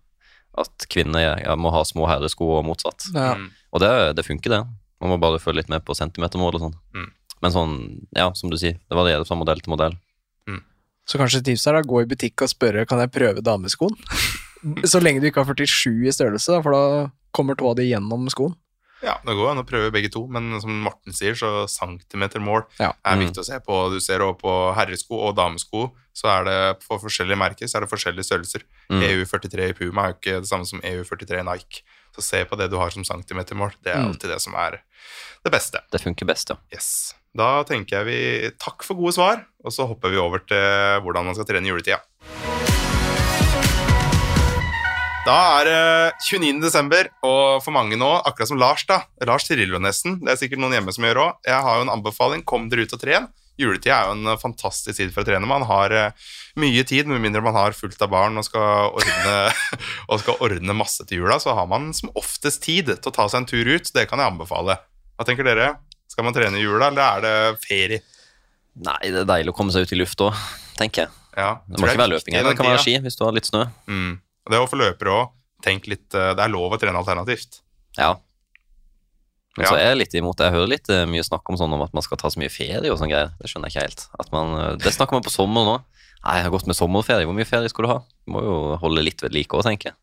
at 0.60 0.88
kvinner 0.92 1.24
ja, 1.24 1.56
må 1.56 1.72
ha 1.72 1.86
små 1.88 2.10
herresko 2.10 2.50
og 2.58 2.66
motsatt. 2.68 3.08
Ja. 3.16 3.34
Mm. 3.40 3.48
Og 3.72 3.84
det, 3.84 3.92
det 4.20 4.28
funker, 4.28 4.52
det. 4.52 4.62
Man 5.00 5.14
må 5.14 5.20
bare 5.24 5.40
følge 5.40 5.62
litt 5.62 5.72
med 5.72 5.86
på 5.88 5.96
centimetermål 5.96 6.60
og 6.60 6.66
sånn. 6.66 6.78
Mm. 6.98 7.10
Men 7.42 7.56
sånn, 7.56 7.76
ja, 8.18 8.28
som 8.38 8.52
du 8.52 8.60
sier, 8.60 8.76
det 8.76 8.98
varierer 8.98 9.26
fra 9.26 9.40
modell 9.40 9.64
til 9.64 9.74
modell. 9.74 9.96
Så 11.10 11.20
kanskje 11.20 11.42
tipset 11.46 11.72
er 11.72 11.80
da 11.80 11.88
gå 11.88 12.04
i 12.04 12.10
butikk 12.10 12.46
og 12.46 12.52
spørre 12.52 12.86
kan 12.90 13.02
jeg 13.02 13.14
prøve 13.14 13.44
dameskoen. 13.46 13.96
Så 14.92 15.02
lenge 15.02 15.22
du 15.22 15.28
ikke 15.28 15.42
har 15.42 15.58
47 15.58 16.06
i 16.06 16.14
størrelse, 16.14 16.54
da, 16.54 16.62
for 16.62 16.76
da 16.76 16.84
kommer 17.36 17.58
tåa 17.58 17.74
di 17.80 17.90
gjennom 17.90 18.28
skoen. 18.32 18.54
Ja, 19.04 19.16
det 19.26 19.34
går 19.36 19.52
an 19.52 19.58
å 19.64 19.66
prøve 19.68 19.92
begge 19.92 20.12
to, 20.14 20.28
men 20.28 20.60
som 20.62 20.72
Morten 20.84 21.14
sier, 21.14 21.34
så 21.34 21.66
centimetermål 21.68 22.66
Ja. 22.80 22.94
er 23.06 23.16
Mm. 23.18 23.26
viktig 23.28 23.42
å 23.42 23.46
se 23.46 23.60
på. 23.60 23.90
Du 23.92 24.00
ser 24.00 24.20
også 24.20 24.40
på 24.40 24.76
herresko 24.76 25.18
og 25.28 25.36
damesko, 25.36 25.92
så 26.14 26.28
er 26.30 26.44
det 26.46 26.84
for 26.84 27.00
forskjellige 27.00 27.38
merker 27.38 27.66
så 27.68 27.78
er 27.78 27.82
det 27.82 27.90
forskjellige 27.90 28.26
størrelser. 28.28 28.62
Mm. 28.90 29.02
EU43 29.02 29.70
i 29.70 29.74
Puma 29.74 30.04
er 30.04 30.14
jo 30.14 30.20
ikke 30.20 30.40
det 30.42 30.50
samme 30.50 30.68
som 30.68 30.80
EU43 30.82 31.40
i 31.40 31.44
Nike. 31.44 31.82
Så 32.16 32.22
se 32.22 32.44
på 32.46 32.58
det 32.58 32.70
du 32.70 32.78
har 32.78 32.90
som 32.92 33.04
centimetermål. 33.04 33.72
Det 33.84 33.96
er 33.96 34.00
Mm. 34.04 34.10
alltid 34.14 34.30
det 34.30 34.42
som 34.42 34.54
er 34.56 34.82
det 35.44 35.52
beste. 35.52 35.80
Det 35.92 36.02
funker 36.02 36.26
best, 36.28 36.50
ja. 36.50 36.58
Yes. 36.72 37.14
Da 37.36 37.64
tenker 37.64 38.04
jeg 38.04 38.06
vi 38.06 38.52
takk 38.60 38.84
for 38.84 38.94
gode 38.96 39.14
svar, 39.14 39.46
og 39.64 39.72
så 39.72 39.88
hopper 39.88 40.10
vi 40.12 40.18
over 40.18 40.40
til 40.40 41.02
hvordan 41.02 41.26
man 41.26 41.34
skal 41.34 41.46
trene 41.46 41.66
i 41.66 41.70
juletida. 41.72 42.02
Da 45.22 45.36
er 45.60 45.68
det 45.68 45.82
29. 46.26 46.56
desember, 46.64 47.12
og 47.22 47.62
for 47.62 47.74
mange 47.76 47.98
nå, 48.00 48.10
akkurat 48.26 48.50
som 48.50 48.58
Lars, 48.58 48.82
da. 48.90 49.04
Lars 49.30 49.46
triller 49.46 49.76
jo 49.78 49.82
nesten. 49.84 50.16
Det 50.24 50.34
er 50.34 50.40
sikkert 50.40 50.64
noen 50.64 50.74
hjemme 50.74 50.94
som 50.96 51.06
gjør 51.06 51.20
òg. 51.22 51.36
Jeg 51.46 51.62
har 51.68 51.78
jo 51.78 51.84
en 51.86 51.92
anbefaling. 51.94 52.42
Kom 52.48 52.66
dere 52.72 52.88
ut 52.88 52.96
og 52.98 53.02
tren. 53.04 53.28
Juletid 53.62 53.92
er 53.94 54.08
jo 54.10 54.16
en 54.16 54.40
fantastisk 54.42 54.98
tid 54.98 55.12
for 55.14 55.22
å 55.22 55.28
trene. 55.28 55.46
Man 55.46 55.68
har 55.70 55.94
eh, 55.94 56.32
mye 56.58 56.86
tid, 56.90 57.06
med 57.12 57.22
mindre 57.22 57.44
man 57.46 57.54
har 57.54 57.78
fullt 57.78 58.02
av 58.02 58.10
barn 58.10 58.42
og 58.42 58.48
skal 58.48 58.96
ordne, 58.98 59.36
og 60.10 60.24
skal 60.24 60.42
ordne 60.42 60.78
masse 60.80 61.06
til 61.06 61.22
jula, 61.22 61.38
så 61.44 61.54
har 61.54 61.70
man 61.70 61.92
som 61.94 62.10
oftest 62.18 62.64
tid 62.66 62.90
til 62.90 63.12
å 63.12 63.14
ta 63.14 63.28
seg 63.30 63.44
en 63.44 63.50
tur 63.52 63.70
ut. 63.70 63.94
Det 63.94 64.08
kan 64.10 64.24
jeg 64.24 64.34
anbefale. 64.34 64.80
Hva 65.20 65.28
tenker 65.28 65.46
dere? 65.46 65.76
Skal 66.10 66.26
man 66.26 66.34
trene 66.36 66.58
i 66.58 66.66
jula, 66.66 66.90
eller 66.90 67.06
er 67.06 67.28
det 67.28 67.62
ferie? 67.68 68.02
Nei, 68.82 69.00
det 69.06 69.22
er 69.22 69.30
deilig 69.36 69.54
å 69.54 69.60
komme 69.62 69.76
seg 69.76 69.86
ut 69.86 69.94
i 69.94 70.02
luft 70.02 70.26
òg, 70.26 70.34
tenker 70.82 71.06
jeg. 71.06 71.16
Ja, 71.38 71.54
Det 71.70 71.78
må 71.78 71.88
ikke 71.88 72.02
være 72.02 72.16
løping 72.18 72.36
det 72.36 72.58
kan 72.60 72.68
være 72.68 72.84
ski 72.84 72.98
hvis 73.04 73.16
du 73.20 73.24
har 73.28 73.36
litt 73.36 73.48
snø. 73.48 73.68
Mm. 73.88 74.18
Det 74.50 74.58
å 74.60 74.68
for 74.70 74.78
løpere 74.82 75.14
òg. 75.20 75.30
Tenk 75.62 75.86
litt 75.92 76.14
eh, 76.18 76.32
Det 76.34 76.42
er 76.46 76.50
lov 76.50 76.74
å 76.74 76.80
trene 76.82 76.98
alternativt. 76.98 77.62
Ja. 77.98 78.16
Men 79.58 79.66
Ja. 79.66 79.70
så 79.70 79.76
er 79.78 79.90
jeg 79.92 79.98
litt 80.00 80.14
imot 80.16 80.38
det. 80.40 80.48
Jeg 80.50 80.56
hører 80.56 80.72
litt 80.72 80.90
eh, 80.90 81.06
mye 81.06 81.24
snakk 81.28 81.50
om 81.52 81.58
sånn 81.60 81.74
om 81.76 81.82
at 81.84 81.94
man 81.94 82.02
skal 82.06 82.18
ta 82.18 82.30
så 82.32 82.40
mye 82.40 82.50
ferie 82.54 82.90
og 82.92 82.98
sånn 83.02 83.12
greier. 83.12 83.34
Det 83.42 83.50
skjønner 83.52 83.68
jeg 83.70 83.76
ikke 83.76 83.88
helt. 83.90 84.06
At 84.20 84.32
man, 84.32 84.54
eh, 84.58 84.76
det 84.82 84.94
snakker 84.96 85.14
man 85.20 85.24
på 85.28 85.34
sommer 85.34 85.68
nå. 85.68 85.80
Nei, 86.24 86.36
jeg 86.38 86.46
har 86.48 86.54
gått 86.54 86.68
med 86.70 86.78
sommerferie. 86.78 87.26
Hvor 87.28 87.36
mye 87.36 87.50
ferie 87.50 87.70
skal 87.70 87.86
du 87.86 87.90
ha? 87.92 88.00
Du 88.26 88.32
må 88.32 88.42
jo 88.46 88.56
holde 88.82 89.04
litt 89.04 89.22
ved 89.22 89.34
like 89.34 89.58
òg, 89.58 89.64
tenker 89.66 89.92
jeg. 89.92 89.98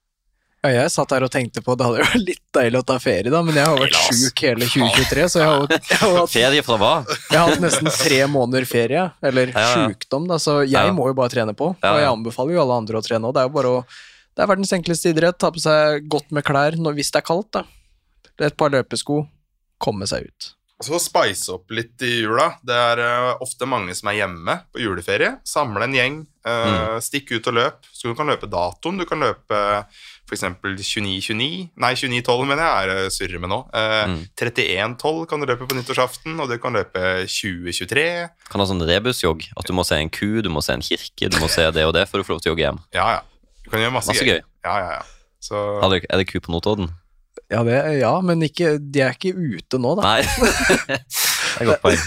Ja, 0.66 0.70
jeg 0.74 0.90
satt 0.90 1.08
der 1.14 1.22
og 1.22 1.30
tenkte 1.30 1.62
på 1.62 1.76
det 1.78 1.86
hadde 1.86 2.02
vært 2.02 2.24
litt 2.26 2.42
deilig 2.52 2.80
å 2.80 2.86
ta 2.90 2.96
ferie, 2.98 3.30
da, 3.30 3.40
men 3.46 3.54
jeg 3.54 3.62
har 3.70 3.78
vært 3.78 3.94
sjuk 3.94 4.40
hele 4.42 4.66
2023, 4.66 5.26
så 5.30 5.38
jeg 5.38 5.46
har, 5.46 5.66
jeg 5.92 5.98
har, 6.00 6.16
hatt, 6.18 6.32
Ferie 6.32 6.64
fra 6.66 6.76
hva? 6.82 6.90
jeg 7.06 7.38
har 7.38 7.52
hatt 7.52 7.62
nesten 7.62 7.86
tre 7.94 8.18
måneder 8.26 8.66
ferie, 8.66 9.04
eller 9.22 9.52
Ja, 9.54 9.60
ja. 9.62 9.68
sjukdom, 9.86 10.26
da, 10.26 10.34
så 10.42 10.56
jeg 10.66 10.74
Ja. 10.74 10.90
må 10.92 11.06
jo 11.06 11.14
bare 11.14 11.30
trene 11.30 11.54
på. 11.54 11.70
Og 11.78 11.98
jeg 12.02 12.10
anbefaler 12.10 12.56
jo 12.58 12.62
alle 12.64 12.74
andre 12.82 12.98
å 12.98 13.04
trene 13.06 13.30
òg. 13.30 13.34
Det 13.38 13.44
er 13.44 13.46
jo 13.46 13.54
bare 13.54 13.70
å 13.78 13.84
Det 14.38 14.44
er 14.44 14.52
verdens 14.52 14.70
enkleste 14.76 15.10
idrett. 15.10 15.34
Ta 15.42 15.50
på 15.50 15.58
seg 15.58 16.04
godt 16.06 16.30
med 16.30 16.46
klær 16.46 16.76
når, 16.78 16.94
hvis 16.94 17.10
det 17.10 17.18
er 17.24 17.26
kaldt, 17.26 17.50
da. 17.58 17.64
Et 18.46 18.54
par 18.54 18.70
løpesko. 18.70 19.24
Komme 19.82 20.06
seg 20.06 20.28
ut. 20.30 20.52
Og 20.78 20.86
så 20.86 20.98
spice 21.02 21.50
opp 21.50 21.72
litt 21.74 21.98
i 22.06 22.20
jula. 22.20 22.52
Det 22.62 22.74
er 22.78 23.00
uh, 23.02 23.40
ofte 23.42 23.66
mange 23.66 23.96
som 23.98 24.12
er 24.12 24.20
hjemme 24.20 24.60
på 24.70 24.78
juleferie. 24.84 25.32
Samle 25.42 25.88
en 25.88 25.96
gjeng, 25.96 26.20
eh, 26.46 26.98
stikk 27.02 27.32
ut 27.34 27.48
og 27.50 27.56
løp. 27.56 27.88
Så 27.90 28.06
du 28.06 28.14
kan 28.14 28.30
løpe 28.30 28.46
datoen. 28.46 29.00
Du 29.00 29.02
kan 29.10 29.18
løpe 29.18 29.58
f.eks. 30.28 30.44
29-29 30.62 31.48
Nei, 31.82 31.90
29-12 31.98 32.46
mener 32.46 32.62
jeg 32.62 32.92
er 32.94 33.10
surre 33.10 33.40
med 33.42 33.50
nå. 33.50 33.58
Uh, 33.74 34.04
Mm. 34.12 34.20
31-12 34.38 35.26
kan 35.32 35.42
du 35.42 35.48
løpe 35.50 35.66
på 35.66 35.74
nyttårsaften, 35.80 36.38
og 36.38 36.46
du 36.52 36.54
kan 36.62 36.78
løpe 36.78 37.02
20-23. 37.26 38.06
Kan 38.46 38.62
ha 38.62 38.68
sånn 38.70 38.86
rebusjogg. 38.86 39.48
At 39.58 39.66
du 39.66 39.74
må 39.74 39.82
se 39.88 39.98
en 39.98 40.12
ku, 40.14 40.38
du 40.46 40.50
må 40.54 40.62
se 40.62 40.78
en 40.78 40.86
kirke, 40.86 41.26
du 41.26 41.40
må 41.42 41.50
se 41.50 41.66
det 41.74 41.88
og 41.90 41.96
det 41.98 42.06
for 42.06 42.22
du 42.22 42.28
får 42.28 42.36
lov 42.38 42.44
til 42.46 42.52
å 42.52 42.54
jogge 42.54 42.66
hjem. 42.68 42.80
Ja, 42.94 43.08
ja. 43.18 43.20
Du 43.68 43.74
kan 43.74 43.82
gjøre 43.84 43.92
masse, 43.92 44.08
Masse 44.08 44.24
gøy. 44.24 44.38
Ja, 44.64 44.74
ja, 44.80 44.92
ja. 44.96 45.02
Så 45.44 45.60
Er 45.84 46.16
det 46.16 46.24
ku 46.30 46.40
på 46.40 46.52
Notodden? 46.54 46.88
Ja, 47.52 47.60
det, 47.64 47.76
ja 48.00 48.14
men 48.24 48.40
ikke, 48.44 48.78
de 48.80 49.02
er 49.04 49.12
ikke 49.12 49.34
ute 49.36 49.76
nå, 49.80 49.92
da. 50.00 50.16
Nei. 50.16 50.22
det 50.88 50.96
er 50.96 51.66
et 51.66 51.68
godt 51.68 51.84
poeng. 51.84 52.00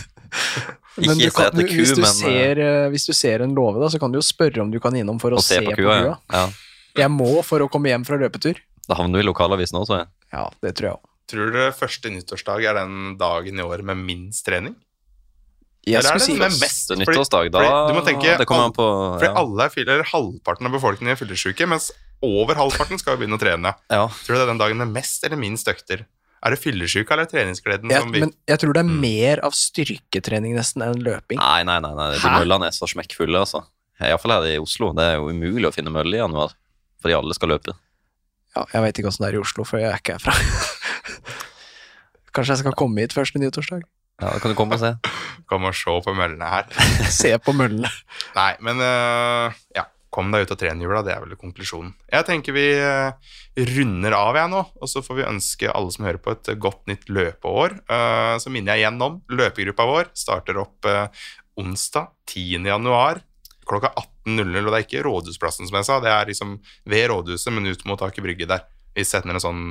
Men 0.97 1.21
Ikke 1.21 1.29
du 1.29 1.35
kan, 1.37 1.53
du, 1.53 1.61
hvis, 1.61 1.93
ku, 1.93 2.01
du 2.01 2.03
men 2.03 2.17
ser, 2.17 2.61
eh, 2.65 2.87
hvis 2.91 3.05
du 3.05 3.13
ser 3.13 3.45
en 3.45 3.53
låve, 3.57 3.85
så 3.93 4.01
kan 4.01 4.11
du 4.11 4.17
jo 4.17 4.25
spørre 4.25 4.65
om 4.65 4.73
du 4.73 4.79
kan 4.81 4.97
innom 4.97 5.21
for 5.21 5.37
å, 5.37 5.39
å 5.39 5.45
se 5.45 5.61
på 5.63 5.77
kua. 5.77 6.01
Ja. 6.01 6.17
ja. 6.33 6.43
Jeg 7.05 7.13
må 7.13 7.29
for 7.47 7.63
å 7.63 7.69
komme 7.71 7.93
hjem 7.93 8.03
fra 8.09 8.17
løpetur. 8.19 8.59
Da 8.89 8.97
havner 8.97 9.21
du 9.21 9.23
i 9.23 9.29
lokalavisen 9.29 9.77
også, 9.79 9.93
tror 9.93 10.01
jeg. 10.01 10.11
Ja, 10.33 10.45
det 10.65 10.73
tror 10.79 10.89
jeg 10.89 10.97
òg. 10.97 11.09
tror 11.31 11.53
dere 11.55 11.75
første 11.77 12.11
nyttårsdag 12.17 12.67
er 12.71 12.81
den 12.81 12.97
dagen 13.21 13.61
i 13.61 13.69
året 13.69 13.87
med 13.87 14.01
minst 14.01 14.43
trening? 14.49 14.75
Jeg 15.87 15.95
er 15.97 16.01
skulle 16.05 16.19
det 16.19 16.27
si 16.27 16.33
den 16.37 16.59
beste 16.61 16.61
mest? 16.61 16.91
Første 16.91 16.97
nyttårsdag, 17.01 17.49
da 17.51 17.59
fordi 17.65 17.87
du 17.89 17.93
må 17.97 18.03
tenke- 18.05 18.37
Det 18.37 18.45
kommer 18.47 18.65
an 18.69 18.73
på 18.77 18.85
Fordi 19.19 19.31
alle 19.41 19.63
er 19.65 19.69
fyller, 19.73 20.03
halvparten 20.11 20.65
av 20.69 20.73
befolkningen 20.77 21.11
er 21.15 21.17
fyllesyke, 21.17 21.65
mens 21.67 21.89
over 22.21 22.53
halvparten 22.55 22.99
skal 23.01 23.17
jo 23.17 23.23
begynne 23.25 23.39
å 23.39 23.41
trene. 23.41 23.73
ja. 23.89 24.05
Tror 24.07 24.27
du 24.27 24.33
det 24.37 24.43
er 24.43 24.51
den 24.53 24.59
dagen 24.61 24.77
det 24.77 24.87
mest 24.93 25.23
eller 25.25 25.37
minst 25.41 25.65
økter? 25.67 26.05
Er 26.43 26.49
det 26.51 26.59
fyllesyke 26.61 27.09
eller 27.11 27.25
treningsgleden 27.25 27.89
jeg, 27.89 28.01
som 28.01 28.11
vi 28.11 28.19
Men 28.19 28.33
jeg 28.47 28.59
tror 28.59 28.73
det 28.73 28.79
er 28.81 28.89
Mm. 28.89 28.99
mer 29.01 29.39
av 29.45 29.51
styrketrening 29.53 30.53
nesten 30.55 30.81
enn 30.81 31.01
løping. 31.01 31.37
Nei, 31.37 31.63
nei, 31.63 31.79
nei, 31.79 31.93
nei. 31.93 32.17
de 32.17 32.29
møllene 32.29 32.65
er 32.65 32.71
så 32.77 32.85
smekkfulle, 32.89 33.37
altså. 33.41 33.65
Iallfall 34.01 34.31
her 34.31 34.43
i 34.49 34.57
Oslo. 34.57 34.93
Det 34.93 35.03
er 35.03 35.15
jo 35.17 35.29
umulig 35.29 35.65
å 35.69 35.73
finne 35.73 35.91
mølle 35.93 36.13
i 36.13 36.17
januar, 36.21 36.53
fordi 37.01 37.13
alle 37.17 37.33
skal 37.33 37.49
løpe. 37.49 37.73
Ja, 38.55 38.65
jeg 38.73 38.81
vet 38.81 38.97
ikke 38.99 39.07
åssen 39.09 39.25
det 39.25 39.33
er 39.33 39.37
i 39.37 39.41
Oslo, 39.41 39.63
for 39.63 39.77
jeg 39.79 39.89
er 39.91 39.97
ikke 39.97 40.17
herfra. 40.17 40.33
Kanskje 42.33 42.53
jeg 42.55 42.61
skal 42.63 42.73
komme 42.73 43.01
hit 43.03 43.13
første 43.13 43.39
nyttårsdag? 43.41 43.83
Ja, 44.19 44.33
Da 44.33 44.37
kan 44.41 44.51
du 44.51 44.57
komme 44.57 44.77
og 44.77 44.83
se. 44.83 44.93
Kom 45.49 45.67
og 45.67 45.75
se 45.75 45.95
på 46.05 46.13
møllene 46.15 46.47
her? 46.47 46.69
Se 47.21 47.31
på 47.43 47.53
møllene. 47.55 47.89
Nei, 48.37 48.51
men 48.63 48.83
uh, 48.83 49.63
ja. 49.77 49.87
Kom 50.11 50.27
deg 50.27 50.43
ut 50.43 50.49
og 50.51 50.57
trenhjula, 50.59 51.05
det 51.07 51.13
er 51.13 51.21
vel 51.23 51.37
konklusjonen. 51.39 51.93
Jeg 52.11 52.25
tenker 52.27 52.51
vi 52.51 52.65
øh, 52.75 53.29
runder 53.69 54.11
av 54.17 54.35
jeg 54.35 54.51
nå, 54.51 54.59
og 54.83 54.89
så 54.91 54.99
får 55.05 55.15
vi 55.21 55.23
ønske 55.23 55.69
alle 55.71 55.93
som 55.95 56.03
hører 56.03 56.19
på 56.19 56.33
et 56.35 56.49
godt 56.59 56.81
nytt 56.91 57.07
løpeår. 57.07 57.77
Uh, 57.87 58.35
så 58.43 58.51
minner 58.51 58.75
jeg 58.75 58.83
igjen 58.83 58.99
om 59.07 59.21
løpegruppa 59.31 59.85
vår 59.87 60.11
starter 60.11 60.59
opp 60.65 60.89
onsdag 61.55 62.11
10. 62.27 62.67
januar 62.73 63.23
klokka 63.71 63.93
18.00, 64.27 64.65
og 64.65 64.69
det 64.71 64.77
er 64.77 64.85
ikke 64.85 65.03
Rådhusplassen 65.05 65.69
som 65.69 65.79
jeg 65.79 65.87
sa, 65.87 65.99
det 66.03 66.11
er 66.11 66.29
liksom 66.29 66.57
ved 66.89 67.07
Rådhuset, 67.11 67.53
men 67.55 67.71
ut 67.71 67.85
mot 67.89 68.01
Aker 68.05 68.25
Brygge 68.25 68.49
der. 68.49 68.65
Vi 68.95 69.03
ned 69.25 69.35
en 69.37 69.39
sånn 69.39 69.61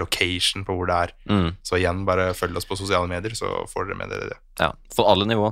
location 0.00 0.64
på 0.64 0.72
hvor 0.78 0.86
det 0.88 0.94
er. 0.96 1.10
Mm. 1.28 1.50
Så 1.62 1.76
igjen, 1.76 2.04
bare 2.08 2.30
følg 2.34 2.56
oss 2.56 2.64
på 2.68 2.78
sosiale 2.80 3.06
medier, 3.10 3.34
så 3.36 3.66
får 3.68 3.90
dere 3.90 3.98
med 4.00 4.08
dere 4.14 4.30
det. 4.30 4.38
Ja, 4.62 4.70
For 4.94 5.10
alle 5.10 5.26
nivå. 5.28 5.50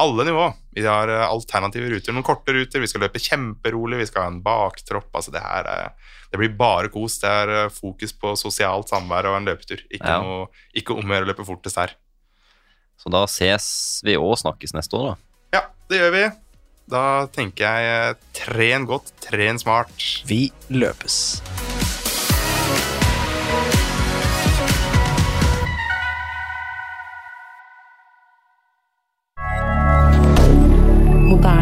alle 0.00 0.24
nivå. 0.24 0.46
Vi 0.72 0.86
har 0.86 1.08
eh, 1.12 1.26
alternative 1.28 1.90
ruter, 1.92 2.12
noen 2.16 2.24
korte 2.24 2.54
ruter. 2.56 2.80
Vi 2.80 2.86
skal 2.88 3.02
løpe 3.04 3.20
kjemperolig, 3.20 3.98
vi 4.00 4.06
skal 4.08 4.22
ha 4.22 4.28
en 4.32 4.40
baktropp. 4.42 5.10
Altså 5.12 5.30
det 5.34 5.42
her 5.44 5.66
er, 5.68 5.90
det 6.32 6.38
blir 6.40 6.54
bare 6.56 6.88
kos. 6.88 7.18
Det 7.20 7.28
er 7.28 7.52
eh, 7.66 7.68
fokus 7.68 8.14
på 8.16 8.32
sosialt 8.40 8.88
samvær 8.88 9.28
og 9.28 9.36
en 9.42 9.50
løpetur. 9.50 9.82
Ikke, 9.90 10.06
Ja. 10.08 10.22
noe, 10.24 10.46
ikke 10.72 10.96
om 10.96 11.04
å 11.04 11.12
gjøre 11.18 11.28
å 11.28 11.32
løpe 11.34 11.44
fortest 11.44 11.76
her. 11.76 11.92
Så 12.96 13.12
da 13.12 13.26
ses 13.28 14.00
vi 14.04 14.16
og 14.16 14.38
snakkes 14.40 14.72
neste 14.72 14.96
år, 14.96 15.12
da. 15.12 15.58
Ja, 15.58 15.62
det 15.92 16.00
gjør 16.00 16.16
vi. 16.16 16.24
Da 16.90 17.04
tenker 17.36 17.68
jeg 17.68 18.08
eh, 18.10 18.14
tren 18.40 18.88
godt, 18.88 19.12
tren 19.20 19.60
smart. 19.60 19.92
Vi 20.26 20.46
løpes. 20.72 21.40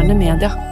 Moderne 0.09 0.17
media. 0.17 0.68